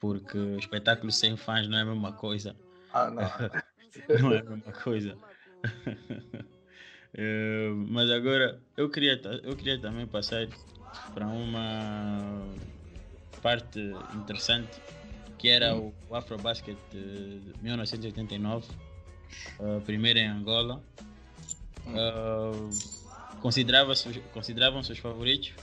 porque 0.00 0.38
espetáculo 0.58 1.12
sem 1.12 1.36
fãs 1.36 1.68
não 1.68 1.78
é 1.78 1.82
a 1.82 1.84
mesma 1.84 2.12
coisa. 2.12 2.56
Ah, 2.92 3.08
não. 3.08 3.22
não 4.20 4.32
é 4.32 4.38
a 4.38 4.42
mesma 4.42 4.72
coisa. 4.72 5.29
Uh, 5.64 7.74
mas 7.88 8.10
agora 8.10 8.60
eu 8.76 8.90
queria, 8.90 9.18
eu 9.42 9.56
queria 9.56 9.78
também 9.78 10.06
passar 10.06 10.46
para 11.14 11.26
uma 11.26 12.44
parte 13.42 13.80
interessante 14.14 14.78
que 15.40 15.48
era 15.48 15.74
hum. 15.74 15.90
o 16.08 16.14
Afrobasket 16.14 16.76
de 16.92 17.40
1989, 17.62 18.66
uh, 19.58 19.80
primeiro 19.80 20.18
em 20.18 20.28
Angola. 20.28 20.82
Uh, 21.86 22.68
considerava 23.40 23.94
consideravam 24.34 24.82
seus 24.82 24.98
favoritos? 24.98 25.54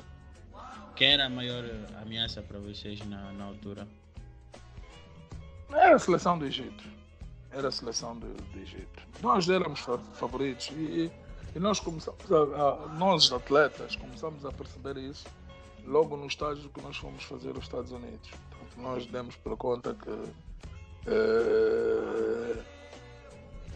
Quem 0.96 1.14
era 1.14 1.28
a 1.28 1.30
maior 1.30 1.64
ameaça 2.02 2.42
para 2.42 2.58
vocês 2.58 3.00
na, 3.06 3.32
na 3.34 3.44
altura? 3.44 3.88
Era 5.70 5.96
a 5.96 6.00
seleção 6.00 6.40
do 6.40 6.48
Egito. 6.48 6.84
Era 7.58 7.70
a 7.70 7.72
seleção 7.72 8.16
do, 8.16 8.28
do 8.28 8.60
Egito. 8.60 9.04
Nós 9.22 9.50
éramos 9.50 9.80
favoritos 10.14 10.70
e, 10.74 11.12
E 11.56 11.60
nós 11.60 11.80
começamos 11.80 12.32
a, 12.32 12.36
a, 12.38 12.88
nós 13.00 13.32
atletas 13.32 13.96
começamos 13.96 14.46
a 14.46 14.52
perceber 14.52 14.96
isso 14.98 15.26
logo 15.86 16.16
no 16.16 16.28
estágio 16.28 16.70
que 16.70 16.80
nós 16.82 16.98
fomos 16.98 17.24
fazer 17.24 17.50
aos 17.50 17.64
Estados 17.64 17.92
Unidos. 17.92 18.30
Portanto, 18.30 18.78
nós 18.78 19.08
demos 19.08 19.36
por 19.38 19.58
conta 19.58 19.96
que, 19.96 20.12
eh, 21.08 22.64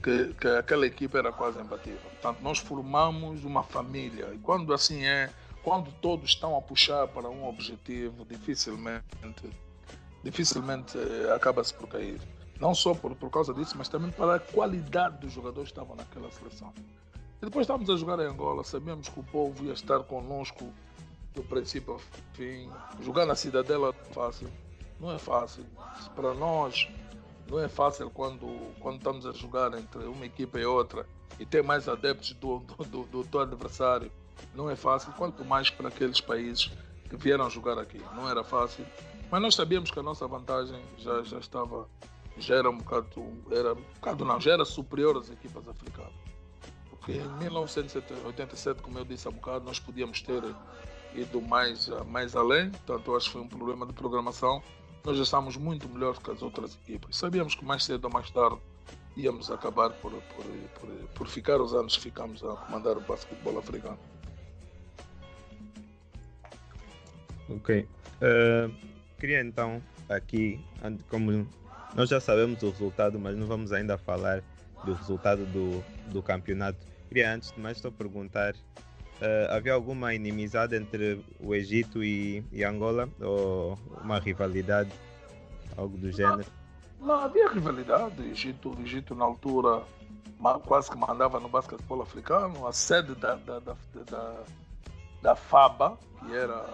que, 0.03 0.33
que 0.35 0.47
aquela 0.47 0.85
equipe 0.85 1.17
era 1.17 1.31
quase 1.31 1.59
imbatível. 1.59 2.01
Portanto, 2.01 2.39
nós 2.41 2.59
formamos 2.59 3.43
uma 3.43 3.63
família. 3.63 4.29
E 4.31 4.37
quando 4.37 4.73
assim 4.75 5.03
é, 5.05 5.31
quando 5.63 5.91
todos 6.01 6.29
estão 6.29 6.55
a 6.55 6.61
puxar 6.61 7.07
para 7.07 7.29
um 7.29 7.47
objetivo, 7.47 8.25
dificilmente, 8.25 9.05
dificilmente 10.23 10.97
eh, 10.99 11.33
acaba-se 11.33 11.73
por 11.73 11.87
cair. 11.87 12.21
Não 12.61 12.75
só 12.75 12.93
por, 12.93 13.15
por 13.15 13.31
causa 13.31 13.53
disso, 13.53 13.75
mas 13.75 13.89
também 13.89 14.11
pela 14.11 14.39
qualidade 14.39 15.17
dos 15.17 15.33
jogadores 15.33 15.71
que 15.71 15.79
estavam 15.79 15.95
naquela 15.95 16.29
seleção. 16.31 16.71
E 17.41 17.45
depois 17.45 17.63
estávamos 17.63 17.89
a 17.89 17.97
jogar 17.97 18.19
em 18.19 18.27
Angola, 18.27 18.63
sabíamos 18.63 19.09
que 19.09 19.19
o 19.19 19.23
povo 19.23 19.65
ia 19.65 19.73
estar 19.73 19.99
conosco 20.03 20.71
do 21.33 21.41
princípio 21.41 21.93
ao 21.93 21.99
fim. 22.33 22.69
Jogar 23.01 23.25
na 23.25 23.33
Cidadela 23.33 23.89
é 23.89 24.13
fácil, 24.13 24.47
não 24.99 25.11
é 25.11 25.17
fácil. 25.17 25.65
Para 26.15 26.35
nós, 26.35 26.87
não 27.49 27.59
é 27.59 27.67
fácil 27.67 28.11
quando, 28.11 28.45
quando 28.79 28.97
estamos 28.97 29.25
a 29.25 29.31
jogar 29.31 29.73
entre 29.73 30.03
uma 30.05 30.25
equipa 30.25 30.59
e 30.59 30.65
outra 30.65 31.07
e 31.39 31.45
ter 31.45 31.63
mais 31.63 31.89
adeptos 31.89 32.33
do, 32.33 32.59
do, 32.59 32.85
do, 32.85 33.03
do 33.05 33.23
teu 33.23 33.39
adversário. 33.39 34.11
Não 34.53 34.69
é 34.69 34.75
fácil, 34.75 35.11
quanto 35.13 35.43
mais 35.43 35.71
para 35.71 35.87
aqueles 35.87 36.21
países 36.21 36.71
que 37.09 37.17
vieram 37.17 37.49
jogar 37.49 37.79
aqui. 37.79 37.99
Não 38.15 38.29
era 38.29 38.43
fácil, 38.43 38.85
mas 39.31 39.41
nós 39.41 39.55
sabíamos 39.55 39.89
que 39.89 39.99
a 39.99 40.03
nossa 40.03 40.27
vantagem 40.27 40.79
já, 40.97 41.23
já 41.23 41.39
estava, 41.39 41.89
já 42.41 42.55
era 42.55 42.69
um 42.69 42.77
bocado, 42.77 43.07
era 43.51 43.73
um 43.73 43.81
bocado 43.95 44.25
não, 44.25 44.39
já 44.39 44.53
era 44.53 44.65
superior 44.65 45.17
às 45.17 45.29
equipas 45.29 45.67
africanas. 45.67 46.13
Porque 46.89 47.13
em 47.13 47.37
1987, 47.39 48.81
como 48.81 48.99
eu 48.99 49.05
disse 49.05 49.27
há 49.27 49.31
bocado, 49.31 49.65
nós 49.65 49.79
podíamos 49.79 50.21
ter 50.21 50.43
ido 51.15 51.41
mais, 51.41 51.89
mais 52.07 52.35
além, 52.35 52.69
portanto, 52.69 53.15
acho 53.15 53.27
que 53.27 53.31
foi 53.33 53.41
um 53.41 53.47
problema 53.47 53.85
de 53.85 53.93
programação. 53.93 54.61
Nós 55.03 55.17
já 55.17 55.23
estávamos 55.23 55.57
muito 55.57 55.89
melhores 55.89 56.19
que 56.19 56.29
as 56.29 56.41
outras 56.41 56.75
equipas. 56.75 57.15
Sabíamos 57.17 57.55
que 57.55 57.65
mais 57.65 57.83
cedo 57.83 58.05
ou 58.05 58.11
mais 58.11 58.29
tarde 58.29 58.59
íamos 59.17 59.49
acabar 59.49 59.89
por, 59.93 60.11
por, 60.11 60.45
por, 60.79 60.89
por 61.15 61.27
ficar 61.27 61.59
os 61.59 61.73
anos 61.73 61.97
que 61.97 62.03
ficamos 62.03 62.43
a 62.43 62.55
comandar 62.55 62.97
o 62.97 63.01
basquetebol 63.01 63.57
africano. 63.57 63.99
Ok. 67.49 67.87
Uh, 68.21 68.73
queria 69.19 69.41
então 69.41 69.81
aqui, 70.07 70.63
como 71.09 71.47
nós 71.95 72.09
já 72.09 72.19
sabemos 72.19 72.61
o 72.63 72.69
resultado, 72.69 73.19
mas 73.19 73.35
não 73.35 73.47
vamos 73.47 73.71
ainda 73.71 73.97
falar 73.97 74.43
do 74.85 74.93
resultado 74.93 75.45
do, 75.45 75.83
do 76.11 76.21
campeonato. 76.21 76.79
Queria 77.07 77.33
antes 77.33 77.51
de 77.51 77.59
mais 77.59 77.77
só 77.77 77.91
perguntar: 77.91 78.53
uh, 78.53 79.51
havia 79.51 79.73
alguma 79.73 80.13
inimizade 80.13 80.75
entre 80.75 81.23
o 81.39 81.53
Egito 81.53 82.03
e, 82.03 82.43
e, 82.51 82.63
Angola? 82.63 83.09
Ou 83.19 83.77
uma 84.01 84.19
rivalidade? 84.19 84.91
Algo 85.75 85.97
do 85.97 86.11
gênero? 86.11 86.45
Não, 86.99 87.07
não 87.07 87.15
havia 87.15 87.49
rivalidade. 87.49 88.21
O 88.21 88.25
Egito, 88.25 88.77
Egito, 88.81 89.15
na 89.15 89.25
altura, 89.25 89.83
quase 90.65 90.89
que 90.89 90.97
mandava 90.97 91.39
no 91.39 91.49
basquetebol 91.49 92.01
africano. 92.01 92.65
A 92.65 92.71
sede 92.71 93.13
da, 93.15 93.35
da, 93.35 93.59
da, 93.59 93.75
da, 94.09 94.43
da 95.21 95.35
FABA, 95.35 95.97
que 96.19 96.33
era 96.33 96.65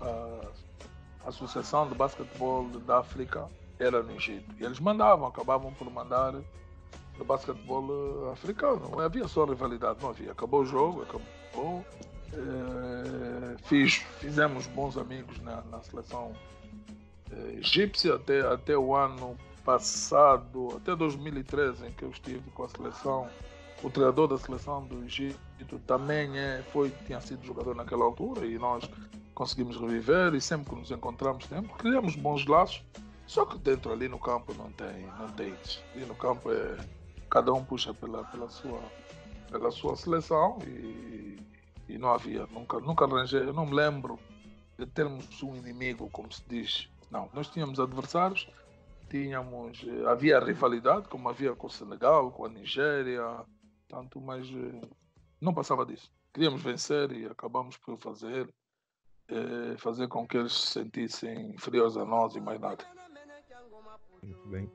a, 0.00 0.40
a 1.24 1.28
Associação 1.28 1.88
de 1.88 1.94
Basquetebol 1.94 2.68
da 2.80 2.98
África, 2.98 3.48
era 3.78 4.02
no 4.02 4.12
Egito. 4.12 4.54
E 4.58 4.64
eles 4.64 4.80
mandavam, 4.80 5.26
acabavam 5.26 5.72
por 5.72 5.90
mandar 5.90 6.32
do 7.18 7.24
basquetebol 7.24 7.86
eh, 8.28 8.32
africano. 8.32 8.88
Não 8.90 9.00
havia 9.00 9.28
só 9.28 9.44
rivalidade, 9.44 10.00
não 10.02 10.10
havia. 10.10 10.32
Acabou 10.32 10.62
o 10.62 10.66
jogo, 10.66 11.02
acabou. 11.02 11.84
É, 12.32 13.56
fiz, 13.64 13.94
fizemos 14.18 14.66
bons 14.66 14.98
amigos 14.98 15.40
na, 15.40 15.62
na 15.70 15.80
seleção 15.82 16.32
é, 17.30 17.58
egípcia 17.58 18.14
até, 18.14 18.40
até 18.40 18.76
o 18.76 18.94
ano 18.94 19.36
passado, 19.64 20.68
até 20.76 20.94
2013, 20.94 21.86
em 21.86 21.92
que 21.92 22.04
eu 22.04 22.10
estive 22.10 22.50
com 22.50 22.64
a 22.64 22.68
seleção. 22.68 23.28
O 23.82 23.90
treinador 23.90 24.28
da 24.28 24.38
seleção 24.38 24.84
do 24.84 25.04
Egito 25.04 25.78
também 25.86 26.38
é, 26.38 26.62
foi, 26.72 26.90
tinha 27.06 27.20
sido 27.20 27.44
jogador 27.44 27.74
naquela 27.74 28.04
altura 28.04 28.46
e 28.46 28.58
nós 28.58 28.88
conseguimos 29.34 29.76
reviver 29.76 30.34
e 30.34 30.40
sempre 30.40 30.70
que 30.70 30.76
nos 30.76 30.90
encontramos 30.90 31.44
sempre 31.46 31.72
criamos 31.74 32.16
bons 32.16 32.46
laços. 32.46 32.82
Só 33.26 33.44
que 33.46 33.58
dentro 33.58 33.92
ali 33.92 34.08
no 34.08 34.18
campo 34.18 34.52
não 34.54 34.70
tem, 34.72 35.06
não 35.18 35.28
tem 35.32 35.54
isso. 35.62 35.82
Ali 35.94 36.04
no 36.04 36.14
campo 36.14 36.52
é 36.52 36.76
cada 37.30 37.52
um 37.52 37.64
puxa 37.64 37.92
pela, 37.92 38.24
pela, 38.24 38.48
sua, 38.48 38.80
pela 39.50 39.70
sua 39.70 39.96
seleção 39.96 40.58
e, 40.66 41.36
e 41.88 41.98
não 41.98 42.12
havia, 42.12 42.46
nunca, 42.46 42.78
nunca 42.78 43.04
arranjei, 43.04 43.40
eu 43.40 43.52
não 43.52 43.66
me 43.66 43.74
lembro 43.74 44.18
de 44.78 44.86
termos 44.86 45.42
um 45.42 45.56
inimigo, 45.56 46.08
como 46.10 46.32
se 46.32 46.42
diz. 46.48 46.88
Não, 47.10 47.28
nós 47.32 47.48
tínhamos 47.48 47.78
adversários, 47.78 48.48
tínhamos, 49.08 49.84
eh, 49.86 50.08
havia 50.08 50.40
rivalidade, 50.40 51.08
como 51.08 51.28
havia 51.28 51.54
com 51.54 51.66
o 51.66 51.70
Senegal, 51.70 52.30
com 52.32 52.44
a 52.44 52.48
Nigéria, 52.48 53.44
tanto, 53.88 54.20
mas 54.20 54.46
eh, 54.48 54.88
não 55.40 55.54
passava 55.54 55.86
disso. 55.86 56.10
Queríamos 56.32 56.62
vencer 56.62 57.12
e 57.12 57.26
acabamos 57.26 57.76
por 57.76 57.96
fazer, 57.98 58.52
eh, 59.28 59.76
fazer 59.78 60.08
com 60.08 60.26
que 60.26 60.36
eles 60.36 60.52
se 60.52 60.72
sentissem 60.72 61.50
inferiores 61.50 61.96
a 61.96 62.04
nós 62.04 62.34
e 62.34 62.40
mais 62.40 62.60
nada. 62.60 62.84
Muito 64.24 64.48
bem. 64.48 64.70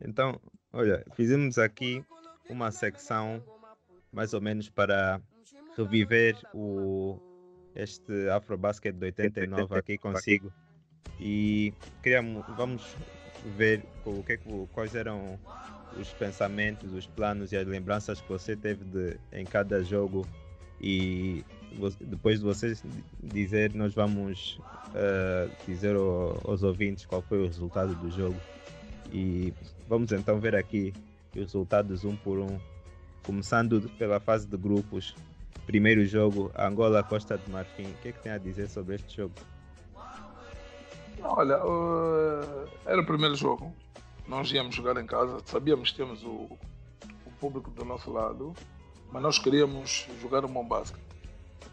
Então, 0.00 0.40
olha, 0.72 1.04
fizemos 1.14 1.58
aqui 1.58 2.04
uma 2.48 2.70
secção 2.70 3.42
mais 4.12 4.32
ou 4.32 4.40
menos 4.40 4.68
para 4.68 5.20
reviver 5.76 6.36
o 6.54 7.18
este 7.74 8.28
Afrobasket 8.28 8.94
de 8.94 9.06
89 9.06 9.78
aqui 9.78 9.98
consigo. 9.98 10.52
E 11.18 11.74
queríamos, 12.02 12.44
vamos 12.56 12.96
ver 13.56 13.84
o 14.04 14.22
que, 14.22 14.34
é 14.34 14.40
quais 14.72 14.94
eram 14.94 15.38
os 15.98 16.08
pensamentos, 16.12 16.92
os 16.92 17.06
planos 17.06 17.52
e 17.52 17.56
as 17.56 17.66
lembranças 17.66 18.20
que 18.20 18.28
você 18.28 18.56
teve 18.56 18.84
de, 18.84 19.16
em 19.32 19.44
cada 19.44 19.82
jogo 19.82 20.26
e 20.80 21.44
depois 22.00 22.38
de 22.38 22.44
vocês 22.44 22.84
dizer, 23.22 23.74
nós 23.74 23.94
vamos 23.94 24.60
uh, 24.90 25.50
dizer 25.66 25.96
ao, 25.96 26.40
aos 26.44 26.62
ouvintes 26.62 27.06
qual 27.06 27.22
foi 27.22 27.38
o 27.38 27.46
resultado 27.46 27.94
do 27.94 28.10
jogo. 28.10 28.36
E 29.12 29.52
vamos 29.88 30.12
então 30.12 30.38
ver 30.38 30.54
aqui 30.54 30.92
os 31.34 31.42
resultados 31.42 32.04
um 32.04 32.16
por 32.16 32.38
um. 32.38 32.58
Começando 33.24 33.88
pela 33.98 34.20
fase 34.20 34.46
de 34.46 34.56
grupos. 34.56 35.14
Primeiro 35.66 36.04
jogo, 36.04 36.50
Angola 36.58 37.02
Costa 37.02 37.38
de 37.38 37.50
Marfim. 37.50 37.84
O 37.84 37.94
que 38.02 38.08
é 38.08 38.12
que 38.12 38.20
tem 38.20 38.32
a 38.32 38.38
dizer 38.38 38.68
sobre 38.68 38.96
este 38.96 39.16
jogo? 39.16 39.34
Olha, 41.22 41.64
uh, 41.64 42.68
era 42.84 43.00
o 43.00 43.06
primeiro 43.06 43.34
jogo. 43.34 43.74
Nós 44.28 44.50
íamos 44.52 44.74
jogar 44.74 44.96
em 44.98 45.06
casa. 45.06 45.38
Sabíamos 45.46 45.90
que 45.90 45.96
temos 45.96 46.22
o, 46.22 46.50
o 47.26 47.30
público 47.40 47.70
do 47.70 47.84
nosso 47.84 48.12
lado, 48.12 48.52
mas 49.10 49.22
nós 49.22 49.38
queríamos 49.38 50.06
jogar 50.20 50.42
bom 50.42 50.66
basquete, 50.66 51.02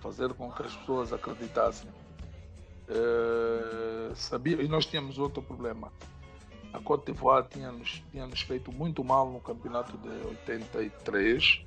fazer 0.01 0.33
com 0.33 0.49
que 0.51 0.63
as 0.63 0.73
pessoas 0.75 1.11
acreditassem. 1.11 1.89
Uh, 2.87 4.15
sabia, 4.15 4.61
e 4.61 4.67
nós 4.67 4.85
tínhamos 4.85 5.17
outro 5.17 5.41
problema 5.41 5.91
a 6.73 6.79
Côte 6.79 7.11
d'Ivoire 7.11 7.47
tinha-nos 7.49 8.01
tinha 8.11 8.25
-nos 8.25 8.41
feito 8.41 8.71
muito 8.71 9.03
mal 9.03 9.29
no 9.29 9.39
campeonato 9.39 9.97
de 9.97 10.09
83. 10.27 11.65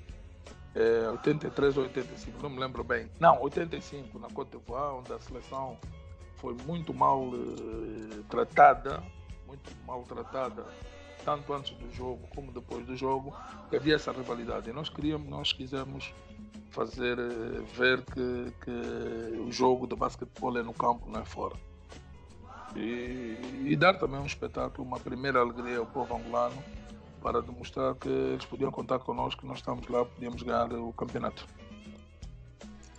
É, 0.74 1.08
83 1.10 1.76
ou 1.76 1.84
85, 1.84 2.42
não 2.42 2.50
me 2.50 2.58
lembro 2.58 2.82
bem. 2.82 3.08
Não, 3.20 3.40
85, 3.42 4.18
na 4.18 4.28
Côte 4.28 4.56
d'Ivoire, 4.56 4.96
onde 4.96 5.12
a 5.12 5.20
seleção 5.20 5.78
foi 6.36 6.54
muito 6.66 6.92
mal 6.92 7.30
eh, 7.32 8.22
tratada, 8.28 9.02
muito 9.46 9.70
mal 9.86 10.02
tratada, 10.02 10.66
tanto 11.24 11.54
antes 11.54 11.76
do 11.76 11.90
jogo 11.92 12.26
como 12.34 12.50
depois 12.50 12.84
do 12.84 12.96
jogo, 12.96 13.32
havia 13.72 13.94
essa 13.94 14.10
rivalidade. 14.10 14.68
E 14.68 14.72
nós 14.72 14.88
queríamos, 14.88 15.28
nós 15.28 15.52
quisemos 15.52 16.12
fazer 16.70 17.20
eh, 17.20 17.62
ver 17.72 18.02
que, 18.02 18.52
que 18.64 19.40
o 19.40 19.52
jogo 19.52 19.86
de 19.86 19.94
basquetebol 19.94 20.58
é 20.58 20.62
no 20.62 20.74
campo, 20.74 21.08
não 21.08 21.20
é 21.20 21.24
fora 21.24 21.56
e, 22.76 23.38
e, 23.66 23.76
dar 23.76 23.94
também 23.94 24.18
um 24.18 24.26
espetáculo, 24.26 24.86
uma 24.86 24.98
primeira 24.98 25.40
alegria 25.40 25.78
ao 25.78 25.86
povo 25.86 26.16
angolano 26.16 26.62
para 27.22 27.40
demonstrar 27.40 27.94
que 27.94 28.08
eles 28.08 28.44
podiam 28.44 28.70
contar 28.70 28.98
connosco, 28.98 29.40
que 29.40 29.46
nós 29.46 29.58
estamos 29.58 29.86
lá, 29.88 30.04
podíamos 30.04 30.42
ganhar 30.42 30.72
o 30.72 30.92
campeonato. 30.92 31.46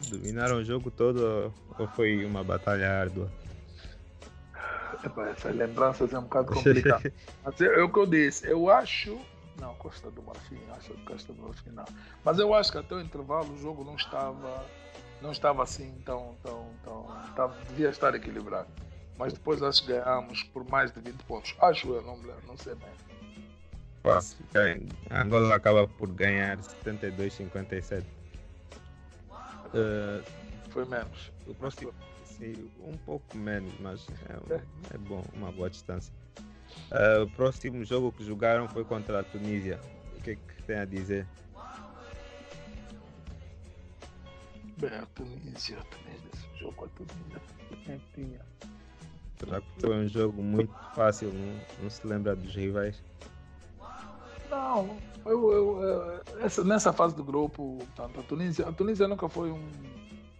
Dominaram 0.09 0.57
o 0.57 0.63
jogo 0.63 0.89
todo 0.89 1.53
ou 1.77 1.87
foi 1.89 2.25
uma 2.25 2.43
batalha 2.43 2.91
árdua? 2.91 3.31
Epa, 5.03 5.29
essas 5.29 5.55
lembranças 5.55 6.13
é 6.13 6.17
um 6.17 6.23
bocado 6.23 6.53
complicado. 6.53 7.11
Mas 7.43 7.61
é, 7.61 7.65
é 7.65 7.83
o 7.83 7.89
que 7.91 7.99
eu 7.99 8.05
disse, 8.05 8.47
eu 8.47 8.69
acho. 8.69 9.17
Não, 9.59 9.73
Costa 9.75 10.11
do 10.11 10.21
Marfim, 10.21 10.59
acho 10.75 10.93
que 10.93 11.05
Costa 11.05 11.31
do 11.31 11.43
Marfim 11.43 11.69
não. 11.69 11.85
Mas 12.23 12.39
eu 12.39 12.53
acho 12.53 12.71
que 12.71 12.77
até 12.77 12.95
o 12.95 13.01
intervalo 13.01 13.53
o 13.53 13.57
jogo 13.57 13.83
não 13.83 13.95
estava. 13.95 14.65
Não 15.21 15.31
estava 15.31 15.63
assim 15.63 15.93
tão. 16.05 16.35
tão, 16.43 16.67
tão, 16.83 17.07
tão 17.35 17.53
devia 17.69 17.89
estar 17.89 18.13
equilibrado 18.15 18.67
mas 19.17 19.33
depois 19.33 19.61
acho 19.63 19.85
que 19.85 19.93
ganhamos 19.93 20.43
por 20.43 20.69
mais 20.69 20.91
de 20.91 20.99
20 20.99 21.23
pontos. 21.23 21.55
Acho 21.61 21.93
eu, 21.93 22.01
não, 22.01 22.17
não 22.47 22.57
sei 22.57 22.75
bem. 22.75 22.89
fácil. 24.03 24.37
Angola 25.11 25.55
acaba 25.55 25.87
por 25.87 26.09
ganhar 26.11 26.57
72-57. 26.57 28.03
Uh, 29.73 30.23
Foi 30.69 30.85
menos. 30.85 31.31
O 31.47 31.53
próximo, 31.53 31.93
sim, 32.23 32.69
um 32.79 32.97
pouco 32.97 33.37
menos, 33.37 33.73
mas 33.79 34.07
é, 34.49 34.55
é 34.93 34.97
bom, 34.97 35.23
uma 35.33 35.51
boa 35.51 35.69
distância. 35.69 36.13
Uh, 36.91 37.23
o 37.23 37.29
próximo 37.31 37.83
jogo 37.85 38.11
que 38.11 38.23
jogaram 38.23 38.67
foi 38.67 38.83
contra 38.83 39.21
a 39.21 39.23
Tunísia. 39.23 39.79
O 40.17 40.21
que 40.21 40.31
é 40.31 40.35
que 40.35 40.63
tem 40.63 40.77
a 40.77 40.85
dizer? 40.85 41.25
Bem, 44.77 44.93
a 44.93 45.05
Tunísia, 45.05 45.79
a 45.79 45.83
Tunísia, 45.85 46.29
esse 46.33 46.59
jogo 46.59 46.73
com 46.73 46.85
a 46.85 46.87
Tunísia, 46.89 47.41
quem 47.85 48.01
tinha? 48.13 48.41
Que 49.37 49.81
foi 49.81 49.95
um 49.95 50.07
jogo 50.07 50.41
muito 50.41 50.73
fácil? 50.95 51.31
Não, 51.33 51.83
não 51.83 51.89
se 51.89 52.05
lembra 52.07 52.35
dos 52.35 52.55
rivais? 52.55 53.01
Não, 54.49 54.97
eu, 55.25 55.51
eu, 55.51 56.21
essa, 56.39 56.63
nessa 56.63 56.93
fase 56.93 57.15
do 57.15 57.23
grupo, 57.23 57.79
tanto 57.95 58.19
a 58.19 58.23
Tunísia, 58.23 58.67
a 58.67 58.71
Tunísia 58.71 59.07
nunca 59.07 59.27
foi 59.27 59.51
um, 59.51 59.67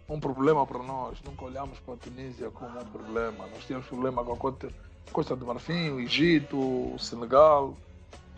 um 0.08 0.20
problema 0.20 0.66
para 0.66 0.82
nós, 0.82 1.20
nunca 1.24 1.44
olhamos 1.44 1.78
para 1.80 1.94
a 1.94 1.96
Tunísia 1.96 2.50
como 2.50 2.78
um 2.78 2.84
problema. 2.84 3.46
Nós 3.48 3.64
tínhamos 3.66 3.86
problema 3.86 4.24
com 4.24 4.32
a 4.32 4.36
Costa, 4.36 4.68
Costa 5.12 5.36
do 5.36 5.46
Marfim, 5.46 5.90
o 5.90 6.00
Egito, 6.00 6.56
o 6.56 6.98
Senegal, 6.98 7.74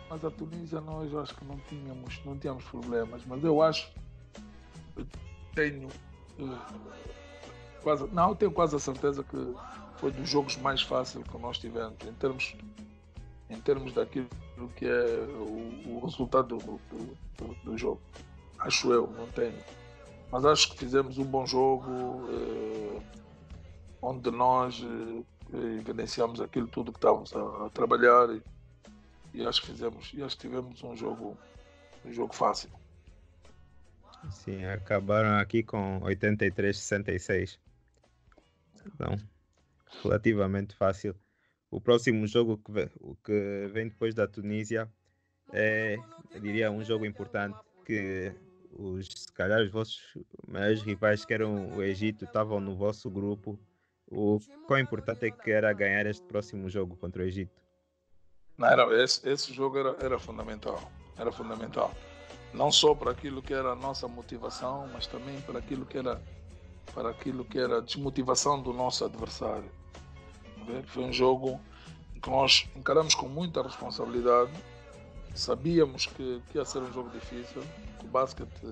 mas 0.09 0.25
a 0.25 0.31
Tunísia 0.31 0.81
nós 0.81 1.13
acho 1.15 1.35
que 1.35 1.45
não 1.45 1.57
tínhamos, 1.69 2.19
não 2.25 2.37
tínhamos 2.37 2.63
problemas. 2.65 3.21
Mas 3.25 3.43
eu 3.43 3.61
acho, 3.61 3.91
eu 4.97 5.05
tenho 5.53 5.87
uh, 6.39 6.59
quase, 7.83 8.07
não, 8.11 8.35
tenho 8.35 8.51
quase 8.51 8.75
a 8.75 8.79
certeza 8.79 9.23
que 9.23 9.55
foi 9.99 10.11
dos 10.11 10.29
jogos 10.29 10.55
mais 10.57 10.81
fáceis 10.81 11.25
que 11.27 11.37
nós 11.37 11.57
tivemos 11.57 11.97
em 12.05 12.13
termos 12.13 12.55
em 13.49 13.59
termos 13.61 13.93
daquilo 13.93 14.29
que 14.75 14.85
é 14.85 15.05
o, 15.15 15.97
o 15.97 16.01
resultado 16.05 16.57
do, 16.57 16.79
do, 17.37 17.55
do, 17.63 17.77
jogo. 17.77 17.99
Acho 18.59 18.93
eu, 18.93 19.07
não 19.07 19.27
tenho. 19.27 19.57
Mas 20.31 20.45
acho 20.45 20.71
que 20.71 20.77
fizemos 20.77 21.17
um 21.17 21.23
bom 21.23 21.47
jogo 21.47 21.87
eh, 22.29 23.01
onde 24.01 24.29
nós 24.29 24.83
eh, 24.83 25.57
evidenciamos 25.79 26.39
aquilo 26.39 26.67
tudo 26.67 26.91
que 26.91 26.99
estávamos 26.99 27.33
a, 27.35 27.65
a 27.65 27.69
trabalhar 27.71 28.29
e, 28.29 28.43
e, 29.33 29.45
acho 29.47 29.61
que 29.61 29.67
fizemos 29.71 30.11
e 30.13 30.21
acho 30.21 30.37
que 30.37 30.47
tivemos 30.47 30.83
um 30.83 30.95
jogo 30.95 31.35
um 32.05 32.13
jogo 32.13 32.35
fácil. 32.35 32.69
Sim, 34.29 34.63
acabaram 34.65 35.39
aqui 35.39 35.63
com 35.63 36.01
83-66. 36.01 37.57
Então, 38.85 39.17
relativamente 40.03 40.75
fácil. 40.75 41.15
O 41.71 41.79
próximo 41.79 42.25
jogo 42.27 42.57
que, 42.57 42.71
vem, 42.71 42.89
que 43.23 43.69
vem 43.71 43.87
depois 43.87 44.15
da 44.15 44.27
Tunísia 44.27 44.91
é, 45.51 45.97
eu 46.31 46.39
diria, 46.39 46.71
um 46.71 46.83
jogo 46.83 47.05
importante 47.05 47.57
que 47.85 48.33
os, 48.71 49.07
se 49.07 49.33
calhar 49.33 49.61
os 49.61 49.71
vossos 49.71 50.01
maiores 50.47 50.81
rivais, 50.81 51.25
que 51.25 51.33
eram 51.33 51.75
o 51.75 51.83
Egito, 51.83 52.25
estavam 52.25 52.59
no 52.59 52.75
vosso 52.75 53.09
grupo. 53.09 53.59
O 54.07 54.39
quão 54.67 54.79
importante 54.79 55.25
é 55.25 55.31
que 55.31 55.51
era 55.51 55.71
ganhar 55.73 56.05
este 56.05 56.25
próximo 56.25 56.69
jogo 56.69 56.95
contra 56.95 57.23
o 57.23 57.25
Egito? 57.25 57.59
Não, 58.57 58.67
era, 58.67 59.03
esse, 59.03 59.27
esse 59.27 59.53
jogo 59.53 59.77
era, 59.77 59.95
era 59.99 60.19
fundamental. 60.19 60.91
Era 61.17 61.31
fundamental. 61.31 61.93
Não 62.53 62.71
só 62.71 62.95
para 62.95 63.11
aquilo 63.11 63.41
que 63.41 63.53
era 63.53 63.71
a 63.71 63.75
nossa 63.75 64.07
motivação, 64.07 64.87
mas 64.91 65.07
também 65.07 65.39
para 65.41 65.59
aquilo 65.59 65.85
que 65.85 65.97
era 65.97 66.21
para 66.93 67.09
aquilo 67.11 67.45
que 67.45 67.59
era 67.59 67.77
a 67.77 67.81
desmotivação 67.81 68.59
do 68.59 68.73
nosso 68.73 69.05
adversário. 69.05 69.69
Foi 70.87 71.03
um 71.03 71.13
jogo 71.13 71.59
que 72.21 72.29
nós 72.29 72.67
encaramos 72.75 73.15
com 73.15 73.27
muita 73.27 73.61
responsabilidade. 73.61 74.51
Sabíamos 75.33 76.05
que, 76.05 76.41
que 76.49 76.57
ia 76.57 76.65
ser 76.65 76.79
um 76.79 76.91
jogo 76.91 77.09
difícil. 77.09 77.63
O 78.03 78.07
basquete, 78.07 78.65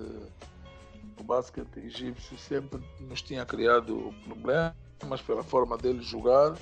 o 1.18 1.22
basquete 1.22 1.78
egípcio 1.78 2.36
sempre 2.38 2.82
nos 3.00 3.22
tinha 3.22 3.44
criado 3.46 4.14
problemas 4.24 5.22
pela 5.26 5.42
forma 5.42 5.78
dele 5.78 6.02
jogar. 6.02 6.56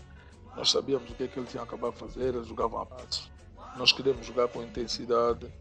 Nós 0.56 0.70
sabíamos 0.70 1.10
o 1.10 1.14
que, 1.14 1.24
é 1.24 1.28
que 1.28 1.38
ele 1.38 1.46
tinha 1.46 1.62
acabado 1.62 1.92
de 1.92 1.98
fazer, 1.98 2.34
eles 2.34 2.46
jogavam 2.46 2.80
a 2.80 2.86
passo. 2.86 3.30
Nós 3.76 3.92
queríamos 3.92 4.26
jogar 4.26 4.48
com 4.48 4.62
intensidade, 4.62 5.52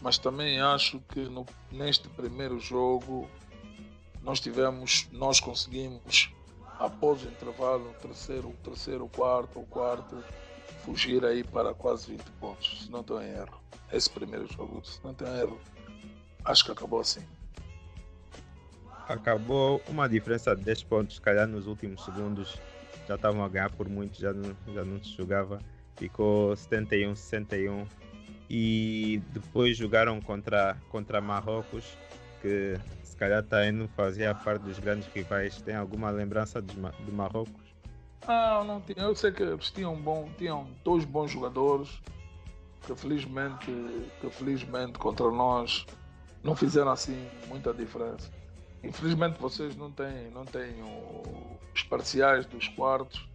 mas 0.00 0.18
também 0.18 0.60
acho 0.60 1.00
que 1.08 1.20
no, 1.20 1.44
neste 1.70 2.08
primeiro 2.08 2.60
jogo 2.60 3.28
nós 4.22 4.40
tivemos, 4.40 5.08
nós 5.12 5.40
conseguimos, 5.40 6.30
após 6.78 7.22
o 7.22 7.28
intervalo, 7.28 7.90
o 7.90 7.94
terceiro, 7.94 8.48
o 8.48 8.56
terceiro, 8.64 9.08
quarto, 9.08 9.60
o 9.60 9.66
quarto, 9.66 10.22
fugir 10.84 11.24
aí 11.24 11.42
para 11.42 11.74
quase 11.74 12.12
20 12.12 12.22
pontos, 12.40 12.84
se 12.84 12.90
não 12.90 13.00
estou 13.00 13.20
em 13.22 13.30
erro. 13.30 13.60
Esse 13.92 14.10
primeiro 14.10 14.46
jogo, 14.52 14.84
se 14.84 15.02
não 15.02 15.12
estou 15.12 15.28
em 15.28 15.38
erro, 15.38 15.60
acho 16.44 16.64
que 16.64 16.72
acabou 16.72 17.00
assim. 17.00 17.22
Acabou 19.08 19.80
uma 19.88 20.08
diferença 20.08 20.54
de 20.54 20.62
10 20.62 20.82
pontos, 20.84 21.16
se 21.16 21.20
calhar 21.20 21.46
nos 21.46 21.66
últimos 21.66 22.04
segundos 22.04 22.58
já 23.06 23.14
estavam 23.14 23.44
a 23.44 23.48
ganhar 23.48 23.70
por 23.70 23.88
muito, 23.88 24.18
já 24.18 24.32
não, 24.32 24.56
já 24.74 24.84
não 24.84 25.02
se 25.02 25.10
jogava. 25.16 25.60
Ficou 25.96 26.52
71-61 26.54 27.86
e 28.50 29.22
depois 29.30 29.76
jogaram 29.76 30.20
contra, 30.20 30.76
contra 30.90 31.20
Marrocos, 31.20 31.84
que 32.42 32.74
se 33.16 33.20
calhar 33.20 33.42
está 33.42 33.66
indo 33.66 33.88
fazia 33.96 34.34
parte 34.34 34.60
dos 34.64 34.78
grandes 34.78 35.08
rivais. 35.08 35.62
Tem 35.62 35.74
alguma 35.74 36.10
lembrança 36.10 36.60
de, 36.60 36.74
de 36.74 37.10
Marrocos? 37.10 37.74
Não, 38.28 38.62
não 38.62 38.80
tinha. 38.82 39.06
Eu 39.06 39.16
sei 39.16 39.32
que 39.32 39.42
eles 39.42 39.70
tinham, 39.70 39.96
bom, 39.96 40.28
tinham 40.36 40.68
dois 40.84 41.06
bons 41.06 41.30
jogadores 41.30 41.98
que 42.82 42.94
felizmente, 42.94 43.72
que 44.20 44.28
felizmente 44.28 44.98
contra 44.98 45.30
nós 45.30 45.86
não 46.44 46.54
fizeram 46.54 46.90
assim 46.90 47.26
muita 47.48 47.72
diferença. 47.72 48.30
Infelizmente 48.84 49.40
vocês 49.40 49.74
não 49.74 49.90
têm, 49.90 50.30
não 50.30 50.44
têm 50.44 50.74
os 51.74 51.82
parciais 51.84 52.44
dos 52.44 52.68
quartos 52.68 53.26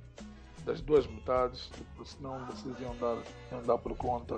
das 0.64 0.80
duas 0.80 1.08
metades, 1.08 1.72
senão 2.06 2.46
vocês 2.46 2.80
iam 2.80 2.96
dar, 2.98 3.18
iam 3.52 3.64
dar 3.64 3.80
por 3.80 3.98
conta. 3.98 4.38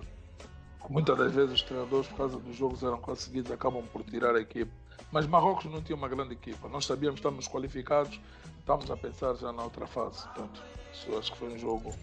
Muitas 0.89 1.17
das 1.17 1.33
vezes 1.33 1.55
os 1.55 1.61
treinadores, 1.63 2.07
por 2.07 2.15
causa 2.15 2.39
dos 2.39 2.55
jogos 2.55 2.81
eram 2.81 2.97
conseguidos, 2.97 3.51
acabam 3.51 3.83
por 3.91 4.03
tirar 4.05 4.35
a 4.35 4.39
equipe. 4.39 4.71
Mas 5.13 5.27
Marrocos 5.27 5.65
não 5.65 5.79
tinha 5.79 5.95
uma 5.95 6.09
grande 6.09 6.33
equipa. 6.33 6.67
Nós 6.67 6.85
sabíamos 6.85 7.19
que 7.19 7.19
estávamos 7.19 7.47
qualificados, 7.47 8.19
estávamos 8.59 8.89
a 8.89 8.97
pensar 8.97 9.35
já 9.35 9.51
na 9.53 9.63
outra 9.63 9.85
fase. 9.85 10.23
Portanto, 10.29 10.63
isso 10.91 11.15
acho 11.15 11.31
que 11.31 11.37
foi 11.37 11.53
um 11.53 11.59
jogo, 11.59 11.93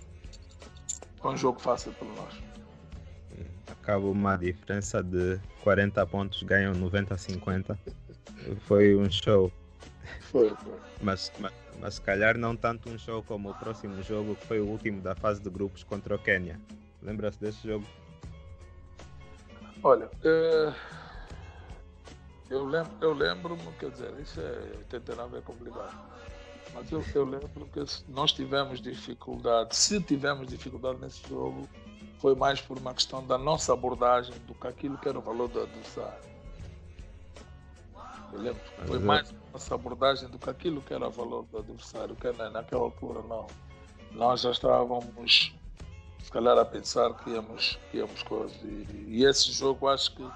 foi 1.21 1.33
um 1.33 1.37
jogo 1.37 1.61
fácil 1.61 1.93
para 1.95 2.07
nós. 2.07 2.41
Acaba 3.67 4.07
uma 4.07 4.37
diferença 4.37 5.03
de 5.03 5.41
40 5.65 6.07
pontos, 6.07 6.41
ganham 6.45 6.73
90 6.73 7.15
a 7.15 7.19
50. 7.19 7.79
Foi 8.61 8.95
um 8.95 9.11
show. 9.11 9.51
Foi, 10.31 10.51
foi. 10.51 10.75
Mas, 11.03 11.33
mas, 11.41 11.53
mas 11.81 11.95
se 11.95 12.03
calhar 12.03 12.39
não 12.39 12.55
tanto 12.55 12.89
um 12.89 12.97
show 12.97 13.25
como 13.25 13.51
o 13.51 13.55
próximo 13.55 14.01
jogo, 14.05 14.37
que 14.37 14.47
foi 14.47 14.61
o 14.61 14.67
último 14.67 15.01
da 15.01 15.17
fase 15.17 15.43
de 15.43 15.51
grupos 15.51 15.83
contra 15.83 16.15
o 16.15 16.19
Quênia. 16.19 16.61
Lembra-se 17.03 17.41
desse 17.41 17.67
jogo? 17.67 17.85
Olha, 19.83 20.07
uh 20.07 21.00
eu 22.51 22.65
lembro, 22.65 22.93
eu 23.01 23.13
lembro-me, 23.13 23.73
quer 23.79 23.91
dizer, 23.91 24.13
isso 24.21 24.41
é 24.41 24.77
89 24.79 25.39
é 25.39 25.41
complicado. 25.41 25.97
Mas 26.75 26.91
eu, 26.91 27.05
eu 27.15 27.25
lembro 27.25 27.69
que 27.73 27.85
nós 28.09 28.33
tivemos 28.33 28.81
dificuldade, 28.81 29.75
se 29.75 30.01
tivemos 30.03 30.49
dificuldade 30.49 31.01
nesse 31.01 31.27
jogo, 31.29 31.69
foi 32.19 32.35
mais 32.35 32.61
por 32.61 32.77
uma 32.79 32.93
questão 32.93 33.25
da 33.25 33.39
nossa 33.39 33.73
abordagem 33.73 34.35
do 34.47 34.55
que 34.55 34.67
aquilo 34.67 34.99
que 34.99 35.09
era 35.09 35.19
o 35.19 35.23
valor 35.23 35.49
do 35.49 35.61
adversário. 35.61 36.31
Eu 38.33 38.41
lembro 38.41 38.61
que 38.61 38.87
foi 38.87 38.99
mais 38.99 39.31
a 39.31 39.53
nossa 39.53 39.75
abordagem 39.75 40.29
do 40.29 40.39
que 40.39 40.51
aquilo 40.51 40.83
que 40.83 40.93
era 40.93 41.09
o 41.09 41.11
valor 41.11 41.45
do 41.47 41.59
adversário, 41.59 42.15
que 42.15 42.31
naquela 42.33 42.83
altura 42.83 43.23
não. 43.23 43.47
Nós 44.13 44.43
já 44.43 44.51
estávamos, 44.51 45.53
se 46.23 46.31
calhar, 46.31 46.59
a 46.59 46.65
pensar 46.65 47.15
que 47.15 47.31
íamos, 47.31 47.79
que 47.91 47.99
íamos 47.99 48.23
coisas. 48.23 48.57
E, 48.63 49.07
e 49.09 49.25
esse 49.25 49.51
jogo 49.53 49.89
acho 49.89 50.15
que 50.15 50.29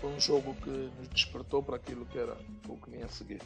foi 0.00 0.10
um 0.10 0.20
jogo 0.20 0.54
que 0.62 0.70
nos 0.70 1.08
despertou 1.08 1.62
para 1.62 1.76
aquilo 1.76 2.06
que 2.06 2.18
era 2.18 2.36
o 2.68 2.76
que 2.76 2.90
vinha 2.90 3.04
a 3.04 3.08
seguir. 3.08 3.42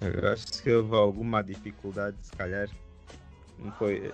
Eu 0.00 0.32
acho 0.32 0.62
que 0.62 0.70
houve 0.70 0.94
alguma 0.94 1.42
dificuldade, 1.42 2.16
se 2.22 2.32
calhar. 2.32 2.68
Não 3.58 3.72
foi, 3.72 4.12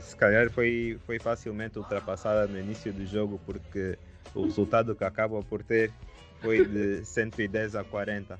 se 0.00 0.16
calhar 0.16 0.50
foi, 0.50 0.98
foi 1.04 1.18
facilmente 1.18 1.78
ultrapassada 1.78 2.46
no 2.46 2.58
início 2.58 2.92
do 2.92 3.04
jogo, 3.04 3.38
porque 3.44 3.98
o 4.34 4.44
resultado 4.44 4.94
que 4.94 5.04
acaba 5.04 5.42
por 5.42 5.62
ter 5.62 5.92
foi 6.40 6.64
de 6.64 7.04
110 7.04 7.76
a 7.76 7.84
40. 7.84 8.38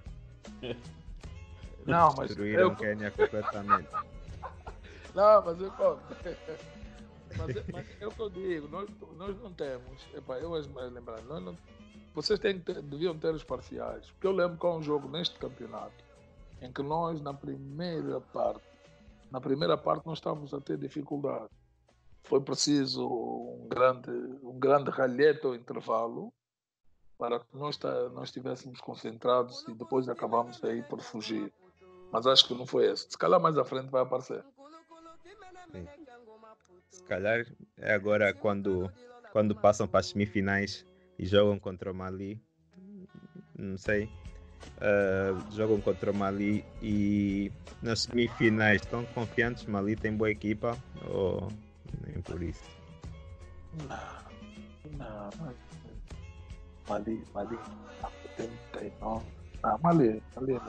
Não, 1.85 2.15
mas. 2.17 2.29
Destruíram 2.29 2.71
eu... 2.71 2.77
Quênia 2.77 3.11
completamente. 3.11 3.89
Não, 5.15 5.45
mas 5.45 5.61
eu 5.61 5.71
conto. 5.73 6.03
Mas, 7.37 7.57
é, 7.57 7.65
mas 7.73 7.87
é 8.01 8.07
o 8.07 8.11
que 8.11 8.21
eu 8.21 8.31
digo, 8.31 8.69
nós, 8.69 8.89
nós 9.17 9.37
não 9.41 9.53
temos. 9.53 10.07
Epa, 10.15 10.39
eu 10.39 10.49
vou 10.49 10.83
lembrar, 10.89 11.23
nós 11.23 11.43
não, 11.43 11.57
vocês 12.15 12.39
têm, 12.39 12.59
deviam 12.59 13.19
ter 13.19 13.35
os 13.35 13.45
parciais. 13.45 14.11
Porque 14.13 14.27
eu 14.27 14.33
lembro 14.33 14.57
que 14.59 14.67
há 14.67 14.71
um 14.71 14.83
jogo 14.83 15.09
neste 15.09 15.39
campeonato 15.39 16.05
em 16.63 16.73
que 16.73 16.83
nós, 16.83 17.21
na 17.21 17.35
primeira 17.35 18.21
parte, 18.21 18.63
na 19.31 19.41
primeira 19.41 19.77
parte, 19.77 20.07
nós 20.07 20.19
estávamos 20.19 20.55
a 20.55 20.61
ter 20.61 20.79
dificuldade. 20.79 21.51
foi 22.23 22.41
preciso 22.41 23.07
um 23.07 23.67
grande, 23.69 24.11
um 24.43 24.59
grande 24.59 24.91
ralhete 24.91 25.45
ao 25.45 25.55
intervalo 25.55 26.33
para 27.19 27.41
que 27.41 27.57
nós, 27.57 27.79
nós 28.13 28.29
estivéssemos 28.29 28.81
concentrados 28.81 29.67
e 29.69 29.75
depois 29.75 30.09
acabamos 30.09 30.63
aí 30.63 30.83
por 30.85 31.01
fugir. 31.01 31.53
Mas 32.13 32.27
acho 32.27 32.47
que 32.47 32.55
não 32.55 32.67
foi 32.67 32.87
esse. 32.87 33.11
Se 33.11 33.19
calhar 33.19 33.41
mais 33.41 33.59
à 33.59 33.65
frente 33.65 33.91
vai 33.91 34.03
aparecer. 34.03 34.45
Sim. 35.73 36.04
Calhar 37.07 37.47
é 37.79 37.93
agora 37.93 38.33
quando, 38.33 38.91
quando 39.33 39.55
passam 39.55 39.87
para 39.87 40.01
as 40.01 40.07
semifinais 40.07 40.87
e 41.19 41.27
jogam 41.27 41.59
contra 41.59 41.91
o 41.91 41.95
Mali. 41.95 42.41
Não 43.59 43.77
sei. 43.77 44.09
Uh, 44.79 45.53
jogam 45.53 45.81
contra 45.81 46.11
o 46.11 46.17
Mali 46.17 46.65
e 46.83 47.53
nas 47.83 48.03
semifinais 48.03 48.81
estão 48.81 49.05
confiantes? 49.07 49.67
Mali 49.67 49.95
tem 49.95 50.17
boa 50.17 50.31
equipa 50.31 50.77
ou 51.07 51.53
nem 52.07 52.21
por 52.23 52.43
isso? 52.43 52.65
Não, 53.89 54.99
não. 54.99 55.55
Mali, 56.89 57.25
Mali, 57.35 57.59
tem, 58.37 58.51
tem, 58.73 58.93
não. 59.01 59.23
Ah, 59.63 59.79
Mali, 59.83 60.23
Mali. 60.37 60.61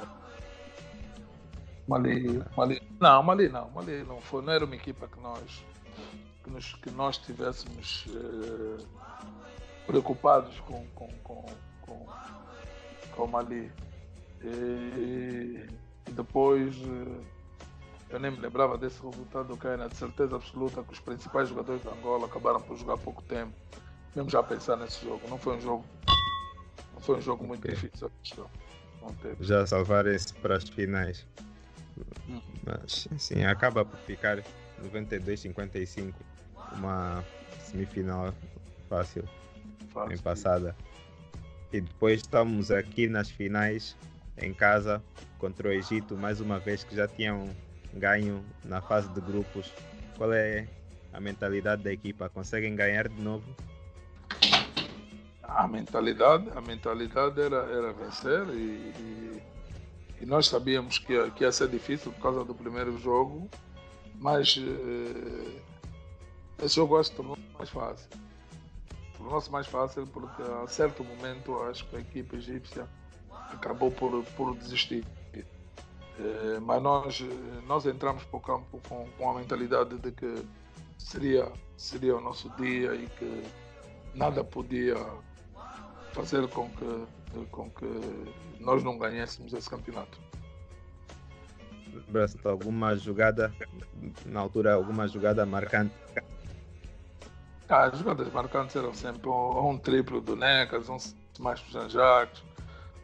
Mali, 1.87 2.43
Mali, 2.57 2.81
não, 2.99 3.23
Mali 3.23 3.49
não, 3.49 3.69
Mali 3.69 4.03
não 4.03 4.19
foi, 4.21 4.41
não 4.41 4.53
era 4.53 4.65
uma 4.65 4.75
equipa 4.75 5.07
que 5.07 5.19
nós 5.19 5.63
que, 6.45 6.51
nos, 6.51 6.73
que 6.75 6.91
nós 6.91 7.15
estivéssemos 7.17 8.05
eh, 8.07 8.85
preocupados 9.87 10.59
com, 10.59 10.85
com, 10.93 11.07
com, 11.23 11.45
com, 11.81 12.05
com 13.15 13.23
o 13.23 13.27
Mali. 13.27 13.71
E, 14.43 15.65
e 16.07 16.11
depois 16.11 16.75
eh, 16.77 17.23
eu 18.11 18.19
nem 18.19 18.29
me 18.29 18.37
lembrava 18.37 18.77
desse 18.77 19.01
resultado 19.01 19.57
que 19.57 19.67
era 19.67 19.89
de 19.89 19.95
certeza 19.95 20.35
absoluta 20.35 20.83
que 20.83 20.93
os 20.93 20.99
principais 20.99 21.49
jogadores 21.49 21.83
da 21.83 21.91
Angola 21.91 22.27
acabaram 22.27 22.61
por 22.61 22.77
jogar 22.77 22.97
pouco 22.97 23.23
tempo. 23.23 23.53
Mesmo 24.15 24.29
já 24.29 24.43
pensar 24.43 24.77
nesse 24.77 25.03
jogo. 25.03 25.27
Não 25.27 25.39
foi 25.39 25.57
um 25.57 25.61
jogo. 25.61 25.85
Não 26.93 27.01
foi 27.01 27.17
um 27.17 27.21
jogo 27.21 27.43
muito 27.43 27.65
okay. 27.65 27.73
difícil. 27.73 28.11
Já 29.39 29.65
salvarem-se 29.65 30.33
para 30.35 30.57
as 30.57 30.69
finais. 30.69 31.25
Mas 32.63 33.07
sim, 33.17 33.43
acaba 33.43 33.83
por 33.83 33.97
ficar 33.99 34.41
92-55, 34.83 36.13
uma 36.73 37.23
semifinal 37.59 38.33
fácil, 38.89 39.23
fácil, 39.93 40.09
bem 40.09 40.17
passada. 40.17 40.75
E 41.71 41.81
depois 41.81 42.21
estamos 42.21 42.71
aqui 42.71 43.07
nas 43.07 43.29
finais 43.29 43.95
em 44.37 44.53
casa 44.53 45.03
contra 45.37 45.69
o 45.69 45.71
Egito, 45.71 46.15
mais 46.15 46.39
uma 46.39 46.59
vez 46.59 46.83
que 46.83 46.95
já 46.95 47.07
tinham 47.07 47.49
ganho 47.93 48.43
na 48.63 48.81
fase 48.81 49.09
de 49.09 49.21
grupos. 49.21 49.71
Qual 50.17 50.31
é 50.33 50.67
a 51.11 51.19
mentalidade 51.19 51.83
da 51.83 51.91
equipa? 51.91 52.29
Conseguem 52.29 52.75
ganhar 52.75 53.07
de 53.07 53.21
novo? 53.21 53.45
A 55.43 55.67
mentalidade, 55.67 56.49
a 56.55 56.61
mentalidade 56.61 57.41
era, 57.41 57.57
era 57.57 57.93
vencer 57.93 58.47
e, 58.49 58.93
e 58.99 59.41
e 60.19 60.25
nós 60.25 60.47
sabíamos 60.47 60.97
que 60.97 61.13
ia, 61.13 61.29
que 61.29 61.43
ia 61.43 61.51
ser 61.51 61.67
difícil 61.67 62.11
por 62.11 62.21
causa 62.21 62.43
do 62.43 62.55
primeiro 62.55 62.97
jogo, 62.97 63.49
mas 64.15 64.57
eh, 64.57 65.61
esse 66.59 66.75
jogo 66.75 66.97
acho 66.97 67.11
que 67.11 67.17
tornou 67.17 67.37
mais 67.57 67.69
fácil. 67.69 68.09
Tornou-se 69.17 69.51
mais 69.51 69.67
fácil 69.67 70.07
porque 70.07 70.41
a 70.41 70.67
certo 70.67 71.03
momento 71.03 71.61
acho 71.63 71.85
que 71.87 71.95
a 71.95 71.99
equipe 71.99 72.35
egípcia 72.35 72.87
acabou 73.51 73.91
por, 73.91 74.23
por 74.37 74.55
desistir. 74.55 75.05
Eh, 75.33 76.59
mas 76.61 76.81
nós, 76.81 77.23
nós 77.67 77.85
entramos 77.85 78.23
para 78.23 78.37
o 78.37 78.41
campo 78.41 78.81
com, 78.87 79.07
com 79.17 79.29
a 79.29 79.33
mentalidade 79.35 79.97
de 79.97 80.11
que 80.11 80.45
seria, 80.97 81.51
seria 81.77 82.15
o 82.15 82.21
nosso 82.21 82.49
dia 82.51 82.95
e 82.95 83.07
que 83.07 83.43
nada 84.13 84.43
podia 84.43 84.95
fazer 86.13 86.47
com 86.49 86.69
que 86.69 87.05
com 87.51 87.69
que 87.69 87.85
nós 88.59 88.83
não 88.83 88.97
ganhássemos 88.97 89.53
esse 89.53 89.69
campeonato. 89.69 90.19
Alguma 92.43 92.95
jogada, 92.95 93.53
na 94.25 94.39
altura, 94.39 94.73
alguma 94.73 95.07
jogada 95.07 95.45
marcante? 95.45 95.93
Ah, 97.67 97.85
as 97.85 97.97
jogadas 97.97 98.31
marcantes 98.31 98.75
eram 98.75 98.93
sempre 98.93 99.27
um, 99.27 99.69
um 99.69 99.77
triplo 99.77 100.21
do 100.21 100.35
Necas, 100.35 100.87
um 100.87 100.97
mais 101.39 101.59
do 101.61 101.71
Jean 101.71 101.89
Jacques, 101.89 102.43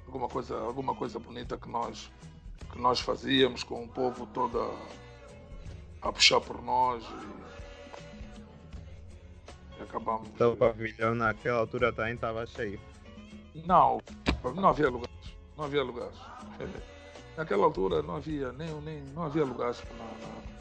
alguma 0.05 0.28
coisa, 0.28 0.55
alguma 0.59 0.93
coisa 0.93 1.18
bonita 1.18 1.57
que 1.57 1.68
nós, 1.68 2.12
que 2.72 2.80
nós 2.80 2.99
fazíamos 2.99 3.64
com 3.64 3.84
o 3.84 3.88
povo 3.88 4.28
todo 4.28 4.62
a, 4.62 4.72
a 6.07 6.14
puxar 6.14 6.39
por 6.41 6.62
nós 6.62 7.03
e, 7.03 7.07
e 9.80 9.84
acabamos. 9.84 10.30
Então 10.30 10.53
o 10.53 10.57
pavilhão 10.57 11.16
naquela 11.16 11.57
altura 11.59 11.91
também 11.91 12.14
estava 12.14 12.45
cheio. 12.45 12.80
Não, 13.66 13.99
não 14.55 14.70
havia 14.70 14.89
lugares. 14.89 15.12
Não 15.57 15.66
havia 15.66 15.84
lugares. 15.84 16.18
Naquela 17.36 17.66
altura 17.66 18.03
não 18.03 18.18
havia 18.18 18.51
nem, 18.51 18.70
nem 18.82 19.01
não 19.14 19.24
havia 19.24 19.43
lugares 19.43 19.84
na, 19.97 20.05
na, 20.05 20.61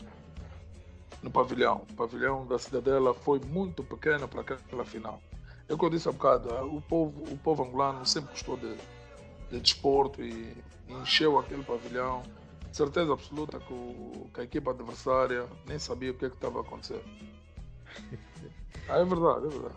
no 1.22 1.30
pavilhão. 1.30 1.86
O 1.90 1.94
pavilhão 1.94 2.46
da 2.46 2.58
Cidadela 2.58 3.14
foi 3.14 3.40
muito 3.40 3.82
pequeno 3.82 4.26
para 4.28 4.40
aquela 4.40 4.84
final. 4.84 5.20
É 5.68 5.74
o 5.74 5.78
que 5.78 5.84
eu 5.84 5.90
disse 5.90 6.08
há 6.08 6.12
bocado, 6.12 6.48
o 6.66 6.80
povo, 6.80 7.22
o 7.32 7.38
povo 7.38 7.62
angolano 7.62 8.04
sempre 8.04 8.30
gostou 8.30 8.56
de, 8.56 8.74
de 9.50 9.60
desporto 9.60 10.22
e, 10.22 10.56
encheu 10.88 11.38
aquele 11.38 11.62
pavilhão. 11.62 12.22
Certeza 12.72 13.12
absoluta 13.12 13.58
que, 13.60 13.72
o, 13.72 14.28
que 14.32 14.40
a 14.40 14.44
equipa 14.44 14.70
adversária 14.70 15.46
nem 15.66 15.78
sabia 15.78 16.10
o 16.10 16.14
que, 16.14 16.24
é 16.24 16.28
estava 16.28 16.58
a 16.58 16.62
acontecer. 16.62 17.02
Ah, 18.88 18.98
é 18.98 19.04
verdade, 19.04 19.46
é 19.46 19.48
verdade. 19.48 19.74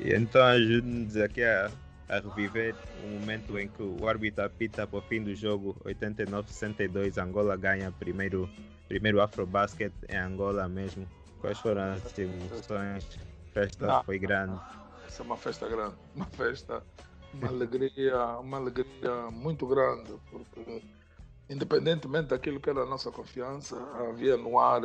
E 0.00 0.14
então 0.14 0.42
ajude-nos 0.42 1.16
aqui 1.16 1.42
a 1.44 1.70
a 2.08 2.18
reviver 2.20 2.74
o 3.04 3.08
momento 3.08 3.58
em 3.58 3.68
que 3.68 3.82
o 3.82 4.06
árbitro 4.06 4.44
apita 4.44 4.86
para 4.86 4.98
o 4.98 5.02
fim 5.02 5.22
do 5.22 5.34
jogo 5.34 5.76
89-62, 5.84 7.22
Angola 7.22 7.56
ganha 7.56 7.90
primeiro, 7.92 8.48
primeiro 8.88 9.20
Afrobasket 9.20 9.92
em 10.08 10.16
Angola 10.16 10.68
mesmo. 10.68 11.06
Quais 11.40 11.58
foram 11.58 11.92
as 11.92 12.18
emoções? 12.18 13.18
A 13.50 13.54
festa 13.54 13.86
Não, 13.86 14.04
foi 14.04 14.18
grande. 14.18 14.58
Essa 15.06 15.22
é 15.22 15.24
uma 15.26 15.36
festa 15.36 15.68
grande, 15.68 15.96
uma 16.14 16.26
festa, 16.26 16.82
uma 17.34 17.48
alegria, 17.48 18.16
uma 18.38 18.56
alegria 18.58 19.30
muito 19.30 19.66
grande, 19.66 20.12
porque 20.30 20.82
independentemente 21.50 22.28
daquilo 22.28 22.60
que 22.60 22.70
era 22.70 22.82
a 22.82 22.86
nossa 22.86 23.10
confiança, 23.10 23.76
havia 24.08 24.36
no 24.36 24.58
ar 24.58 24.82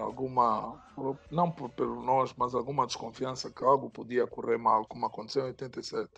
alguma, 0.00 0.82
não 1.30 1.50
por, 1.50 1.70
pelo 1.70 2.02
nós, 2.02 2.34
mas 2.36 2.54
alguma 2.54 2.86
desconfiança 2.86 3.50
que 3.50 3.64
algo 3.64 3.90
podia 3.90 4.26
correr 4.26 4.58
mal, 4.58 4.86
como 4.86 5.06
aconteceu 5.06 5.42
em 5.42 5.48
87. 5.48 6.10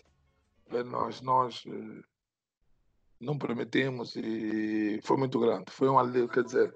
É, 0.69 0.83
nós, 0.83 1.21
nós 1.21 1.63
eh, 1.67 2.03
não 3.19 3.37
permitimos 3.37 4.15
e 4.15 4.99
foi 5.03 5.17
muito 5.17 5.39
grande. 5.39 5.71
Foi 5.71 5.89
um 5.89 5.97
alívio, 5.97 6.29
quer 6.29 6.43
dizer, 6.43 6.75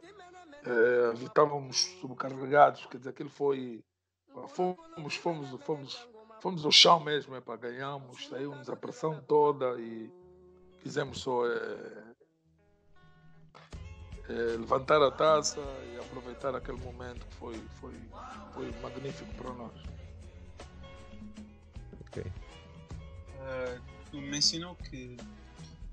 é, 0.66 1.14
estávamos 1.24 1.78
subcarregados, 2.00 2.86
quer 2.86 2.98
dizer, 2.98 3.10
aquilo 3.10 3.30
foi. 3.30 3.84
Fomos, 4.48 5.16
fomos, 5.16 5.50
fomos, 5.64 6.10
fomos 6.42 6.66
ao 6.66 6.72
chão 6.72 7.00
mesmo, 7.02 7.36
é, 7.36 7.42
para 7.42 7.58
ganhamos, 7.58 8.28
saímos 8.28 8.70
a 8.70 8.76
pressão 8.76 9.22
toda 9.28 9.80
e 9.80 10.10
fizemos 10.80 11.20
só 11.20 11.46
é, 11.46 12.11
é, 14.32 14.58
levantar 14.58 15.02
a 15.02 15.12
taça 15.12 15.60
e 15.94 16.00
aproveitar 16.00 16.56
aquele 16.56 16.78
momento 16.80 17.26
que 17.26 17.36
foi, 17.36 17.62
foi, 17.80 17.94
foi 18.54 18.72
magnífico 18.82 19.34
para 19.36 19.54
nós. 19.54 19.72
Ok. 22.08 22.24
Uh, 22.24 23.82
tu 24.10 24.22
mencionou 24.22 24.76
que 24.76 25.18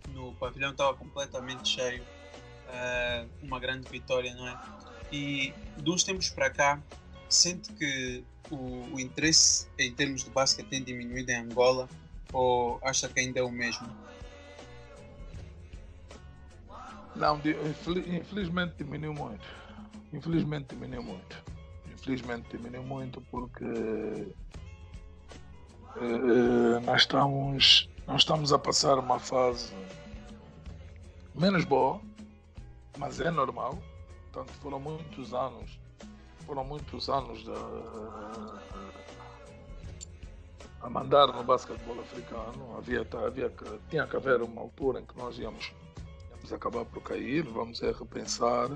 no 0.08 0.32
pavilhão 0.34 0.70
estava 0.70 0.94
completamente 0.96 1.68
cheio, 1.68 2.02
uh, 2.02 3.28
uma 3.42 3.58
grande 3.58 3.88
vitória, 3.90 4.34
não 4.34 4.46
é? 4.46 4.58
E 5.10 5.52
de 5.76 5.90
uns 5.90 6.04
tempos 6.04 6.28
para 6.30 6.50
cá, 6.50 6.80
sente 7.28 7.72
que 7.72 8.24
o, 8.50 8.94
o 8.94 9.00
interesse 9.00 9.66
em 9.78 9.92
termos 9.92 10.22
de 10.22 10.30
basquete 10.30 10.68
tem 10.68 10.82
diminuído 10.82 11.30
em 11.30 11.36
Angola 11.36 11.88
ou 12.32 12.78
acha 12.82 13.08
que 13.08 13.20
ainda 13.20 13.40
é 13.40 13.42
o 13.42 13.50
mesmo? 13.50 13.88
Não, 17.18 17.40
infelizmente 18.16 18.76
diminuiu 18.78 19.12
muito. 19.12 19.46
Infelizmente 20.12 20.74
diminuiu 20.74 21.02
muito. 21.02 21.42
Infelizmente 21.92 22.56
diminuiu 22.56 22.84
muito 22.84 23.20
porque 23.22 23.64
uh, 25.96 26.80
nós 26.84 27.02
estamos 27.02 27.88
nós 28.06 28.22
estamos 28.22 28.52
a 28.54 28.58
passar 28.58 28.98
uma 28.98 29.18
fase 29.18 29.74
menos 31.34 31.64
boa, 31.64 32.00
mas 32.96 33.20
é 33.20 33.30
normal. 33.30 33.78
Portanto, 34.32 34.50
foram 34.62 34.80
muitos 34.80 35.34
anos, 35.34 35.78
foram 36.46 36.64
muitos 36.64 37.10
anos 37.10 37.44
a, 37.48 38.62
a 40.86 40.90
mandar 40.90 41.26
no 41.26 41.44
basquetebol 41.44 42.00
africano. 42.00 42.76
Havia, 42.78 43.06
havia, 43.26 43.52
tinha 43.90 44.06
que 44.06 44.16
haver 44.16 44.40
uma 44.40 44.62
altura 44.62 45.00
em 45.00 45.04
que 45.04 45.18
nós 45.18 45.38
íamos 45.38 45.74
acabar 46.52 46.84
por 46.84 47.02
cair, 47.02 47.42
vamos 47.44 47.82
é 47.82 47.92
repensar. 47.92 48.70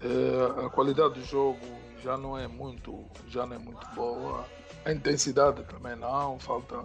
É, 0.00 0.66
a 0.66 0.70
qualidade 0.70 1.14
do 1.14 1.24
jogo 1.24 1.58
já 2.02 2.16
não 2.16 2.38
é 2.38 2.46
muito, 2.46 3.04
já 3.28 3.46
não 3.46 3.56
é 3.56 3.58
muito 3.58 3.86
boa. 3.94 4.44
A 4.84 4.92
intensidade 4.92 5.64
também 5.64 5.96
não, 5.96 6.38
falta, 6.38 6.84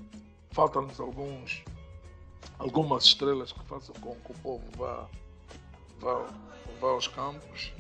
faltam-nos 0.52 1.00
alguns, 1.00 1.64
algumas 2.58 3.04
estrelas 3.06 3.52
que 3.52 3.64
façam 3.66 3.94
com 4.02 4.16
que 4.16 4.32
o 4.32 4.36
povo 4.40 4.64
vá, 4.78 5.08
vá, 6.00 6.28
vá 6.82 6.88
aos 6.90 7.08
campos. 7.08 7.72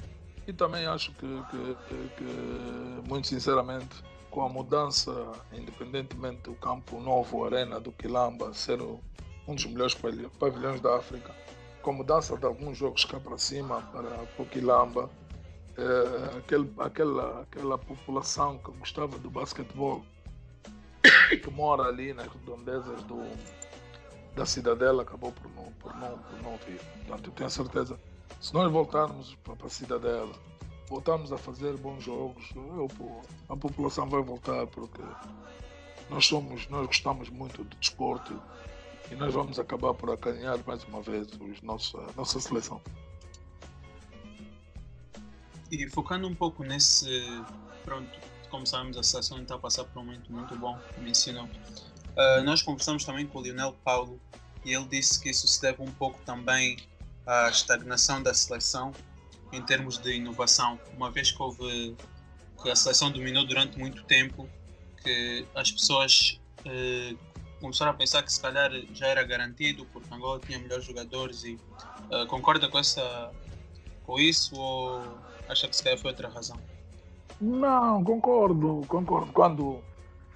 E 0.45 0.53
também 0.53 0.86
acho 0.86 1.11
que, 1.14 1.28
que, 1.49 1.76
que, 1.88 2.09
que 2.18 3.09
muito 3.09 3.28
sinceramente, 3.28 4.03
com 4.30 4.43
a 4.43 4.49
mudança, 4.49 5.32
independentemente 5.53 6.41
do 6.43 6.53
campo 6.55 6.99
novo, 6.99 7.45
Arena 7.45 7.80
do 7.80 7.91
Quilamba, 7.91 8.53
ser 8.53 8.82
um 8.82 9.55
dos 9.55 9.66
melhores 9.66 9.95
pavilhões 10.39 10.82
da 10.82 10.97
África, 10.97 11.34
com 11.84 11.91
mudança 11.91 12.38
de 12.38 12.45
alguns 12.45 12.77
jogos 12.77 13.03
cá 13.03 13.19
para 13.19 13.38
cima, 13.38 13.81
para 13.91 14.25
o 14.39 14.45
Quilamba, 14.45 15.09
é, 15.77 16.38
aquele, 16.38 16.71
aquela, 16.79 17.41
aquela 17.41 17.77
população 17.77 18.57
que 18.57 18.71
gostava 18.71 19.19
do 19.19 19.29
basquetebol, 19.29 20.01
que 21.29 21.51
mora 21.51 21.84
ali 21.84 22.13
nas 22.13 22.27
redondezas 22.27 23.03
do, 23.03 23.21
da 24.34 24.45
cidadela, 24.45 25.03
acabou 25.03 25.34
por 25.34 25.51
não, 25.51 25.71
por, 25.73 25.93
não, 25.97 26.17
por 26.17 26.41
não 26.41 26.57
vir. 26.65 26.79
Portanto, 27.05 27.29
eu 27.29 27.34
tenho 27.34 27.49
certeza, 27.49 27.99
se 28.39 28.53
nós 28.53 28.71
voltarmos 28.71 29.36
para, 29.43 29.55
para 29.55 29.67
a 29.67 29.69
cidadela, 29.69 30.34
voltarmos 30.88 31.34
a 31.34 31.38
fazer 31.38 31.75
bons 31.77 32.01
jogos, 32.01 32.49
eu, 32.55 32.88
a 33.49 33.57
população 33.57 34.07
vai 34.07 34.21
voltar 34.21 34.65
porque 34.67 35.01
nós 36.09 36.25
somos, 36.25 36.69
nós 36.69 36.88
gostamos 36.88 37.29
muito 37.29 37.63
de 37.65 37.75
desporto 37.75 38.41
e 39.11 39.15
nós 39.15 39.33
vamos 39.33 39.59
acabar 39.59 39.93
por 39.93 40.11
acanhar 40.11 40.57
mais 40.65 40.83
uma 40.85 41.01
vez 41.01 41.27
os 41.39 41.61
nossos, 41.61 41.95
a 41.95 42.11
nossa 42.15 42.39
seleção. 42.39 42.81
E 45.71 45.89
focando 45.89 46.27
um 46.27 46.35
pouco 46.35 46.63
nesse, 46.63 47.09
pronto, 47.83 48.09
como 48.49 48.65
sabemos, 48.65 48.97
a 48.97 49.03
seleção 49.03 49.41
está 49.41 49.55
a 49.55 49.59
passar 49.59 49.83
por 49.85 49.99
um 49.99 50.05
momento 50.05 50.31
muito 50.31 50.55
bom, 50.55 50.77
mencionou. 50.99 51.45
Uh, 51.45 52.43
nós 52.43 52.61
conversamos 52.61 53.03
também 53.03 53.25
com 53.25 53.39
o 53.39 53.41
Lionel 53.41 53.73
Paulo 53.83 54.19
e 54.63 54.73
ele 54.73 54.85
disse 54.85 55.19
que 55.19 55.29
isso 55.29 55.47
se 55.47 55.59
deve 55.61 55.81
um 55.81 55.91
pouco 55.91 56.19
também 56.25 56.77
à 57.25 57.49
estagnação 57.49 58.21
da 58.21 58.33
seleção 58.33 58.91
em 59.51 59.61
termos 59.61 59.97
de 59.97 60.13
inovação, 60.13 60.79
uma 60.95 61.11
vez 61.11 61.31
que 61.31 61.41
houve 61.41 61.95
que 62.61 62.69
a 62.69 62.75
seleção 62.75 63.11
dominou 63.11 63.45
durante 63.45 63.77
muito 63.77 64.03
tempo, 64.03 64.47
que 65.03 65.45
as 65.53 65.71
pessoas 65.71 66.39
uh, 66.65 67.17
começaram 67.64 67.91
a 67.91 67.95
pensar 67.95 68.22
que 68.22 68.32
se 68.32 68.41
calhar 68.41 68.70
já 68.93 69.07
era 69.07 69.24
garantido 69.24 69.86
porque 69.93 70.14
Angola 70.14 70.39
tinha 70.39 70.59
melhores 70.59 70.84
jogadores 70.84 71.43
e 71.43 71.53
uh, 71.53 72.28
concorda 72.28 72.68
com 72.68 72.78
essa 72.78 73.32
com 74.05 74.20
isso 74.20 74.53
ou 74.55 75.01
Acha 75.49 75.68
que 75.68 75.76
se 75.76 75.84
calhar 75.84 75.99
foi 75.99 76.11
outra 76.11 76.30
razão? 76.30 76.57
Não, 77.41 78.03
concordo, 78.03 78.82
concordo. 78.88 79.32
Quando. 79.34 79.82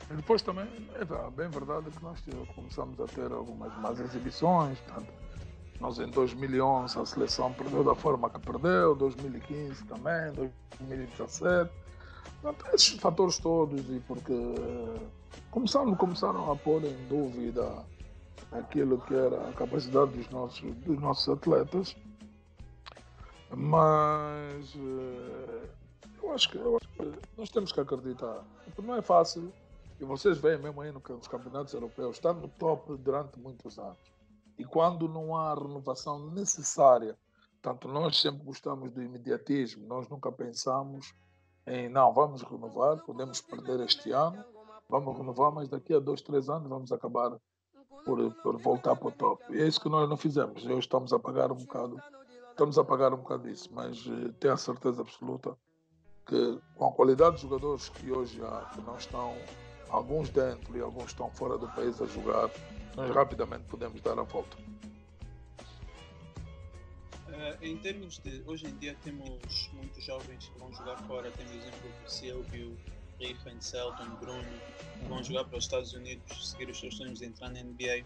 Depois 0.10 0.42
também, 0.42 0.66
é 0.96 1.32
bem 1.32 1.50
verdade 1.50 1.90
que 1.92 2.02
nós 2.02 2.24
começamos 2.56 3.00
a 3.00 3.06
ter 3.06 3.32
algumas 3.32 3.76
más 3.80 4.00
exibições. 4.00 4.80
Portanto, 4.80 5.12
nós 5.82 6.00
em 6.00 6.08
2011 6.08 7.00
a 7.00 7.06
seleção 7.06 7.52
perdeu 7.54 7.84
da 7.84 7.94
forma 7.94 8.30
que 8.30 8.40
perdeu, 8.40 8.96
2015 8.96 9.84
também, 9.86 10.32
2017. 10.34 11.70
Portanto, 12.42 12.66
esses 12.74 13.00
fatores 13.00 13.38
todos 13.40 13.82
e 13.90 14.00
porque 14.08 14.34
começaram, 15.52 15.96
começaram 15.96 16.52
a 16.52 16.56
pôr 16.56 16.84
em 16.84 17.08
dúvida 17.08 17.86
aquilo 18.52 19.00
que 19.02 19.14
era 19.14 19.50
a 19.50 19.54
capacidade 19.54 20.12
dos 20.12 20.30
nossos, 20.30 20.76
dos 20.76 21.00
nossos 21.00 21.28
atletas 21.30 21.96
mas 23.56 24.76
uh, 24.76 25.70
eu, 26.22 26.34
acho 26.34 26.50
que, 26.50 26.58
eu 26.58 26.78
acho 26.78 26.90
que 26.90 27.20
nós 27.38 27.50
temos 27.50 27.72
que 27.72 27.80
acreditar. 27.80 28.44
Não 28.82 28.96
é 28.96 29.02
fácil. 29.02 29.54
E 30.00 30.04
vocês 30.04 30.38
veem 30.38 30.60
mesmo 30.60 30.80
aí 30.82 30.92
nos 30.92 31.28
campeonatos 31.28 31.74
europeus, 31.74 32.18
está 32.18 32.32
no 32.32 32.48
top 32.48 32.96
durante 32.98 33.40
muitos 33.40 33.80
anos. 33.80 33.98
E 34.58 34.64
quando 34.64 35.08
não 35.08 35.36
há 35.36 35.56
renovação 35.56 36.30
necessária, 36.30 37.18
tanto 37.64 37.88
nós 37.88 38.22
sempre 38.22 38.44
gostamos 38.44 38.92
do 38.92 39.02
imediatismo, 39.02 39.88
nós 39.88 40.08
nunca 40.08 40.32
pensamos 40.32 41.16
em 41.68 41.90
não, 41.90 42.14
vamos 42.14 42.42
renovar, 42.42 42.98
podemos 43.04 43.42
perder 43.42 43.82
este 43.82 44.12
ano, 44.12 44.44
vamos 44.90 45.18
renovar, 45.18 45.52
mas 45.52 45.68
daqui 45.68 45.94
a 45.94 46.00
dois, 46.00 46.22
três 46.22 46.50
anos 46.50 46.68
vamos 46.68 46.92
acabar 46.92 47.38
por, 48.06 48.34
por 48.42 48.58
voltar 48.58 48.96
para 48.96 49.08
o 49.08 49.12
top. 49.12 49.44
E 49.50 49.62
é 49.62 49.68
isso 49.68 49.82
que 49.82 49.90
nós 49.90 50.10
não 50.10 50.18
fizemos. 50.18 50.66
Hoje 50.66 50.80
estamos 50.80 51.12
a 51.14 51.20
pagar 51.20 51.52
um 51.52 51.56
bocado 51.56 52.02
estamos 52.58 52.80
a 52.80 52.84
pagar 52.84 53.14
um 53.14 53.18
bocado 53.18 53.44
disso, 53.44 53.70
mas 53.72 54.04
uh, 54.08 54.34
tenho 54.40 54.56
a 54.56 54.58
certeza 54.58 55.02
absoluta 55.04 55.56
que 56.26 56.60
com 56.76 56.88
a 56.88 56.92
qualidade 56.92 57.36
de 57.36 57.44
jogadores 57.44 57.88
que 57.88 58.12
hoje 58.12 58.42
há, 58.44 58.72
que 58.74 58.82
não 58.82 58.98
estão, 58.98 59.36
alguns 59.90 60.30
dentro 60.30 60.76
e 60.76 60.82
alguns 60.82 61.06
estão 61.06 61.30
fora 61.30 61.58
do 61.58 61.68
país 61.70 62.02
a 62.02 62.08
jogar, 62.08 62.50
nós 62.96 63.14
rapidamente 63.14 63.64
podemos 63.66 64.02
dar 64.02 64.18
a 64.18 64.24
volta. 64.24 64.58
Uh, 67.38 67.64
em 67.64 67.78
termos 67.78 68.18
de. 68.18 68.42
Hoje 68.48 68.66
em 68.66 68.76
dia 68.78 68.96
temos 69.04 69.70
muitos 69.74 70.04
jovens 70.04 70.50
que 70.52 70.60
vão 70.60 70.74
jogar 70.74 70.98
fora, 71.04 71.30
temos 71.32 71.54
o 71.54 71.58
exemplo 71.58 71.90
do 72.04 72.10
Silvio, 72.10 72.78
Riffen, 73.20 73.62
Selton, 73.62 74.10
Bruno, 74.20 74.44
que 75.00 75.06
vão 75.06 75.18
uhum. 75.18 75.24
jogar 75.24 75.44
para 75.46 75.58
os 75.58 75.66
Estados 75.66 75.94
Unidos, 75.94 76.50
seguir 76.50 76.70
os 76.70 76.80
seus 76.80 76.98
sonhos 76.98 77.20
de 77.20 77.26
entrar 77.26 77.50
na 77.50 77.62
NBA. 77.62 78.04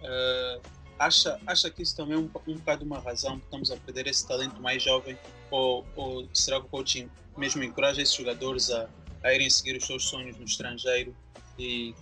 Uh, 0.00 0.84
Acha, 0.98 1.40
acha 1.46 1.70
que 1.70 1.82
isso 1.82 1.96
também 1.96 2.14
é 2.14 2.18
um, 2.18 2.30
um 2.46 2.54
bocado 2.54 2.84
uma 2.84 3.00
razão 3.00 3.38
que 3.38 3.44
estamos 3.46 3.70
a 3.70 3.76
perder 3.76 4.06
esse 4.06 4.26
talento 4.26 4.60
mais 4.60 4.82
jovem? 4.82 5.18
Ou, 5.50 5.84
ou 5.96 6.28
será 6.32 6.60
que 6.60 6.66
o 6.66 6.68
coaching 6.68 7.10
mesmo 7.36 7.64
encoraja 7.64 8.00
esses 8.00 8.14
jogadores 8.14 8.70
a, 8.70 8.88
a 9.24 9.34
irem 9.34 9.50
seguir 9.50 9.76
os 9.76 9.84
seus 9.84 10.04
sonhos 10.04 10.36
no 10.36 10.44
estrangeiro 10.44 11.14
e 11.58 11.94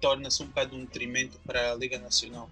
torna-se 0.00 0.42
um 0.42 0.46
bocado 0.46 0.76
um 0.76 0.84
detrimento 0.84 1.40
para 1.44 1.72
a 1.72 1.74
Liga 1.74 1.98
Nacional? 1.98 2.48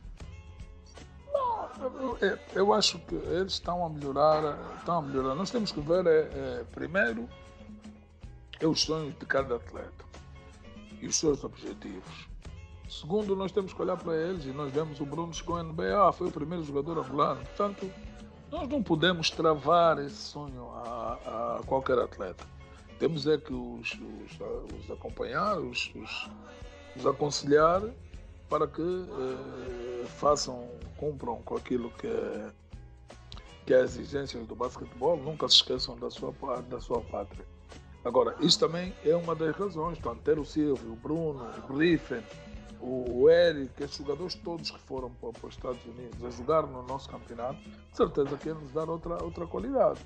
Eu, 1.81 2.39
eu, 2.55 2.72
acho 2.72 2.99
que 3.01 3.14
eles 3.14 3.55
estão 3.55 3.85
a 3.85 3.89
melhorar, 3.89 4.59
estão 4.79 4.99
a 4.99 5.03
melhorar. 5.03 5.35
Nós 5.35 5.51
temos 5.51 5.72
que 5.72 5.81
ver, 5.81 6.07
é, 6.07 6.11
é, 6.11 6.64
primeiro, 6.72 7.29
é 8.61 8.66
os 8.66 8.83
sonhos 8.83 9.18
de 9.18 9.27
cada 9.27 9.57
atleta 9.57 10.05
e 11.01 11.07
os 11.07 11.16
seus 11.16 11.43
objetivos. 11.43 12.29
Segundo, 12.89 13.35
nós 13.35 13.51
temos 13.51 13.72
que 13.72 13.83
olhar 13.83 13.97
para 13.97 14.14
eles 14.14 14.45
e 14.45 14.49
nós 14.49 14.72
vemos 14.72 15.01
o 15.01 15.07
Bruno 15.07 15.33
chegou 15.33 15.57
à 15.57 15.62
NBA, 15.62 16.12
foi 16.12 16.29
o 16.29 16.31
primeiro 16.31 16.64
jogador 16.64 16.99
angolano. 16.99 17.41
Portanto, 17.41 17.91
nós 18.51 18.68
não 18.68 18.83
podemos 18.83 19.31
travar 19.31 19.99
esse 19.99 20.14
sonho 20.14 20.70
a, 20.70 21.59
a 21.59 21.66
qualquer 21.66 21.99
atleta. 21.99 22.45
Temos 22.99 23.27
é 23.27 23.37
que 23.37 23.53
os, 23.53 23.93
os, 23.93 24.39
os 24.79 24.91
acompanhar, 24.91 25.59
os, 25.59 25.93
os, 25.97 26.31
os, 26.97 27.07
aconselhar 27.07 27.83
para 28.49 28.66
que 28.66 28.82
eh, 28.82 30.07
façam, 30.18 30.68
cumpram 30.97 31.42
com 31.42 31.57
aquilo 31.57 31.90
que 31.92 32.07
é, 32.07 32.51
que 33.66 33.74
é 33.74 33.80
as 33.80 33.97
exigências 33.97 34.47
do 34.47 34.55
basquetebol, 34.55 35.16
nunca 35.16 35.49
se 35.49 35.57
esqueçam 35.57 35.97
da 35.97 36.11
sua, 36.11 36.32
da 36.68 36.80
sua 36.80 37.01
pátria. 37.01 37.45
Agora, 38.05 38.36
isso 38.40 38.61
também 38.61 38.95
é 39.05 39.16
uma 39.16 39.34
das 39.34 39.57
razões, 39.57 39.99
portanto, 39.99 40.22
ter 40.22 40.38
o 40.38 40.45
Silvio, 40.45 40.92
o 40.92 40.97
Bruno, 40.97 41.49
o 41.57 41.72
Griffin, 41.74 42.22
o 42.80 43.30
Eric, 43.30 43.82
esses 43.82 43.97
jogadores 43.97 44.34
todos 44.34 44.70
que 44.70 44.80
foram 44.80 45.11
para, 45.11 45.32
para, 45.32 45.49
os 45.49 45.55
Estados 45.55 45.82
Unidos 45.86 46.22
a 46.22 46.30
jogar 46.30 46.66
no 46.66 46.82
nosso 46.82 47.09
campeonato, 47.09 47.59
certeza 47.92 48.36
que 48.36 48.49
ia 48.49 48.55
nos 48.55 48.70
dar 48.72 48.90
outra, 48.90 49.22
outra 49.24 49.47
qualidade. 49.47 50.01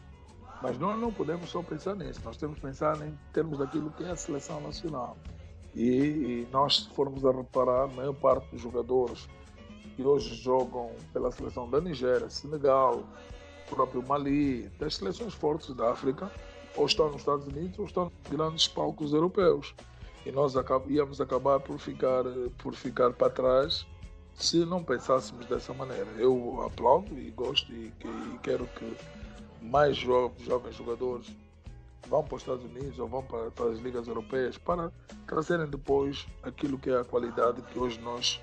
Mas 0.62 0.78
nós 0.78 0.98
não 0.98 1.12
podemos 1.12 1.50
só 1.50 1.62
pensar 1.62 1.96
nisso, 1.96 2.20
nós 2.24 2.36
temos 2.36 2.56
que 2.56 2.62
pensar 2.62 3.00
em 3.04 3.18
termos 3.32 3.58
daquilo 3.58 3.90
que 3.90 4.04
é 4.04 4.10
a 4.10 4.16
seleção 4.16 4.60
nacional. 4.60 5.16
E, 5.78 6.42
e 6.42 6.48
nós, 6.50 6.78
se 6.78 6.90
formos 6.90 7.24
a 7.24 7.30
reparar, 7.30 7.84
a 7.84 7.86
maior 7.86 8.14
parte 8.14 8.50
dos 8.50 8.60
jogadores 8.60 9.28
que 9.94 10.02
hoje 10.02 10.34
jogam 10.34 10.90
pela 11.12 11.30
seleção 11.30 11.70
da 11.70 11.80
Nigéria, 11.80 12.28
Senegal, 12.28 13.04
próprio 13.70 14.02
Mali, 14.02 14.68
das 14.78 14.96
seleções 14.96 15.34
fortes 15.34 15.72
da 15.74 15.92
África, 15.92 16.30
ou 16.76 16.86
estão 16.86 17.06
nos 17.10 17.20
Estados 17.20 17.46
Unidos 17.46 17.78
ou 17.78 17.84
estão 17.84 18.04
nos 18.04 18.30
grandes 18.30 18.66
palcos 18.66 19.12
europeus 19.12 19.74
e 20.26 20.32
nós 20.32 20.54
íamos 20.88 21.20
acabar 21.20 21.60
por 21.60 21.78
ficar, 21.78 22.24
por 22.58 22.74
ficar 22.74 23.12
para 23.12 23.30
trás 23.30 23.86
se 24.34 24.64
não 24.64 24.84
pensássemos 24.84 25.46
dessa 25.46 25.72
maneira. 25.72 26.06
Eu 26.16 26.62
aplaudo 26.62 27.18
e 27.18 27.30
gosto 27.30 27.72
e, 27.72 27.92
e 28.04 28.38
quero 28.42 28.66
que 28.66 28.96
mais 29.62 29.96
jo 29.96 30.30
jovens 30.38 30.74
jogadores 30.74 31.34
vão 32.06 32.22
para 32.22 32.36
os 32.36 32.42
Estados 32.42 32.64
Unidos 32.64 32.98
ou 32.98 33.08
vão 33.08 33.22
para, 33.22 33.50
para, 33.50 33.70
as 33.70 33.78
ligas 33.80 34.06
europeias 34.06 34.56
para 34.56 34.92
trazerem 35.26 35.66
depois 35.66 36.26
aquilo 36.42 36.78
que 36.78 36.90
é 36.90 37.00
a 37.00 37.04
qualidade 37.04 37.62
que 37.62 37.78
hoje 37.78 37.98
nós 38.00 38.40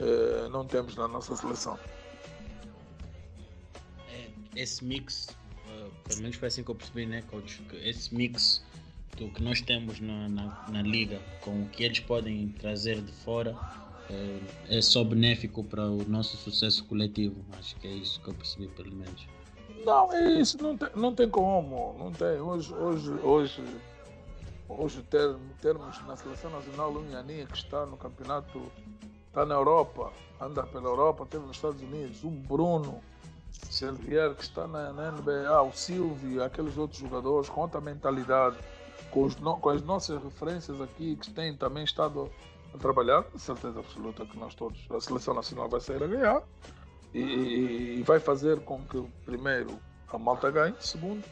eh, 0.00 0.48
não 0.50 0.64
temos 0.64 0.94
na 0.94 1.08
nossa 1.08 1.34
seleção. 1.34 1.78
É, 4.10 4.30
esse 4.54 4.84
mix, 4.84 5.28
uh, 5.66 5.90
pelo 6.08 6.22
menos 6.22 6.36
foi 6.36 6.48
assim 6.48 6.62
que 6.62 6.70
eu 6.70 6.74
percebi, 6.74 7.06
né, 7.06 7.22
coach? 7.22 7.62
Esse 7.82 8.14
mix 8.14 8.64
do 9.16 9.28
que 9.30 9.42
nós 9.42 9.60
temos 9.60 9.98
na, 9.98 10.28
na, 10.28 10.66
na, 10.68 10.82
liga, 10.82 11.20
com 11.40 11.62
o 11.62 11.68
que 11.68 11.82
eles 11.82 11.98
podem 11.98 12.48
trazer 12.60 13.02
de 13.02 13.12
fora, 13.12 13.56
é, 14.08 14.76
é 14.78 14.80
só 14.80 15.02
benéfico 15.02 15.64
para 15.64 15.84
o 15.84 16.04
nosso 16.08 16.36
sucesso 16.36 16.84
coletivo. 16.84 17.44
Acho 17.58 17.74
que 17.76 17.88
é 17.88 17.92
isso 17.92 18.20
que 18.20 18.28
eu 18.28 18.34
percebi, 18.34 18.68
pelo 18.68 18.94
menos. 18.94 19.26
Não, 19.88 20.12
é 20.12 20.32
isso, 20.32 20.62
não 20.62 20.76
tem, 20.76 20.88
não 20.94 21.14
tem 21.14 21.30
como, 21.30 21.96
não 21.98 22.12
tem. 22.12 22.38
Hoje, 22.38 22.74
hoje, 22.74 23.10
hoje 23.22 23.64
hoje 24.68 25.02
ter, 25.04 25.34
termos 25.62 26.06
na 26.06 26.14
seleção 26.14 26.50
nacional 26.50 26.92
um 26.92 27.10
Yanin 27.10 27.46
que 27.46 27.56
está 27.56 27.86
no 27.86 27.96
campeonato, 27.96 28.70
está 29.28 29.46
na 29.46 29.54
Europa, 29.54 30.12
anda 30.38 30.62
pela 30.64 30.84
Europa, 30.84 31.24
teve 31.24 31.46
nos 31.46 31.56
Estados 31.56 31.80
Unidos, 31.80 32.22
um 32.22 32.30
Bruno 32.30 33.00
Selvier 33.50 34.34
que 34.34 34.42
está 34.42 34.68
na, 34.68 34.92
na 34.92 35.10
NBA, 35.10 35.62
o 35.62 35.72
Silvio, 35.72 36.44
aqueles 36.44 36.76
outros 36.76 37.00
jogadores 37.00 37.48
com 37.48 37.62
outra 37.62 37.80
mentalidade, 37.80 38.58
com, 39.10 39.22
os, 39.22 39.36
com 39.36 39.70
as 39.70 39.82
nossas 39.82 40.22
referências 40.22 40.82
aqui 40.82 41.16
que 41.16 41.30
têm 41.30 41.56
também 41.56 41.84
estado 41.84 42.30
a 42.74 42.76
trabalhar, 42.76 43.24
certeza 43.38 43.80
absoluta 43.80 44.26
que 44.26 44.38
nós 44.38 44.54
todos, 44.54 44.86
a 44.90 45.00
seleção 45.00 45.32
nacional 45.32 45.66
vai 45.66 45.80
sair 45.80 46.02
a 46.02 46.06
ganhar 46.06 46.42
e, 47.14 47.98
e 47.98 48.02
vai 48.02 48.20
fazer 48.20 48.60
com 48.60 48.82
que, 48.84 49.00
primeiro, 49.24 49.78
a 50.08 50.18
malta 50.18 50.50
ganhe, 50.50 50.74
segundo, 50.80 51.24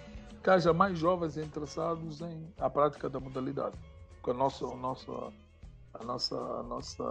que 0.43 0.51
haja 0.51 0.72
mais 0.72 0.99
jovens 0.99 1.37
interessados 1.37 2.20
em 2.20 2.53
a 2.59 2.70
prática 2.70 3.09
da 3.09 3.18
modalidade. 3.18 3.77
Porque 4.16 4.31
a 4.31 4.35
nossa, 4.35 4.66
a 4.66 4.77
nossa, 4.77 5.12
a 5.95 6.05
nossa, 6.05 6.37
a 6.37 6.62
nossa 6.62 7.05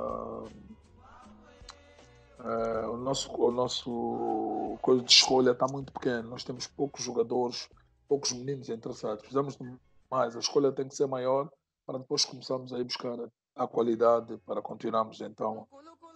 uh, 2.39 2.91
o 2.91 2.97
nosso, 2.97 3.31
o 3.35 3.51
nosso 3.51 4.77
coisa 4.81 5.03
de 5.03 5.11
escolha 5.11 5.51
está 5.51 5.67
muito 5.67 5.91
pequeno. 5.91 6.29
Nós 6.29 6.43
temos 6.43 6.67
poucos 6.67 7.03
jogadores, 7.03 7.69
poucos 8.07 8.31
meninos 8.31 8.69
interessados. 8.69 9.19
Precisamos 9.19 9.55
de 9.57 9.73
mais. 10.09 10.35
A 10.35 10.39
escolha 10.39 10.71
tem 10.71 10.87
que 10.87 10.95
ser 10.95 11.07
maior 11.07 11.49
para 11.85 11.99
depois 11.99 12.25
começarmos 12.25 12.73
a 12.73 12.79
ir 12.79 12.83
buscar 12.83 13.17
a 13.55 13.67
qualidade 13.67 14.37
para 14.45 14.61
continuarmos 14.61 15.21
então 15.21 15.67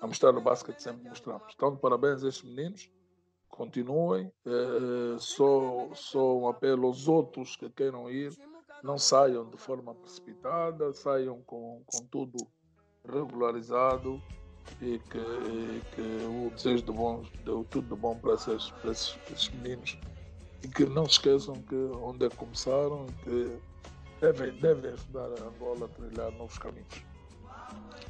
a 0.02 0.08
mostrar 0.08 0.36
o 0.36 0.42
basquete 0.42 0.78
que 0.78 0.84
sempre 0.84 1.10
mostramos. 1.10 1.54
Então, 1.56 1.76
parabéns 1.76 2.24
a 2.24 2.30
estes 2.30 2.44
meninos. 2.44 2.90
Continuem. 3.50 4.32
É, 4.46 5.18
só, 5.20 5.90
só 5.94 6.38
um 6.38 6.48
apelo 6.48 6.88
aos 6.88 7.08
outros 7.08 7.56
que 7.56 7.70
queiram 7.70 8.10
ir. 8.10 8.32
Não 8.84 8.98
saiam 8.98 9.50
de 9.50 9.58
forma 9.58 9.94
precipitada, 9.94 10.94
saiam 10.94 11.42
com, 11.42 11.84
com 11.86 12.06
tudo 12.06 12.38
regularizado 13.06 14.22
e 14.82 15.00
que, 15.00 15.18
e 15.18 15.82
que 15.94 16.02
o 16.02 16.50
desejo 16.52 16.84
de 16.84 16.92
bom, 16.92 17.22
de, 17.22 17.66
tudo 17.70 17.82
de 17.82 17.96
bom 17.96 18.18
para 18.18 18.36
esses, 18.36 18.72
para 18.72 18.92
esses, 18.92 19.18
esses 19.32 19.50
meninos 19.50 19.98
e 20.64 20.68
que 20.68 20.86
não 20.86 21.06
se 21.06 21.12
esqueçam 21.14 21.56
que 21.56 21.76
onde 21.76 22.26
é 22.26 22.30
que 22.30 22.36
começaram 22.36 23.06
e 23.08 23.24
que 23.24 23.60
devem, 24.22 24.52
devem 24.60 24.92
ajudar 24.92 25.28
a 25.28 25.48
Angola 25.48 25.86
a 25.86 25.90
trilhar 25.90 26.32
novos 26.34 26.58
caminhos. 26.58 27.09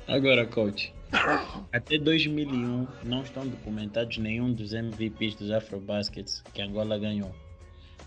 Agora, 0.07 0.45
coach, 0.45 0.93
até 1.71 1.97
2001 1.97 2.87
não 3.03 3.21
estão 3.23 3.47
documentados 3.47 4.17
nenhum 4.17 4.51
dos 4.53 4.73
MVPs 4.73 5.35
dos 5.35 5.51
Afrobaskets 5.51 6.43
que 6.53 6.61
Angola 6.61 6.97
ganhou. 6.97 7.33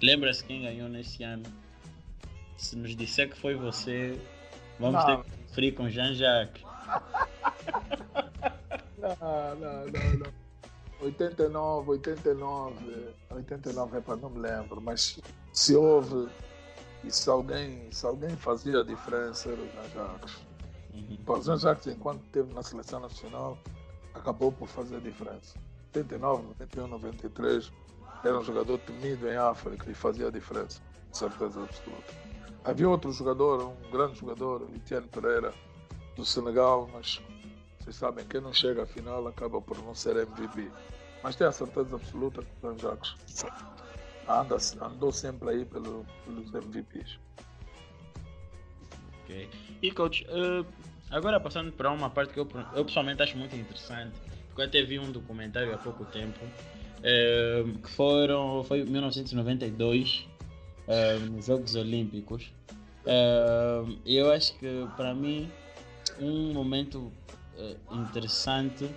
Lembra-se 0.02 0.44
quem 0.44 0.62
ganhou 0.62 0.88
nesse 0.88 1.22
ano? 1.22 1.44
Se 2.56 2.76
nos 2.76 2.94
disser 2.96 3.28
que 3.28 3.38
foi 3.38 3.54
você, 3.54 4.18
vamos 4.78 5.04
não. 5.04 5.22
ter 5.22 5.24
que 5.24 5.30
conferir 5.46 5.74
com 5.74 5.88
Jean-Jacques. 5.88 6.62
não, 8.98 9.56
não, 9.56 9.86
não, 9.86 10.18
não. 10.18 10.42
89, 11.00 11.90
89, 11.90 13.14
89 13.30 13.96
é 13.96 14.00
para 14.00 14.16
não 14.16 14.30
me 14.30 14.38
lembro, 14.38 14.80
mas 14.80 15.18
se 15.52 15.74
houve 15.74 16.28
e 17.02 17.10
se 17.10 17.28
alguém, 17.28 17.90
se 17.90 18.06
alguém 18.06 18.36
fazia 18.36 18.80
a 18.80 18.84
diferença 18.84 19.50
era 19.50 19.60
o 19.60 19.68
Jean-Jacques. 19.68 20.51
Uhum. 20.94 21.16
Paulinho 21.24 21.56
Jacques, 21.56 21.86
enquanto 21.86 22.22
esteve 22.24 22.52
na 22.52 22.62
seleção 22.62 23.00
nacional, 23.00 23.58
acabou 24.14 24.52
por 24.52 24.68
fazer 24.68 24.96
a 24.96 25.00
diferença. 25.00 25.58
89, 25.94 26.42
91, 26.42 26.86
93, 26.86 27.72
era 28.24 28.38
um 28.38 28.44
jogador 28.44 28.78
temido 28.78 29.28
em 29.28 29.36
África 29.36 29.90
e 29.90 29.94
fazia 29.94 30.28
a 30.28 30.30
diferença, 30.30 30.80
de 31.10 31.18
certeza 31.18 31.62
absoluta. 31.62 32.14
Havia 32.64 32.88
outro 32.88 33.12
jogador, 33.12 33.64
um 33.64 33.90
grande 33.90 34.18
jogador, 34.18 34.66
Etienne 34.74 35.08
Pereira, 35.08 35.52
do 36.16 36.24
Senegal, 36.24 36.88
mas 36.92 37.20
vocês 37.80 37.96
sabem, 37.96 38.24
quem 38.26 38.40
não 38.40 38.52
chega 38.52 38.84
à 38.84 38.86
final 38.86 39.26
acaba 39.26 39.60
por 39.60 39.76
não 39.82 39.94
ser 39.94 40.16
MVP. 40.16 40.70
Mas 41.22 41.36
tenho 41.36 41.50
a 41.50 41.52
certeza 41.52 41.96
absoluta 41.96 42.42
que 42.42 42.66
o 42.66 42.78
Jacques 42.78 43.14
anda, 44.28 44.56
andou 44.80 45.12
sempre 45.12 45.50
aí 45.50 45.64
pelo, 45.64 46.06
pelos 46.24 46.52
MVPs. 46.54 47.18
Ok. 49.22 49.48
E 49.82 49.90
coach, 49.90 50.24
uh, 50.24 50.66
agora 51.10 51.38
passando 51.38 51.72
para 51.72 51.90
uma 51.90 52.10
parte 52.10 52.32
que 52.32 52.40
eu, 52.40 52.48
eu 52.74 52.84
pessoalmente 52.84 53.22
acho 53.22 53.36
muito 53.36 53.54
interessante, 53.54 54.12
porque 54.48 54.62
eu 54.62 54.66
até 54.66 54.82
vi 54.82 54.98
um 54.98 55.10
documentário 55.10 55.72
há 55.74 55.78
pouco 55.78 56.04
tempo, 56.06 56.38
uh, 56.44 57.78
que 57.78 57.90
foram, 57.90 58.62
foi 58.64 58.84
1992, 58.84 60.26
uh, 60.88 61.30
nos 61.30 61.46
Jogos 61.46 61.74
Olímpicos. 61.74 62.52
Uh, 63.04 63.98
eu 64.06 64.30
acho 64.30 64.56
que 64.58 64.86
para 64.96 65.12
mim 65.14 65.50
um 66.20 66.52
momento 66.52 67.12
interessante 67.90 68.88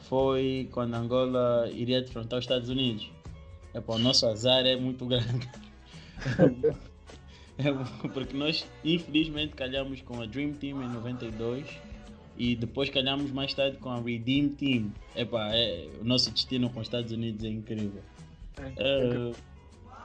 foi 0.00 0.68
quando 0.72 0.94
Angola 0.94 1.68
iria 1.70 2.02
defrontar 2.02 2.38
os 2.38 2.44
Estados 2.44 2.68
Unidos. 2.68 3.10
Epa, 3.74 3.94
o 3.94 3.98
nosso 3.98 4.26
azar 4.26 4.66
é 4.66 4.76
muito 4.76 5.06
grande. 5.06 5.48
porque 8.12 8.36
nós 8.36 8.66
infelizmente 8.84 9.54
calhamos 9.54 10.00
com 10.02 10.20
a 10.20 10.26
Dream 10.26 10.52
Team 10.52 10.82
em 10.82 10.88
92 10.88 11.66
e 12.36 12.56
depois 12.56 12.88
calhamos 12.90 13.30
mais 13.30 13.52
tarde 13.54 13.76
com 13.78 13.90
a 13.90 14.00
Redeem 14.00 14.48
Team. 14.48 14.92
Epá, 15.14 15.50
é, 15.54 15.88
o 16.00 16.04
nosso 16.04 16.30
destino 16.30 16.70
com 16.70 16.80
os 16.80 16.86
Estados 16.86 17.12
Unidos 17.12 17.44
é 17.44 17.48
incrível. 17.48 18.02
Uh, 18.58 19.36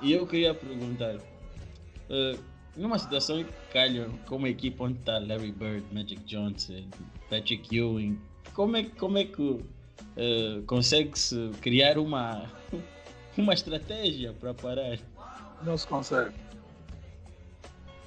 e 0.01 0.11
eu 0.11 0.27
queria 0.27 0.53
perguntar, 0.53 1.15
uh, 1.15 2.39
numa 2.75 2.99
situação 2.99 3.43
que 3.43 3.51
calha 3.71 4.09
como 4.25 4.45
a 4.45 4.49
equipa 4.49 4.83
onde 4.83 4.99
está 4.99 5.19
Larry 5.19 5.51
Bird, 5.51 5.83
Magic 5.91 6.21
Johnson, 6.25 6.83
Patrick 7.29 7.75
Ewing, 7.75 8.19
como 8.53 8.77
é, 8.77 8.83
como 8.83 9.17
é 9.17 9.25
que 9.25 9.41
uh, 9.41 9.63
consegue-se 10.65 11.51
criar 11.61 11.97
uma, 11.97 12.43
uma 13.37 13.53
estratégia 13.53 14.33
para 14.33 14.53
parar? 14.53 14.99
Não 15.63 15.77
se 15.77 15.87
consegue. 15.87 16.33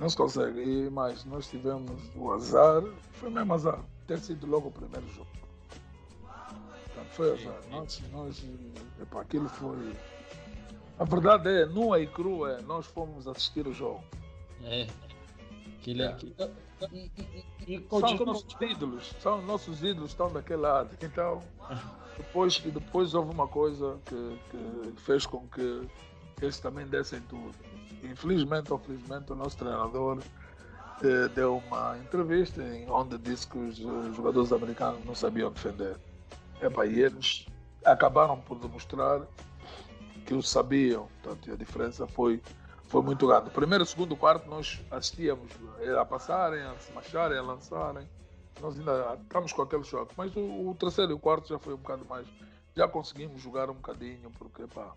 Não 0.00 0.08
se 0.08 0.16
consegue. 0.16 0.62
E 0.62 0.90
mais, 0.90 1.26
nós 1.26 1.46
tivemos 1.46 2.00
o 2.16 2.32
azar, 2.32 2.82
foi 3.12 3.28
mesmo 3.28 3.52
azar, 3.52 3.84
ter 4.06 4.18
sido 4.18 4.46
logo 4.46 4.68
o 4.68 4.72
primeiro 4.72 5.06
jogo. 5.08 5.28
Portanto, 6.22 7.10
foi 7.10 7.32
azar. 7.34 7.60
Nós, 7.70 8.02
nós 8.10 8.44
epa, 9.00 9.20
aquilo 9.20 9.48
foi. 9.50 9.94
A 10.98 11.04
verdade 11.04 11.50
é, 11.50 11.66
nua 11.66 12.00
e 12.00 12.06
crua, 12.06 12.62
nós 12.62 12.86
fomos 12.86 13.28
assistir 13.28 13.66
o 13.66 13.74
jogo. 13.74 14.02
É. 14.64 14.86
Aquilo 15.78 16.02
é. 16.02 16.06
Aquilo. 16.06 16.34
E, 16.92 17.10
e, 17.66 17.74
e, 17.74 17.86
são 17.90 18.14
os 18.14 18.20
nossos 18.20 18.56
ídolos, 18.58 19.12
são 19.20 19.42
nossos 19.42 19.82
ídolos 19.84 20.10
estão 20.12 20.32
daquele 20.32 20.62
lado. 20.62 20.96
Então, 21.02 21.42
depois, 22.16 22.58
depois 22.58 23.12
houve 23.12 23.34
uma 23.34 23.46
coisa 23.46 23.98
que, 24.06 24.38
que 24.50 25.00
fez 25.02 25.26
com 25.26 25.46
que 25.48 25.86
eles 26.40 26.58
também 26.58 26.86
dessem 26.86 27.20
tudo 27.22 27.54
infelizmente 28.04 28.72
ou 28.72 28.78
felizmente, 28.78 29.32
o 29.32 29.34
nosso 29.34 29.56
treinador 29.56 30.18
eh, 31.02 31.28
deu 31.28 31.58
uma 31.66 31.98
entrevista 31.98 32.62
onde 32.88 33.18
disse 33.18 33.46
que 33.46 33.58
os, 33.58 33.78
os 33.78 34.16
jogadores 34.16 34.52
americanos 34.52 35.04
não 35.04 35.14
sabiam 35.14 35.50
defender. 35.50 35.96
Epa, 36.60 36.86
e 36.86 37.00
eles 37.00 37.46
acabaram 37.84 38.38
por 38.40 38.58
demonstrar 38.58 39.22
que 40.26 40.34
o 40.34 40.42
sabiam. 40.42 41.08
Portanto, 41.22 41.52
a 41.52 41.56
diferença 41.56 42.06
foi, 42.06 42.42
foi 42.84 43.02
muito 43.02 43.26
grande. 43.26 43.50
Primeiro, 43.50 43.84
segundo, 43.86 44.16
quarto, 44.16 44.48
nós 44.48 44.80
assistíamos 44.90 45.50
a 45.98 46.04
passarem, 46.04 46.62
a 46.62 46.76
se 46.78 46.92
macharem, 46.92 47.38
a 47.38 47.42
lançarem. 47.42 48.06
Nós 48.60 48.78
ainda 48.78 49.18
estamos 49.22 49.52
com 49.52 49.62
aquele 49.62 49.84
choque. 49.84 50.12
Mas 50.16 50.34
o, 50.36 50.68
o 50.68 50.76
terceiro 50.78 51.12
e 51.12 51.14
o 51.14 51.18
quarto 51.18 51.48
já 51.48 51.58
foi 51.58 51.72
um 51.72 51.78
bocado 51.78 52.04
mais. 52.04 52.26
Já 52.76 52.86
conseguimos 52.86 53.40
jogar 53.40 53.70
um 53.70 53.74
bocadinho, 53.74 54.30
porque 54.38 54.66
pá, 54.66 54.92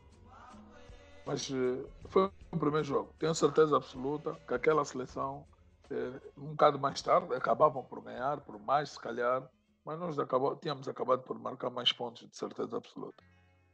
mas 1.26 1.50
eh, 1.52 1.86
foi 2.10 2.30
o 2.52 2.58
primeiro 2.58 2.84
jogo. 2.84 3.14
Tenho 3.20 3.34
certeza 3.34 3.78
absoluta 3.78 4.38
que 4.48 4.54
aquela 4.54 4.84
seleção, 4.86 5.46
eh, 5.90 6.20
um 6.38 6.52
bocado 6.52 6.80
mais 6.80 7.02
tarde, 7.02 7.34
acabavam 7.34 7.84
por 7.84 8.02
ganhar, 8.02 8.42
por 8.42 8.60
mais 8.60 8.92
se 8.92 9.00
calhar, 9.00 9.48
mas 9.86 10.00
nós 10.00 10.18
acabou, 10.20 10.56
tínhamos 10.56 10.88
acabado 10.88 11.24
por 11.24 11.38
marcar 11.40 11.70
mais 11.70 11.92
pontos, 11.92 12.28
de 12.30 12.36
certeza 12.36 12.78
absoluta. 12.78 13.24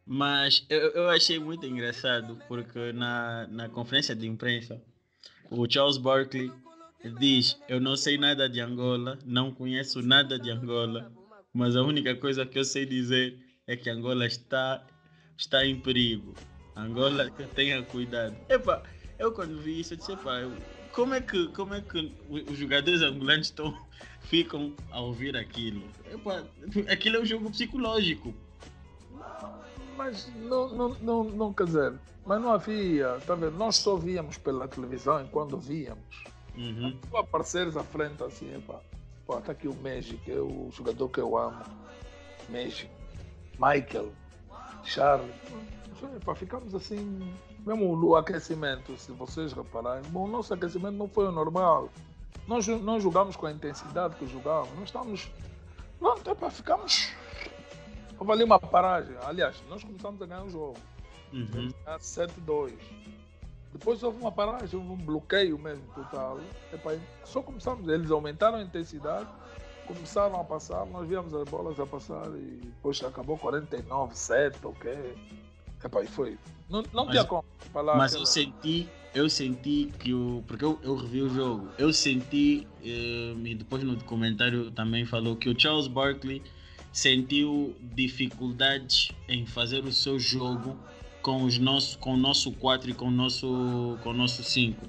Mas 0.05 0.65
eu, 0.69 0.79
eu 0.91 1.09
achei 1.09 1.39
muito 1.39 1.65
engraçado, 1.65 2.39
porque 2.47 2.91
na, 2.93 3.47
na 3.47 3.69
conferência 3.69 4.15
de 4.15 4.27
imprensa, 4.27 4.81
o 5.51 5.71
Charles 5.71 5.97
Barkley 5.97 6.51
diz: 7.19 7.59
Eu 7.67 7.79
não 7.79 7.95
sei 7.95 8.17
nada 8.17 8.49
de 8.49 8.59
Angola, 8.59 9.19
não 9.23 9.53
conheço 9.53 10.01
nada 10.01 10.39
de 10.39 10.49
Angola, 10.49 11.11
mas 11.53 11.75
a 11.75 11.83
única 11.83 12.15
coisa 12.15 12.45
que 12.45 12.57
eu 12.57 12.65
sei 12.65 12.85
dizer 12.85 13.39
é 13.67 13.75
que 13.75 13.89
Angola 13.89 14.25
está, 14.25 14.83
está 15.37 15.63
em 15.63 15.79
perigo. 15.79 16.33
Angola 16.83 17.29
que 17.31 17.43
tenha 17.47 17.83
cuidado. 17.83 18.35
Epa, 18.47 18.83
eu 19.17 19.31
quando 19.31 19.59
vi 19.61 19.79
isso, 19.79 19.93
eu 19.93 19.97
disse, 19.97 20.11
epa, 20.11 20.49
como 20.91 21.13
é 21.13 21.21
que, 21.21 21.47
como 21.49 21.73
é 21.73 21.81
que 21.81 22.11
os 22.29 22.57
jogadores 22.57 23.01
angolanos 23.01 23.47
estão, 23.47 23.77
ficam 24.21 24.73
a 24.91 24.99
ouvir 24.99 25.35
aquilo? 25.35 25.83
Epa, 26.11 26.47
aquilo 26.91 27.17
é 27.17 27.19
um 27.21 27.25
jogo 27.25 27.49
psicológico. 27.51 28.33
Mas 29.97 30.31
não, 30.35 30.69
não, 30.69 30.89
não, 31.01 31.23
não 31.25 31.53
quer 31.53 31.65
dizer, 31.65 31.93
mas 32.25 32.41
não 32.41 32.51
havia, 32.51 33.19
tá 33.25 33.35
vendo? 33.35 33.57
Nós 33.57 33.75
só 33.75 33.95
víamos 33.95 34.37
pela 34.37 34.67
televisão 34.67 35.23
e 35.23 35.27
quando 35.27 35.57
víamos. 35.57 36.23
Uhum. 36.55 36.97
Tu 37.09 37.17
apareceres 37.17 37.75
à 37.75 37.83
frente 37.83 38.23
assim, 38.23 38.55
epá, 38.55 38.79
pô, 39.25 39.41
tá 39.41 39.51
aqui 39.51 39.67
o 39.67 39.73
Magic, 39.75 40.19
é 40.31 40.39
o 40.39 40.69
jogador 40.71 41.09
que 41.09 41.19
eu 41.19 41.37
amo. 41.37 41.63
Magic, 42.49 42.89
Michael, 43.53 44.11
Charles. 44.83 45.33
Epá, 46.15 46.35
ficamos 46.35 46.73
assim, 46.73 47.33
mesmo 47.65 47.95
no 47.95 48.15
aquecimento, 48.15 48.97
se 48.97 49.11
vocês 49.11 49.53
repararem, 49.53 50.03
bom, 50.11 50.25
o 50.25 50.27
nosso 50.27 50.53
aquecimento 50.53 50.95
não 50.95 51.07
foi 51.07 51.27
o 51.27 51.31
normal. 51.31 51.89
Nós 52.47 52.67
não 52.67 52.99
jogamos 52.99 53.35
com 53.35 53.45
a 53.45 53.51
intensidade 53.51 54.15
que 54.15 54.25
jogávamos, 54.27 54.75
nós 54.75 54.85
estamos. 54.85 55.31
Pronto, 55.99 56.29
epá, 56.29 56.49
ficamos. 56.49 57.11
Houve 58.17 58.31
ali 58.31 58.43
uma 58.43 58.59
paragem. 58.59 59.15
Aliás, 59.23 59.61
nós 59.69 59.83
começamos 59.83 60.21
a 60.21 60.25
ganhar 60.25 60.43
o 60.43 60.49
jogo. 60.49 60.77
Uhum. 61.31 61.69
7-2. 61.99 62.73
Depois 63.71 64.01
houve 64.01 64.19
uma 64.19 64.31
paragem, 64.31 64.79
houve 64.79 64.91
um 64.91 65.05
bloqueio 65.05 65.59
mesmo 65.59 65.83
total. 65.93 66.39
Epá, 66.73 66.97
só 67.23 67.41
começamos, 67.41 67.87
eles 67.87 68.09
aumentaram 68.09 68.57
a 68.57 68.63
intensidade, 68.63 69.29
começaram 69.85 70.39
a 70.39 70.43
passar, 70.43 70.85
nós 70.87 71.07
víamos 71.07 71.33
as 71.33 71.47
bolas 71.47 71.79
a 71.79 71.85
passar 71.85 72.27
e 72.29 72.61
depois 72.63 73.01
acabou 73.03 73.37
49-7, 73.37 74.55
ok. 74.63 75.15
Epá, 75.83 76.03
e 76.03 76.07
foi. 76.07 76.37
Não, 76.69 76.83
não 76.93 77.05
Mas- 77.05 77.11
tinha 77.11 77.25
como 77.25 77.43
falar. 77.73 77.97
Mas 77.97 78.13
eu 78.13 78.25
senti, 78.25 78.87
eu 79.13 79.29
senti 79.29 79.91
que 79.99 80.13
o. 80.13 80.43
Porque 80.47 80.63
eu, 80.65 80.79
eu 80.83 80.95
revi 80.95 81.21
o 81.21 81.29
jogo, 81.29 81.69
eu 81.77 81.91
senti, 81.93 82.67
eh, 82.83 83.33
e 83.43 83.55
depois 83.55 83.83
no 83.83 83.95
documentário 83.95 84.71
também 84.71 85.05
falou 85.05 85.35
que 85.35 85.49
o 85.49 85.59
Charles 85.59 85.87
Barkley 85.87 86.41
sentiu 86.91 87.75
dificuldades 87.81 89.13
em 89.27 89.45
fazer 89.45 89.83
o 89.85 89.91
seu 89.91 90.19
jogo 90.19 90.77
com, 91.21 91.43
os 91.43 91.57
nossos, 91.57 91.95
com 91.95 92.13
o 92.13 92.17
nosso 92.17 92.51
4 92.53 92.89
e 92.89 92.93
com 92.93 93.05
o 93.05 93.11
nosso, 93.11 93.97
com 94.03 94.09
o 94.09 94.13
nosso 94.13 94.43
5. 94.43 94.85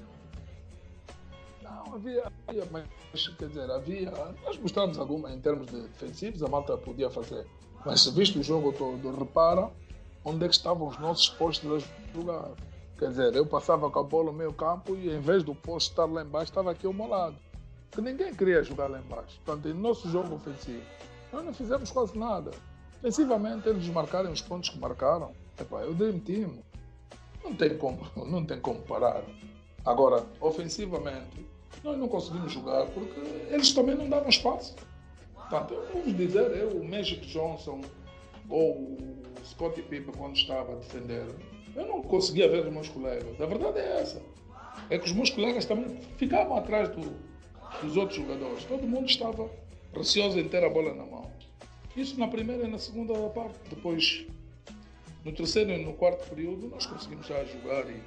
Não, 1.63 1.95
havia, 1.95 2.31
havia, 2.47 2.67
mas 2.71 3.27
quer 3.37 3.47
dizer, 3.47 3.69
havia. 3.71 4.11
Nós 4.43 4.57
mostramos 4.57 4.97
alguma 4.97 5.33
em 5.33 5.39
termos 5.39 5.67
de 5.67 5.81
defensivos, 5.81 6.43
a 6.43 6.47
malta 6.47 6.77
podia 6.77 7.09
fazer. 7.09 7.45
Mas 7.85 8.05
visto 8.07 8.39
o 8.39 8.43
jogo 8.43 8.71
todo, 8.73 9.15
repara 9.17 9.69
onde 10.23 10.45
é 10.45 10.47
que 10.47 10.55
estavam 10.55 10.87
os 10.87 10.99
nossos 10.99 11.29
postos 11.29 11.83
a 11.83 12.17
jogar. 12.17 12.51
Quer 12.97 13.09
dizer, 13.09 13.35
eu 13.35 13.45
passava 13.45 13.89
com 13.89 13.99
a 13.99 14.03
bola 14.03 14.31
no 14.31 14.37
meio 14.37 14.53
campo 14.53 14.95
e 14.95 15.09
em 15.09 15.19
vez 15.19 15.43
do 15.43 15.55
posto 15.55 15.89
estar 15.89 16.05
lá 16.05 16.21
embaixo, 16.21 16.51
estava 16.51 16.71
aqui 16.71 16.85
ao 16.85 16.93
meu 16.93 17.07
lado. 17.07 17.35
Porque 17.89 18.09
ninguém 18.09 18.33
queria 18.33 18.63
jogar 18.63 18.87
lá 18.87 18.99
embaixo. 18.99 19.39
Portanto, 19.43 19.67
em 19.67 19.73
nosso 19.73 20.09
jogo 20.09 20.35
ofensivo, 20.35 20.83
nós 21.33 21.43
não 21.43 21.53
fizemos 21.53 21.91
quase 21.91 22.17
nada. 22.17 22.51
Defensivamente, 22.93 23.67
eles 23.67 23.87
marcarem 23.87 24.31
os 24.31 24.41
pontos 24.41 24.69
que 24.69 24.77
marcaram. 24.77 25.31
Epá, 25.59 25.81
eu 25.81 25.93
dei-me 25.93 26.63
Não 27.43 27.55
tem 27.55 27.77
como, 27.77 27.99
não 28.15 28.45
tem 28.45 28.59
como 28.59 28.79
parar. 28.83 29.23
Agora, 29.83 30.23
ofensivamente, 30.39 31.45
nós 31.83 31.97
não 31.97 32.07
conseguimos 32.07 32.51
jogar 32.53 32.85
porque 32.87 33.19
eles 33.49 33.73
também 33.73 33.95
não 33.95 34.07
davam 34.07 34.29
espaço. 34.29 34.75
Portanto, 35.33 35.75
vos 35.91 36.15
dizer, 36.15 36.51
eu, 36.51 36.77
o 36.77 36.87
Magic 36.87 37.25
Johnson 37.27 37.81
ou 38.51 38.73
o 38.75 38.97
Scottie 39.45 39.81
Pippen 39.81 40.13
quando 40.13 40.35
estava 40.35 40.73
a 40.73 40.75
defender, 40.75 41.25
eu 41.75 41.85
não 41.87 42.01
conseguia 42.01 42.47
ver 42.49 42.65
os 42.65 42.71
meus 42.73 42.89
colegas. 42.89 43.39
A 43.39 43.45
verdade 43.45 43.79
é 43.79 44.01
essa. 44.01 44.21
É 44.89 44.97
que 44.99 45.05
os 45.05 45.13
meus 45.13 45.29
colegas 45.29 45.65
também 45.65 45.97
ficavam 46.17 46.57
atrás 46.57 46.89
do- 46.89 47.15
dos 47.81 47.95
outros 47.97 48.17
jogadores. 48.17 48.63
Todo 48.65 48.85
mundo 48.85 49.07
estava 49.09 49.49
receoso 49.93 50.37
em 50.39 50.47
ter 50.47 50.63
a 50.63 50.69
bola 50.69 50.93
na 50.93 51.05
mão. 51.05 51.31
Isso 51.95 52.19
na 52.19 52.27
primeira 52.27 52.63
e 52.65 52.67
na 52.67 52.77
segunda 52.77 53.13
parte. 53.29 53.57
Depois, 53.69 54.25
no 55.25 55.31
terceiro 55.31 55.71
e 55.71 55.83
no 55.83 55.93
quarto 55.93 56.29
período, 56.29 56.67
nós 56.67 56.85
conseguimos 56.85 57.27
já 57.27 57.43
jogar 57.45 57.89
e 57.89 58.01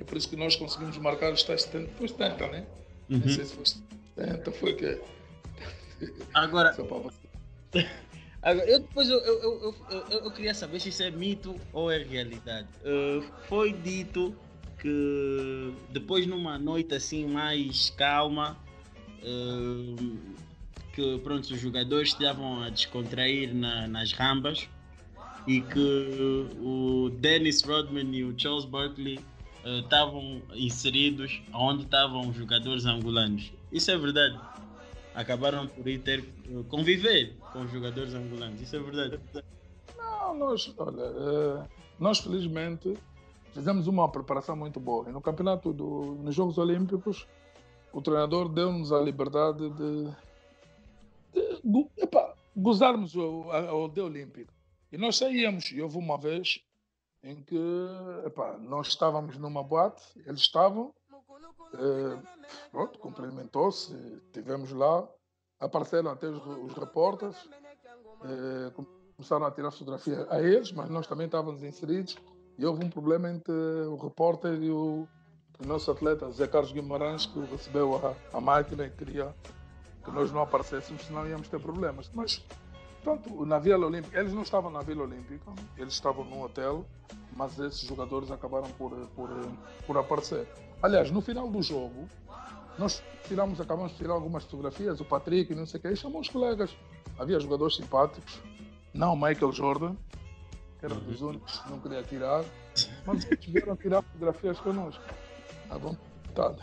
é 0.00 0.04
por 0.04 0.16
isso 0.16 0.28
que 0.28 0.36
nós 0.36 0.56
conseguimos 0.56 0.96
marcar 0.98 1.32
os 1.32 1.42
tais 1.42 1.62
70. 1.62 1.90
Foi 1.96 2.08
70, 2.08 2.46
né? 2.48 2.66
Não 3.08 3.18
Uhum. 3.20 3.28
sei 3.28 3.44
se 3.44 3.54
foi 3.54 3.64
70, 3.66 4.52
foi 4.52 4.74
que. 4.74 5.00
Agora, 6.34 6.72
Só 6.74 6.84
para 6.84 6.98
você. 6.98 7.88
Agora, 8.42 8.68
eu 8.68 8.80
depois 8.80 9.08
eu, 9.08 9.18
eu, 9.20 9.74
eu, 9.88 10.04
eu, 10.24 10.30
queria 10.32 10.52
saber 10.52 10.80
se 10.80 10.88
isso 10.88 11.02
é 11.02 11.10
mito 11.10 11.54
ou 11.72 11.90
é 11.90 12.02
realidade. 12.02 12.66
Uh, 12.84 13.22
foi 13.48 13.72
dito 13.72 14.34
que 14.80 15.72
depois 15.90 16.26
numa 16.26 16.58
noite 16.58 16.92
assim 16.92 17.24
mais 17.24 17.90
calma, 17.90 18.58
uh, 19.22 20.18
que 20.92 21.18
pronto, 21.18 21.44
os 21.44 21.60
jogadores 21.60 22.08
estavam 22.08 22.62
a 22.62 22.68
descontrair 22.68 23.54
na- 23.54 23.86
nas 23.86 24.10
rambas 24.12 24.68
e 25.46 25.60
que 25.60 26.48
o 26.60 27.10
Dennis 27.20 27.62
Rodman 27.62 28.12
e 28.12 28.24
o 28.24 28.36
Charles 28.36 28.64
Barkley 28.64 29.20
uh, 29.64 29.78
estavam 29.78 30.42
inseridos 30.52 31.40
onde 31.52 31.84
estavam 31.84 32.28
os 32.28 32.36
jogadores 32.36 32.86
angolanos. 32.86 33.52
Isso 33.70 33.88
é 33.88 33.96
verdade 33.96 34.40
acabaram 35.14 35.66
por 35.68 35.86
ir 35.86 35.98
ter 36.00 36.20
uh, 36.48 36.64
conviver 36.64 37.36
com 37.52 37.62
os 37.62 37.70
jogadores 37.70 38.14
angolanos. 38.14 38.60
Isso 38.60 38.76
é 38.76 38.78
verdade. 38.80 39.20
Não, 39.96 40.34
nós, 40.38 40.72
olha, 40.78 41.02
eh, 41.02 41.68
nós 41.98 42.20
felizmente 42.20 42.96
fizemos 43.52 43.86
uma 43.86 44.10
preparação 44.10 44.56
muito 44.56 44.80
boa. 44.80 45.08
E 45.08 45.12
no 45.12 45.20
campeonato, 45.20 45.72
do, 45.72 46.14
nos 46.22 46.34
Jogos 46.34 46.58
Olímpicos, 46.58 47.26
o 47.92 48.00
treinador 48.00 48.48
deu-nos 48.48 48.92
a 48.92 49.00
liberdade 49.00 49.68
de, 49.70 50.04
de 51.32 51.60
go- 51.64 51.90
epá, 51.96 52.34
gozarmos 52.56 53.14
o, 53.14 53.50
a, 53.50 53.74
olímpico. 53.74 54.52
E 54.90 54.96
nós 54.96 55.16
saíamos. 55.16 55.70
E 55.72 55.80
houve 55.82 55.98
uma 55.98 56.16
vez 56.18 56.60
em 57.22 57.36
que 57.42 57.58
epá, 58.26 58.56
nós 58.58 58.88
estávamos 58.88 59.36
numa 59.36 59.62
boate, 59.62 60.02
eles 60.26 60.40
estavam, 60.40 60.86
eh, 60.86 61.01
pronto, 62.70 62.98
cumprimentou-se, 62.98 63.94
tivemos 64.32 64.72
lá, 64.72 65.08
apareceram 65.60 66.10
até 66.10 66.28
os, 66.28 66.44
os 66.46 66.72
repórteres, 66.74 67.36
eh, 68.24 68.72
começaram 69.16 69.46
a 69.46 69.50
tirar 69.50 69.70
fotografia 69.70 70.26
a 70.28 70.40
eles, 70.40 70.72
mas 70.72 70.88
nós 70.90 71.06
também 71.06 71.26
estávamos 71.26 71.62
inseridos 71.62 72.16
e 72.58 72.66
houve 72.66 72.84
um 72.84 72.90
problema 72.90 73.30
entre 73.30 73.52
o 73.52 73.96
repórter 73.96 74.62
e 74.62 74.70
o, 74.70 75.06
o 75.58 75.66
nosso 75.66 75.90
atleta, 75.90 76.30
Zé 76.30 76.46
Carlos 76.46 76.72
Guimarães, 76.72 77.26
que 77.26 77.40
recebeu 77.40 77.96
a, 77.96 78.36
a 78.36 78.40
máquina 78.40 78.86
e 78.86 78.90
queria 78.90 79.34
que 80.04 80.10
nós 80.10 80.32
não 80.32 80.42
aparecêssemos, 80.42 81.02
senão 81.04 81.26
íamos 81.28 81.48
ter 81.48 81.60
problemas. 81.60 82.10
Mas, 82.12 82.44
pronto, 83.02 83.46
na 83.46 83.58
Vila 83.58 83.86
Olímpica, 83.86 84.18
eles 84.18 84.32
não 84.32 84.42
estavam 84.42 84.70
na 84.70 84.80
Vila 84.80 85.04
Olímpica, 85.04 85.52
eles 85.76 85.94
estavam 85.94 86.24
num 86.24 86.42
hotel, 86.42 86.84
mas 87.36 87.58
esses 87.58 87.82
jogadores 87.82 88.30
acabaram 88.30 88.70
por, 88.72 88.90
por, 89.14 89.28
por 89.86 89.96
aparecer. 89.98 90.46
Aliás, 90.82 91.10
no 91.12 91.20
final 91.20 91.48
do 91.48 91.62
jogo, 91.62 92.08
nós 92.76 93.02
tiramos, 93.28 93.60
acabamos 93.60 93.92
de 93.92 93.98
tirar 93.98 94.14
algumas 94.14 94.42
fotografias, 94.44 95.00
o 95.00 95.04
Patrick 95.04 95.52
e 95.52 95.56
não 95.56 95.64
sei 95.64 95.78
o 95.78 95.82
quê, 95.82 95.88
e 95.90 95.96
chamou 95.96 96.20
os 96.20 96.28
colegas. 96.28 96.76
Havia 97.16 97.38
jogadores 97.38 97.76
simpáticos, 97.76 98.40
não 98.92 99.14
o 99.14 99.16
Michael 99.16 99.52
Jordan, 99.52 99.94
que 100.80 100.86
era 100.86 100.94
dos 100.94 101.20
únicos 101.20 101.60
que 101.60 101.70
não 101.70 101.78
queria 101.78 102.02
tirar, 102.02 102.44
mas 103.06 103.24
eles 103.24 103.44
vieram 103.44 103.76
tirar 103.76 104.02
fotografias 104.02 104.58
connosco. 104.58 105.02
À 105.70 105.78
vontade. 105.78 106.58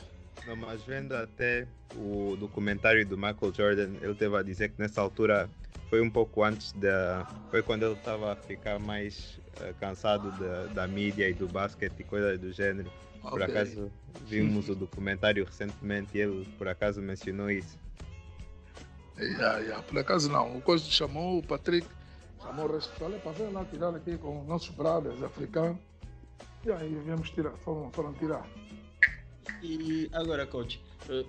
Não, 0.46 0.56
mas 0.56 0.84
vendo 0.84 1.14
até 1.14 1.68
o 1.96 2.36
documentário 2.38 3.06
do 3.06 3.18
Michael 3.18 3.54
Jordan, 3.54 3.90
ele 4.02 4.16
teve 4.16 4.36
a 4.36 4.44
dizer 4.44 4.70
que 4.70 4.82
nessa 4.82 5.00
altura 5.00 5.50
foi 5.90 6.02
um 6.02 6.10
pouco 6.10 6.44
antes 6.44 6.74
da. 6.74 7.26
Foi 7.50 7.64
quando 7.64 7.84
ele 7.84 7.94
estava 7.94 8.34
a 8.34 8.36
ficar 8.36 8.80
mais 8.80 9.40
eh, 9.62 9.74
cansado 9.80 10.32
da, 10.40 10.66
da 10.68 10.88
mídia 10.88 11.28
e 11.30 11.34
do 11.34 11.48
basquete 11.48 12.00
e 12.00 12.04
coisas 12.04 12.40
do 12.40 12.52
gênero. 12.52 12.92
Por 13.22 13.44
acaso 13.44 13.92
vimos 14.26 14.70
o 14.70 14.76
documentário 14.76 15.46
recentemente 15.46 16.18
e 16.18 16.22
ele 16.22 16.46
por 16.58 16.68
acaso 16.68 17.02
mencionou 17.02 17.50
isso. 17.52 17.78
Yeah, 19.18 19.60
yeah. 19.60 19.84
Por 19.84 20.00
acaso 20.00 20.32
não, 20.32 20.58
o 20.58 20.62
Coisa 20.62 20.86
chamou 20.86 21.40
o 21.40 21.44
Patrick, 21.44 21.88
chamou 22.42 22.70
o 22.70 22.74
resto, 22.74 22.94
falei 22.96 23.20
para 23.20 23.32
ver 23.34 23.52
lá 23.52 23.66
tirar 23.66 23.94
aqui 23.94 24.18
com 24.18 24.42
os 24.42 24.48
nossos 24.48 24.70
brothers 24.70 25.22
africanos. 25.22 25.78
E 26.66 26.72
aí 26.72 27.02
viemos 27.06 27.30
tirar, 27.30 27.52
foram, 27.58 27.92
foram 27.92 28.14
tirar. 28.14 28.46
E 29.62 30.10
agora, 30.14 30.46
coach, 30.46 30.82
uh, 31.10 31.26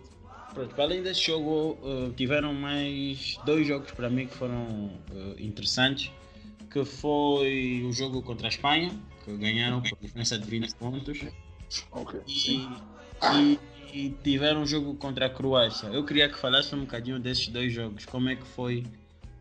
pronto, 0.54 0.74
para 0.74 0.84
além 0.84 1.02
desse 1.02 1.22
jogo, 1.22 1.78
uh, 1.82 2.12
tiveram 2.16 2.52
mais 2.52 3.38
dois 3.44 3.66
jogos 3.66 3.90
para 3.90 4.08
mim 4.08 4.26
que 4.26 4.34
foram 4.34 4.64
uh, 5.10 5.34
interessantes, 5.38 6.12
que 6.70 6.84
foi 6.84 7.82
o 7.84 7.92
jogo 7.92 8.22
contra 8.22 8.46
a 8.46 8.50
Espanha, 8.50 8.90
que 9.24 9.36
ganharam 9.36 9.82
por 9.82 9.98
diferença 9.98 10.38
de 10.38 10.48
20 10.48 10.74
pontos, 10.76 11.20
Ok. 11.92 12.20
e, 12.26 12.68
e, 13.34 13.60
e 13.92 14.10
tiveram 14.22 14.62
um 14.62 14.66
jogo 14.66 14.94
contra 14.94 15.26
a 15.26 15.30
Croácia. 15.30 15.88
Eu 15.88 16.04
queria 16.04 16.28
que 16.28 16.38
falasse 16.38 16.74
um 16.74 16.80
bocadinho 16.80 17.18
desses 17.18 17.48
dois 17.48 17.72
jogos, 17.72 18.06
como 18.06 18.28
é 18.28 18.36
que 18.36 18.46
foi 18.46 18.84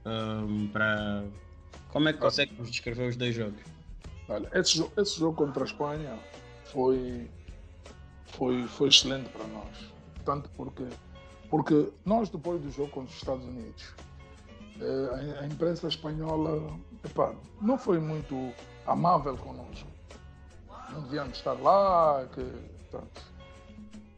um, 0.06 0.68
para... 0.68 1.24
Como 1.90 2.08
é 2.08 2.14
que 2.14 2.20
consegue 2.20 2.54
nos 2.54 2.70
descrever 2.70 3.10
os 3.10 3.16
dois 3.16 3.36
jogos? 3.36 3.62
Olha, 4.28 4.50
esse, 4.54 4.86
esse 4.96 5.20
jogo 5.20 5.36
contra 5.36 5.64
a 5.64 5.66
Espanha 5.66 6.20
foi, 6.66 7.28
foi, 8.28 8.64
foi 8.68 8.90
excelente 8.90 9.30
para 9.30 9.48
nós. 9.48 9.92
Tanto 10.24 10.50
porque, 10.52 10.86
porque 11.50 11.90
nós, 12.06 12.30
depois 12.30 12.62
do 12.62 12.70
jogo 12.70 12.92
contra 12.92 13.12
os 13.12 13.18
Estados 13.18 13.44
Unidos, 13.44 13.96
eh, 14.80 15.38
a, 15.40 15.44
a 15.44 15.48
imprensa 15.48 15.88
espanhola 15.88 16.80
epá, 17.04 17.34
não 17.60 17.78
foi 17.78 18.00
muito 18.00 18.54
amável 18.86 19.36
conosco. 19.38 19.89
Não 20.92 21.02
devíamos 21.02 21.38
estar 21.38 21.54
lá, 21.54 22.28
que, 22.34 22.44
portanto, 22.44 23.22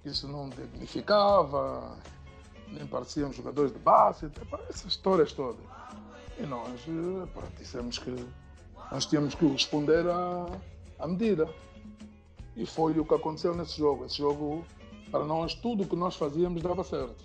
isso 0.06 0.28
não 0.28 0.50
dignificava, 0.50 1.98
nem 2.68 2.88
pareciam 2.88 3.32
jogadores 3.32 3.72
de 3.72 3.80
base, 3.80 4.32
essas 4.70 4.86
histórias 4.86 5.32
todas. 5.34 5.64
E 6.40 6.44
nós 6.44 6.82
pá, 7.34 7.44
dissemos 7.58 8.00
que 8.00 8.16
nós 8.92 9.06
tínhamos 9.06 9.36
que 9.36 9.46
responder 9.48 10.08
à, 10.08 10.48
à 11.00 11.08
medida. 11.08 11.48
E 12.56 12.66
foi 12.66 12.98
o 13.00 13.06
que 13.06 13.14
aconteceu 13.14 13.56
nesse 13.56 13.78
jogo. 13.78 14.06
Esse 14.06 14.18
jogo, 14.18 14.66
para 15.10 15.24
nós, 15.24 15.54
tudo 15.54 15.84
o 15.84 15.88
que 15.88 15.96
nós 15.96 16.16
fazíamos 16.16 16.62
dava 16.62 16.84
certo. 16.84 17.24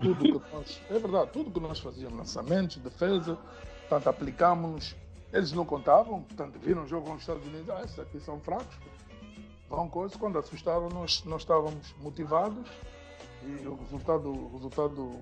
Tudo 0.00 0.40
que 0.40 0.54
nós, 0.54 0.80
é 0.90 0.98
verdade, 0.98 1.30
tudo 1.32 1.50
que 1.50 1.60
nós 1.60 1.80
fazíamos, 1.80 2.18
lançamentos, 2.18 2.76
defesa, 2.76 3.38
portanto, 3.80 4.08
aplicámos-nos. 4.08 4.96
Eles 5.32 5.52
não 5.52 5.64
contavam, 5.64 6.22
portanto, 6.22 6.58
viram 6.58 6.84
o 6.84 6.86
jogo 6.86 7.10
nos 7.10 7.20
Estados 7.20 7.46
Unidos, 7.46 7.68
ah, 7.70 7.82
esses 7.84 7.98
aqui 7.98 8.20
são 8.20 8.38
fracos. 8.40 8.76
Vão 9.68 9.88
coisas, 9.88 10.16
quando 10.16 10.38
assustaram, 10.38 10.88
nós, 10.88 11.24
nós 11.24 11.42
estávamos 11.42 11.94
motivados 12.00 12.68
e 13.42 13.66
o 13.66 13.74
resultado, 13.76 14.30
o 14.30 14.52
resultado 14.52 15.12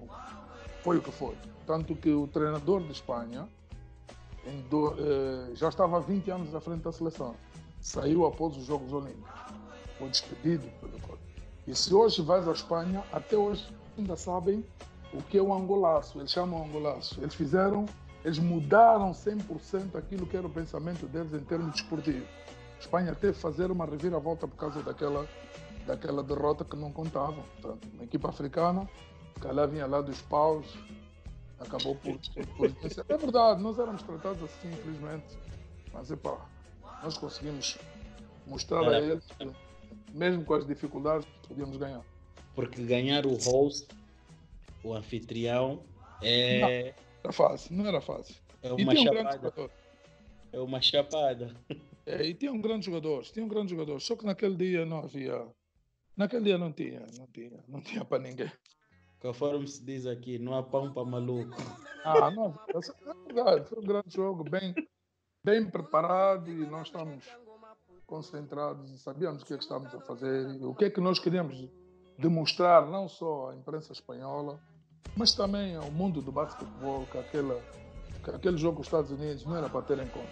foi 0.82 0.98
o 0.98 1.02
que 1.02 1.10
foi. 1.10 1.36
Tanto 1.66 1.96
que 1.96 2.10
o 2.10 2.26
treinador 2.26 2.82
de 2.82 2.92
Espanha 2.92 3.48
do, 4.68 4.94
eh, 4.98 5.54
já 5.54 5.68
estava 5.68 5.96
há 5.96 6.00
20 6.00 6.30
anos 6.30 6.54
à 6.54 6.60
frente 6.60 6.82
da 6.82 6.92
seleção. 6.92 7.34
Saiu 7.80 8.26
após 8.26 8.56
os 8.56 8.64
Jogos 8.64 8.92
Olímpicos. 8.92 9.30
Foi 9.98 10.08
despedido 10.08 10.66
pelo 10.80 11.18
E 11.66 11.74
se 11.74 11.94
hoje 11.94 12.22
vais 12.22 12.46
à 12.46 12.52
Espanha, 12.52 13.02
até 13.12 13.36
hoje 13.36 13.66
ainda 13.96 14.16
sabem 14.16 14.64
o 15.12 15.22
que 15.22 15.38
é 15.38 15.42
o 15.42 15.54
angolaço. 15.54 16.18
Eles 16.18 16.30
chamam 16.30 16.64
angolaço. 16.64 17.20
Eles 17.20 17.34
fizeram, 17.34 17.86
eles 18.24 18.38
mudaram 18.38 19.12
100% 19.12 19.96
aquilo 19.96 20.26
que 20.26 20.36
era 20.36 20.46
o 20.46 20.50
pensamento 20.50 21.06
deles 21.06 21.32
em 21.34 21.44
termos 21.44 21.72
desportivos. 21.72 22.26
Espanha 22.80 23.14
teve 23.14 23.34
que 23.34 23.38
fazer 23.38 23.70
uma 23.70 23.84
reviravolta 23.84 24.48
por 24.48 24.56
causa 24.56 24.82
daquela, 24.82 25.28
daquela 25.86 26.22
derrota 26.22 26.64
que 26.64 26.76
não 26.76 26.90
contavam. 26.90 27.44
Portanto, 27.60 27.88
uma 27.92 28.04
equipa 28.04 28.30
africana, 28.30 28.88
que 29.40 29.46
lá 29.46 29.66
vinha 29.66 29.86
lá 29.86 30.00
dos 30.00 30.20
paus, 30.22 30.66
acabou 31.60 31.96
por, 31.96 32.18
por, 32.56 32.70
É 33.08 33.16
verdade, 33.16 33.62
nós 33.62 33.78
éramos 33.78 34.02
tratados 34.02 34.42
assim, 34.42 34.68
infelizmente. 34.72 35.38
Mas, 35.92 36.10
epá, 36.10 36.46
nós 37.02 37.18
conseguimos 37.18 37.78
mostrar 38.46 38.88
a 38.88 39.00
eles 39.00 39.24
que, 39.38 39.50
mesmo 40.12 40.44
com 40.44 40.54
as 40.54 40.66
dificuldades, 40.66 41.26
podíamos 41.46 41.76
ganhar. 41.76 42.02
Porque 42.54 42.82
ganhar 42.84 43.26
o 43.26 43.34
host, 43.34 43.88
o 44.82 44.94
anfitrião, 44.94 45.82
é. 46.22 46.60
Não, 46.60 47.04
era 47.24 47.32
fácil, 47.32 47.74
não 47.74 47.86
era 47.86 48.00
fácil. 48.02 48.36
É 48.62 48.70
uma 48.72 48.94
chapada. 48.94 49.54
Um 49.56 49.68
é 50.52 50.60
uma 50.60 50.80
chapada. 50.80 51.56
É, 52.06 52.22
e 52.22 52.34
tinham 52.34 52.60
grandes 52.60 52.84
jogadores, 52.84 53.30
tinham 53.30 53.48
grandes 53.48 53.70
jogadores. 53.70 54.04
Só 54.04 54.14
que 54.14 54.26
naquele 54.26 54.56
dia 54.56 54.84
não 54.84 54.98
havia. 54.98 55.48
Naquele 56.14 56.44
dia 56.44 56.58
não 56.58 56.70
tinha, 56.70 57.00
não 57.16 57.26
tinha, 57.26 57.64
não 57.66 57.80
tinha 57.80 58.04
para 58.04 58.22
ninguém. 58.22 58.52
Conforme 59.20 59.66
se 59.66 59.82
diz 59.82 60.06
aqui, 60.06 60.38
não 60.38 60.54
há 60.54 60.62
pão 60.62 60.92
para 60.92 61.04
maluco. 61.04 61.56
Ah, 62.04 62.30
não, 62.30 62.54
é 62.68 63.32
verdade. 63.32 63.68
Foi 63.70 63.78
um 63.78 63.86
grande 63.86 64.14
jogo, 64.14 64.44
bem, 64.44 64.74
bem 65.42 65.64
preparado 65.68 66.50
e 66.50 66.66
nós 66.66 66.88
estamos 66.88 67.24
concentrados 68.06 68.90
e 68.90 68.98
sabíamos 68.98 69.42
o 69.42 69.46
que 69.46 69.54
é 69.54 69.56
que 69.56 69.62
estávamos 69.62 69.94
a 69.94 70.00
fazer 70.00 70.60
e 70.60 70.64
o 70.64 70.74
que 70.74 70.84
é 70.84 70.90
que 70.90 71.00
nós 71.00 71.18
queríamos 71.18 71.68
demonstrar, 72.18 72.86
não 72.86 73.08
só 73.08 73.50
à 73.50 73.56
imprensa 73.56 73.92
espanhola, 73.92 74.60
mas 75.16 75.34
também 75.34 75.76
ao 75.76 75.90
mundo 75.90 76.20
do 76.20 76.32
basquetebol, 76.32 77.06
que, 77.10 77.18
aquela, 77.18 77.60
que 78.22 78.30
aquele 78.30 78.56
jogo 78.56 78.78
dos 78.78 78.86
Estados 78.86 79.10
Unidos 79.10 79.44
não 79.44 79.56
era 79.56 79.68
para 79.68 79.82
ter 79.82 79.98
em 79.98 80.08
conta. 80.08 80.28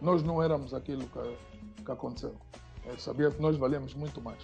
Nós 0.00 0.22
não 0.22 0.42
éramos 0.42 0.74
aquilo 0.74 1.04
que, 1.08 1.84
que 1.84 1.90
aconteceu. 1.90 2.34
Eu 2.84 2.98
sabia 2.98 3.30
que 3.30 3.40
nós 3.40 3.56
valemos 3.56 3.94
muito 3.94 4.20
mais. 4.20 4.42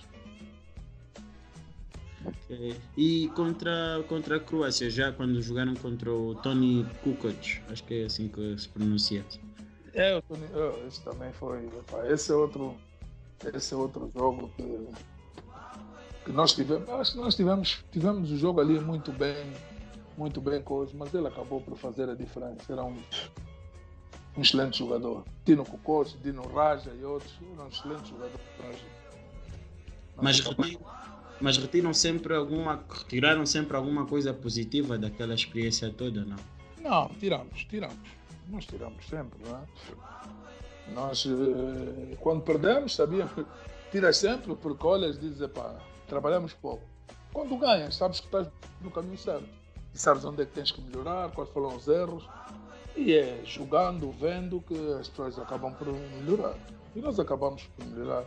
Okay. 2.24 2.76
E 2.96 3.28
contra, 3.34 4.04
contra 4.08 4.36
a 4.36 4.40
Croácia, 4.40 4.90
já 4.90 5.12
quando 5.12 5.40
jogaram 5.40 5.74
contra 5.74 6.12
o 6.12 6.34
Tony 6.36 6.86
Kukoc, 7.02 7.62
acho 7.70 7.84
que 7.84 8.02
é 8.02 8.04
assim 8.06 8.28
que 8.28 8.58
se 8.58 8.68
pronuncia. 8.68 9.24
É, 9.94 10.16
o 10.16 10.22
Tony, 10.22 10.44
oh, 10.54 10.86
esse 10.86 11.02
também 11.02 11.32
foi. 11.32 11.68
Esse 12.08 12.32
é 12.32 12.34
outro, 12.34 12.74
esse 13.54 13.74
é 13.74 13.76
outro 13.76 14.10
jogo 14.14 14.50
que, 14.56 14.88
que 16.24 16.32
nós 16.32 16.54
tivemos. 16.54 16.88
Acho 16.88 17.12
que 17.12 17.18
nós 17.18 17.34
tivemos, 17.34 17.84
tivemos 17.90 18.30
o 18.30 18.36
jogo 18.36 18.60
ali 18.60 18.78
muito 18.80 19.12
bem, 19.12 19.36
muito 20.18 20.40
bem 20.40 20.60
coisa, 20.60 20.92
mas 20.96 21.14
ele 21.14 21.28
acabou 21.28 21.60
por 21.60 21.76
fazer 21.78 22.08
a 22.10 22.14
diferença. 22.14 22.72
Era 22.72 22.84
um, 22.84 22.96
um 24.36 24.42
excelente 24.42 24.78
jogador. 24.78 25.24
Tino 25.44 25.64
Kukoc, 25.64 26.16
Dino 26.22 26.42
Raja 26.48 26.92
e 26.92 27.04
outros, 27.04 27.32
eram 27.54 27.68
excelentes 27.68 28.08
jogadores. 28.08 28.80
Mas, 30.20 30.40
mas 30.56 30.76
mas 31.40 31.56
retiram 31.56 31.94
sempre 31.94 32.34
alguma, 32.34 32.84
retiraram 32.90 33.46
sempre 33.46 33.76
alguma 33.76 34.04
coisa 34.04 34.34
positiva 34.34 34.98
daquela 34.98 35.34
experiência 35.34 35.92
toda, 35.92 36.24
não? 36.24 36.36
Não, 36.80 37.08
tiramos, 37.20 37.64
tiramos. 37.64 38.08
Nós 38.48 38.66
tiramos 38.66 39.06
sempre, 39.06 39.38
não 39.46 39.56
é? 39.56 39.62
Nós, 40.92 41.26
eh, 41.26 42.16
quando 42.20 42.42
perdemos, 42.42 42.94
sabíamos, 42.96 43.32
tiras 43.92 44.16
sempre, 44.16 44.56
porque 44.56 44.84
olhas 44.84 45.16
e 45.16 45.20
dizes, 45.20 45.46
pá, 45.50 45.76
trabalhamos 46.08 46.54
pouco. 46.54 46.82
Quando 47.32 47.56
ganhas, 47.56 47.94
sabes 47.94 48.20
que 48.20 48.26
estás 48.26 48.48
no 48.80 48.90
caminho 48.90 49.18
certo. 49.18 49.48
Sabes 49.98 50.24
onde 50.24 50.42
é 50.42 50.46
que 50.46 50.52
tens 50.52 50.70
que 50.70 50.80
melhorar, 50.80 51.28
quais 51.32 51.50
foram 51.50 51.74
os 51.74 51.88
erros. 51.88 52.24
E 52.96 53.14
é 53.14 53.42
jogando, 53.44 54.12
vendo 54.12 54.60
que 54.60 54.74
as 54.92 55.08
pessoas 55.08 55.38
acabam 55.40 55.74
por 55.74 55.88
melhorar. 55.88 56.54
E 56.94 57.00
nós 57.00 57.18
acabamos 57.18 57.64
por 57.64 57.84
melhorar. 57.84 58.24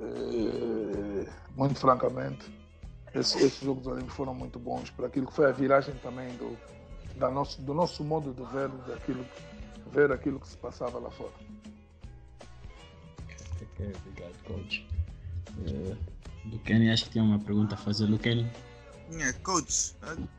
Eh, 0.00 1.28
muito 1.54 1.78
francamente, 1.78 2.50
esses, 3.14 3.60
Jogos 3.60 3.86
Olímpicos 3.86 4.14
foram 4.14 4.34
muito 4.34 4.58
bons 4.58 4.88
para 4.88 5.06
aquilo 5.06 5.26
que 5.26 5.34
foi 5.34 5.50
a 5.50 5.52
viragem 5.52 5.94
também 5.96 6.34
do, 6.36 6.56
da 7.16 7.30
nosso, 7.30 7.60
do 7.60 7.74
nosso 7.74 8.02
modo 8.02 8.32
de 8.32 8.42
ver, 8.50 8.68
daquilo, 8.88 9.26
ver 9.92 10.10
aquilo 10.10 10.40
que 10.40 10.48
se 10.48 10.56
passava 10.56 10.98
lá 10.98 11.10
fora. 11.10 11.32
Obrigado, 13.78 14.44
coach. 14.44 14.86
Uh, 15.58 15.96
do 16.48 16.58
Kenny, 16.60 16.90
acho 16.90 17.04
que 17.04 17.10
tinha 17.10 17.24
uma 17.24 17.38
pergunta 17.38 17.74
a 17.74 17.78
fazer. 17.78 18.06
Do 18.06 18.18
Kenny? 18.18 18.50
Yeah, 19.12 19.36
coach, 19.42 19.96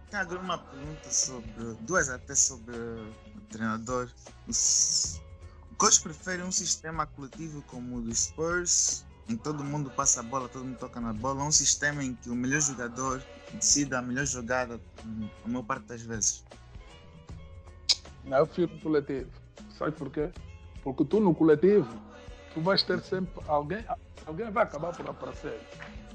tenho 0.10 0.40
uma 0.40 0.58
pergunta 0.58 1.10
sobre, 1.10 1.76
duas 1.82 2.10
até 2.10 2.34
sobre 2.34 2.74
o 2.74 3.42
treinador. 3.50 4.10
O 4.48 5.76
coach 5.76 6.02
prefere 6.02 6.42
um 6.42 6.52
sistema 6.52 7.06
coletivo 7.06 7.62
como 7.64 7.98
o 7.98 8.02
do 8.02 8.16
Spurs 8.16 9.06
em 9.28 9.36
que 9.36 9.44
todo 9.44 9.64
mundo 9.64 9.92
passa 9.92 10.22
a 10.22 10.24
bola, 10.24 10.48
todo 10.48 10.66
mundo 10.66 10.78
toca 10.78 11.00
na 11.02 11.14
bola, 11.14 11.44
um 11.44 11.52
sistema 11.52 12.04
em 12.04 12.16
que 12.16 12.30
o 12.30 12.36
melhor 12.36 12.62
jogador 12.62 13.24
decida 13.54 14.00
a 14.00 14.02
melhor 14.02 14.26
jogada 14.26 14.80
a 15.44 15.48
maior 15.48 15.64
parte 15.64 15.86
das 15.86 16.02
vezes. 16.02 16.46
Não, 18.24 18.38
eu 18.38 18.48
prefiro 18.48 18.74
o 18.76 18.80
coletivo. 18.80 19.30
Sabe 19.78 19.92
por 19.94 20.10
quê? 20.10 20.32
Porque 20.84 21.04
tu 21.06 21.20
no 21.20 21.36
coletivo, 21.36 21.90
tu 22.54 22.62
vais 22.62 22.82
ter 22.84 23.02
sempre 23.02 23.44
alguém, 23.48 23.84
alguém 24.26 24.50
vai 24.50 24.64
acabar 24.64 24.96
por 24.96 25.10
aparecer. 25.10 25.60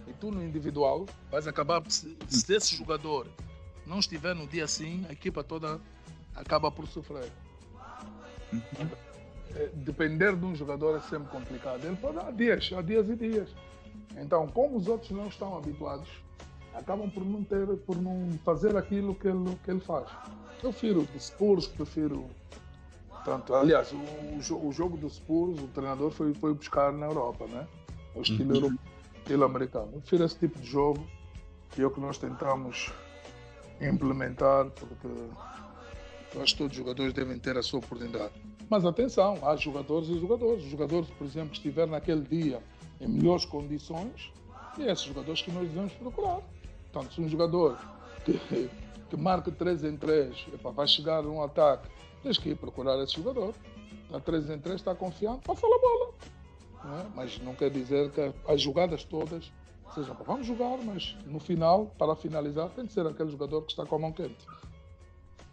E 0.06 0.12
tu 0.12 0.30
no 0.30 0.42
individual 0.42 1.06
vais 1.30 1.46
acabar, 1.46 1.82
se, 1.88 2.16
se 2.28 2.54
esse 2.54 2.76
jogador 2.76 3.26
não 3.86 3.98
estiver 3.98 4.34
no 4.34 4.46
dia 4.46 4.64
assim, 4.64 5.04
a 5.08 5.12
equipa 5.12 5.42
toda 5.42 5.80
acaba 6.34 6.70
por 6.70 6.86
sofrer. 6.86 7.30
Uhum. 8.52 8.88
É, 9.54 9.70
depender 9.74 10.36
de 10.36 10.44
um 10.44 10.54
jogador 10.54 10.96
é 10.96 11.00
sempre 11.00 11.28
complicado. 11.28 11.84
Ele 11.84 11.96
pode 11.96 12.16
dar 12.16 12.32
dias, 12.32 12.70
há 12.76 12.82
dias 12.82 13.08
e 13.08 13.16
dias. 13.16 13.48
Então, 14.16 14.46
como 14.48 14.76
os 14.76 14.86
outros 14.86 15.10
não 15.10 15.28
estão 15.28 15.56
habituados, 15.56 16.08
acabam 16.74 17.10
por 17.10 17.24
não 17.24 17.42
ter, 17.42 17.66
por 17.78 17.96
não 17.96 18.38
fazer 18.44 18.76
aquilo 18.76 19.14
que 19.14 19.28
ele, 19.28 19.56
que 19.64 19.70
ele 19.70 19.80
faz. 19.80 20.08
Eu 20.62 20.70
prefiro 20.70 21.06
o 21.14 21.20
Spurs, 21.20 21.66
prefiro. 21.66 22.28
Tanto, 23.24 23.54
aliás, 23.54 23.92
o, 23.92 24.66
o 24.66 24.72
jogo 24.72 24.96
do 24.96 25.08
Spurs, 25.10 25.60
o 25.60 25.68
treinador 25.68 26.10
foi, 26.10 26.32
foi 26.34 26.54
buscar 26.54 26.92
na 26.92 27.06
Europa, 27.06 27.46
né? 27.46 27.66
O 28.14 28.22
estilo, 28.22 28.68
uhum. 28.68 28.78
Estilo 29.26 29.44
americano. 29.44 29.88
Prefiro 30.00 30.24
esse 30.24 30.38
tipo 30.38 30.58
de 30.58 30.66
jogo, 30.66 31.04
que 31.70 31.82
é 31.82 31.86
o 31.86 31.90
que 31.90 32.00
nós 32.00 32.16
tentamos 32.16 32.92
implementar, 33.80 34.70
porque 34.70 35.08
acho 36.40 36.54
que 36.54 36.58
todos 36.58 36.72
os 36.72 36.84
jogadores 36.84 37.12
devem 37.12 37.38
ter 37.38 37.58
a 37.58 37.62
sua 37.62 37.80
oportunidade. 37.80 38.32
Mas 38.70 38.84
atenção, 38.84 39.38
há 39.42 39.56
jogadores 39.56 40.08
e 40.08 40.18
jogadores. 40.18 40.64
Os 40.64 40.70
jogadores, 40.70 41.10
por 41.10 41.26
exemplo, 41.26 41.50
que 41.50 41.56
estiver 41.56 41.86
naquele 41.86 42.22
dia 42.22 42.62
em 43.00 43.08
melhores 43.08 43.44
condições, 43.44 44.32
e 44.78 44.84
é 44.84 44.92
esses 44.92 45.04
jogadores 45.04 45.42
que 45.42 45.50
nós 45.50 45.68
devemos 45.68 45.92
procurar. 45.94 46.40
Portanto, 46.92 47.14
se 47.14 47.20
um 47.20 47.28
jogador 47.28 47.78
que, 48.24 48.70
que 49.10 49.16
marca 49.16 49.50
3 49.50 49.84
em 49.84 49.96
3 49.96 50.46
epa, 50.54 50.70
vai 50.70 50.86
chegar 50.86 51.22
num 51.22 51.42
ataque, 51.42 51.88
tens 52.22 52.38
que 52.38 52.50
ir 52.50 52.56
procurar 52.56 53.02
esse 53.02 53.14
jogador. 53.14 53.54
Está 54.04 54.20
3 54.20 54.50
em 54.50 54.58
3, 54.58 54.76
está 54.76 54.94
confiante, 54.94 55.40
passa 55.44 55.66
a 55.66 55.80
bola. 55.80 56.14
Não 56.86 57.00
é? 57.00 57.06
Mas 57.14 57.38
não 57.40 57.54
quer 57.54 57.70
dizer 57.70 58.10
que 58.12 58.32
as 58.48 58.60
jogadas 58.60 59.04
todas 59.04 59.50
sejam 59.94 60.14
para 60.14 60.24
vamos 60.24 60.46
jogar, 60.46 60.78
mas 60.78 61.16
no 61.26 61.40
final, 61.40 61.86
para 61.98 62.14
finalizar, 62.14 62.68
tem 62.70 62.86
que 62.86 62.92
ser 62.92 63.06
aquele 63.06 63.30
jogador 63.30 63.62
que 63.62 63.72
está 63.72 63.84
com 63.84 63.96
a 63.96 63.98
mão 63.98 64.12
quente. 64.12 64.46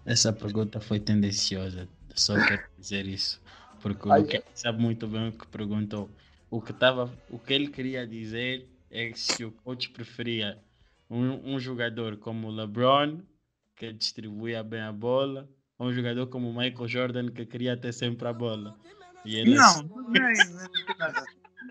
Essa 0.05 0.33
pergunta 0.33 0.79
foi 0.79 0.99
tendenciosa. 0.99 1.87
Só 2.13 2.35
quero 2.45 2.63
dizer 2.77 3.05
isso. 3.05 3.41
Porque 3.81 4.07
o 4.07 4.15
Luquete 4.15 4.45
sabe 4.53 4.81
muito 4.81 5.07
bem 5.07 5.29
o 5.29 5.31
que 5.31 5.47
perguntou. 5.47 6.09
O 6.49 6.61
que, 6.61 6.71
tava, 6.71 7.11
o 7.29 7.39
que 7.39 7.53
ele 7.53 7.67
queria 7.67 8.05
dizer 8.05 8.69
é 8.91 9.11
se 9.15 9.43
o 9.43 9.51
coach 9.51 9.89
preferia 9.89 10.61
um, 11.09 11.55
um 11.55 11.59
jogador 11.59 12.17
como 12.17 12.47
o 12.47 12.51
LeBron, 12.51 13.19
que 13.75 13.91
distribuía 13.91 14.63
bem 14.63 14.81
a 14.81 14.91
bola, 14.91 15.49
ou 15.77 15.87
um 15.87 15.93
jogador 15.93 16.27
como 16.27 16.49
o 16.49 16.55
Michael 16.55 16.87
Jordan, 16.87 17.29
que 17.29 17.45
queria 17.45 17.75
ter 17.75 17.91
sempre 17.91 18.27
a 18.27 18.33
bola. 18.33 18.77
E 19.25 19.37
ele 19.37 19.55
não, 19.55 19.83
não 19.83 20.15
é 20.15 20.33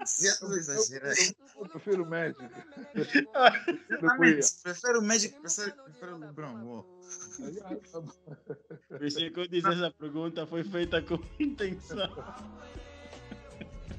estou 0.04 0.56
exagerando. 0.56 1.14
Eu 1.56 1.68
prefiro 1.68 2.04
o 2.04 2.06
Magic. 2.08 2.40
Exatamente. 3.90 4.46
Prefiro 4.62 5.00
o 5.00 5.02
Magic, 5.02 5.40
prefiro, 5.40 5.72
prefiro 5.84 6.16
o 6.16 6.18
LeBron. 6.18 6.84
Isso 9.00 9.16
que 9.18 9.40
eu 9.40 9.48
disse 9.48 9.68
essa 9.68 9.90
pergunta 9.90 10.46
foi 10.46 10.64
feita 10.64 11.02
com 11.02 11.18
intenção. 11.38 11.96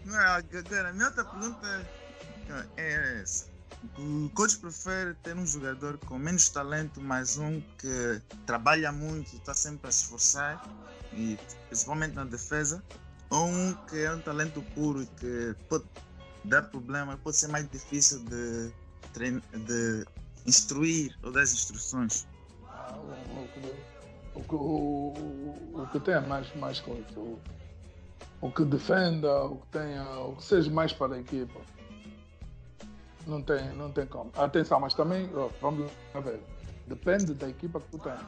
Não, 0.06 0.18
agora, 0.18 0.90
a 0.90 0.94
minha 0.94 1.08
outra 1.08 1.24
pergunta 1.24 1.88
é 2.78 3.22
essa. 3.22 3.52
O 3.98 4.30
coach 4.34 4.58
prefere 4.58 5.14
ter 5.16 5.36
um 5.36 5.46
jogador 5.46 5.98
com 5.98 6.18
menos 6.18 6.50
talento, 6.50 7.02
mas 7.02 7.38
um 7.38 7.62
que 7.78 8.22
trabalha 8.46 8.92
muito, 8.92 9.36
está 9.36 9.54
sempre 9.54 9.90
a 9.90 9.92
se 9.92 10.04
esforçar, 10.04 10.66
e 11.14 11.38
principalmente 11.68 12.14
na 12.14 12.24
defesa, 12.24 12.82
ou 13.34 13.48
um 13.48 13.74
que 13.90 13.98
é 13.98 14.14
um 14.14 14.22
talento 14.22 14.62
puro 14.76 15.06
que 15.18 15.56
pode 15.68 15.86
dar 16.46 16.62
problema, 16.64 17.18
pode 17.18 17.36
ser 17.36 17.48
mais 17.48 17.68
difícil 17.70 18.24
de, 18.26 18.72
de 19.66 20.06
instruir 20.46 21.18
ou 21.24 21.32
dar 21.32 21.42
instruções. 21.42 22.28
Ah, 22.70 22.96
o, 24.36 24.40
o, 24.40 24.56
o, 24.56 25.82
o, 25.82 25.88
que 25.92 26.00
tem 26.00 26.22
mais, 26.28 26.54
mais 26.56 26.80
coisa, 26.80 27.04
o, 27.18 27.40
o 28.40 28.52
que 28.52 28.64
defenda, 28.66 29.46
o 29.46 29.58
que 29.58 29.68
tenha, 29.68 30.04
o 30.20 30.36
que 30.36 30.44
seja 30.44 30.70
mais 30.70 30.94
para 30.94 31.16
a 31.16 31.20
equipa. 31.20 31.60
Não 33.26 33.42
tem, 33.42 33.74
não 33.74 33.92
tem 33.92 34.06
como. 34.06 34.32
Atenção, 34.36 34.80
mas 34.80 34.94
também, 34.94 35.28
vamos 35.60 35.90
ver, 36.24 36.40
depende 36.88 37.34
da 37.34 37.50
equipa 37.50 37.80
que 37.80 37.88
tu 37.88 37.98
tens. 37.98 38.20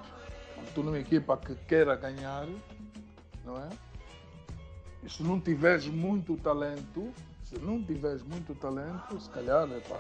Tu 0.73 0.81
numa 0.81 0.97
equipa 0.97 1.37
que 1.37 1.53
queira 1.67 1.95
ganhar, 1.95 2.47
não 3.43 3.57
é? 3.57 3.69
Se 5.07 5.23
não 5.23 5.39
tiveres 5.39 5.85
muito 5.85 6.35
talento, 6.37 7.11
se 7.43 7.59
não 7.59 7.83
tiveres 7.83 8.23
muito 8.23 8.55
talento, 8.55 9.19
se 9.19 9.29
calhar 9.29 9.69
epa, 9.71 9.99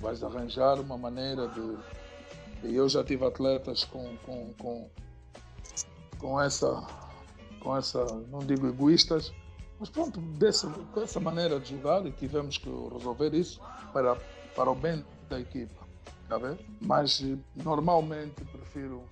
vais 0.00 0.22
arranjar 0.22 0.78
uma 0.80 0.98
maneira 0.98 1.48
de. 1.48 1.78
E 2.68 2.74
eu 2.74 2.88
já 2.88 3.02
tive 3.02 3.24
atletas 3.24 3.84
com, 3.84 4.16
com, 4.18 4.54
com, 4.54 4.90
com 6.18 6.40
essa, 6.40 6.86
com 7.60 7.76
essa, 7.76 8.04
não 8.30 8.40
digo 8.40 8.66
egoístas, 8.66 9.32
mas 9.78 9.90
pronto, 9.90 10.20
dessa, 10.20 10.68
com 10.68 11.02
essa 11.02 11.20
maneira 11.20 11.58
de 11.60 11.70
jogar 11.70 12.06
e 12.06 12.12
tivemos 12.12 12.56
que 12.56 12.70
resolver 12.92 13.34
isso 13.34 13.60
para, 13.92 14.16
para 14.54 14.70
o 14.70 14.74
bem 14.74 15.04
da 15.28 15.40
equipa. 15.40 15.84
Tá? 16.28 16.38
Mas 16.80 17.22
normalmente 17.56 18.44
prefiro 18.44 19.02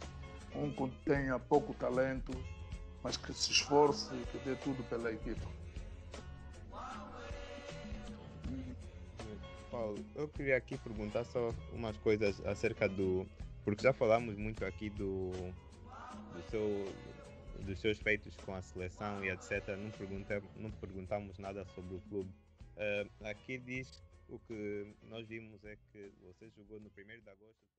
um 0.54 0.70
que 0.70 0.96
tenha 1.04 1.38
pouco 1.38 1.74
talento, 1.74 2.32
mas 3.02 3.16
que 3.16 3.32
se 3.32 3.50
esforce 3.50 4.14
e 4.14 4.26
que 4.26 4.38
dê 4.38 4.54
tudo 4.56 4.82
pela 4.84 5.12
equipa. 5.12 5.48
Paulo, 9.70 10.04
eu 10.14 10.28
queria 10.28 10.56
aqui 10.56 10.76
perguntar 10.78 11.24
só 11.24 11.54
umas 11.72 11.96
coisas 11.98 12.44
acerca 12.46 12.88
do. 12.88 13.26
Porque 13.64 13.82
já 13.82 13.92
falamos 13.92 14.36
muito 14.36 14.64
aqui 14.64 14.90
do, 14.90 15.30
do 15.30 16.42
seu, 16.50 16.92
dos 17.60 17.80
seus 17.80 17.98
feitos 17.98 18.36
com 18.44 18.54
a 18.54 18.60
seleção 18.60 19.24
e 19.24 19.30
etc. 19.30 19.68
Não, 19.78 19.90
pergunta, 19.90 20.42
não 20.56 20.70
perguntamos 20.72 21.38
nada 21.38 21.64
sobre 21.74 21.96
o 21.96 22.00
clube. 22.02 22.30
Uh, 22.76 23.26
aqui 23.26 23.58
diz 23.58 24.02
o 24.28 24.38
que 24.38 24.94
nós 25.08 25.26
vimos 25.26 25.64
é 25.64 25.76
que 25.90 26.12
você 26.22 26.50
jogou 26.50 26.80
no 26.80 26.88
1 26.88 26.90
de 26.90 27.30
agosto. 27.30 27.72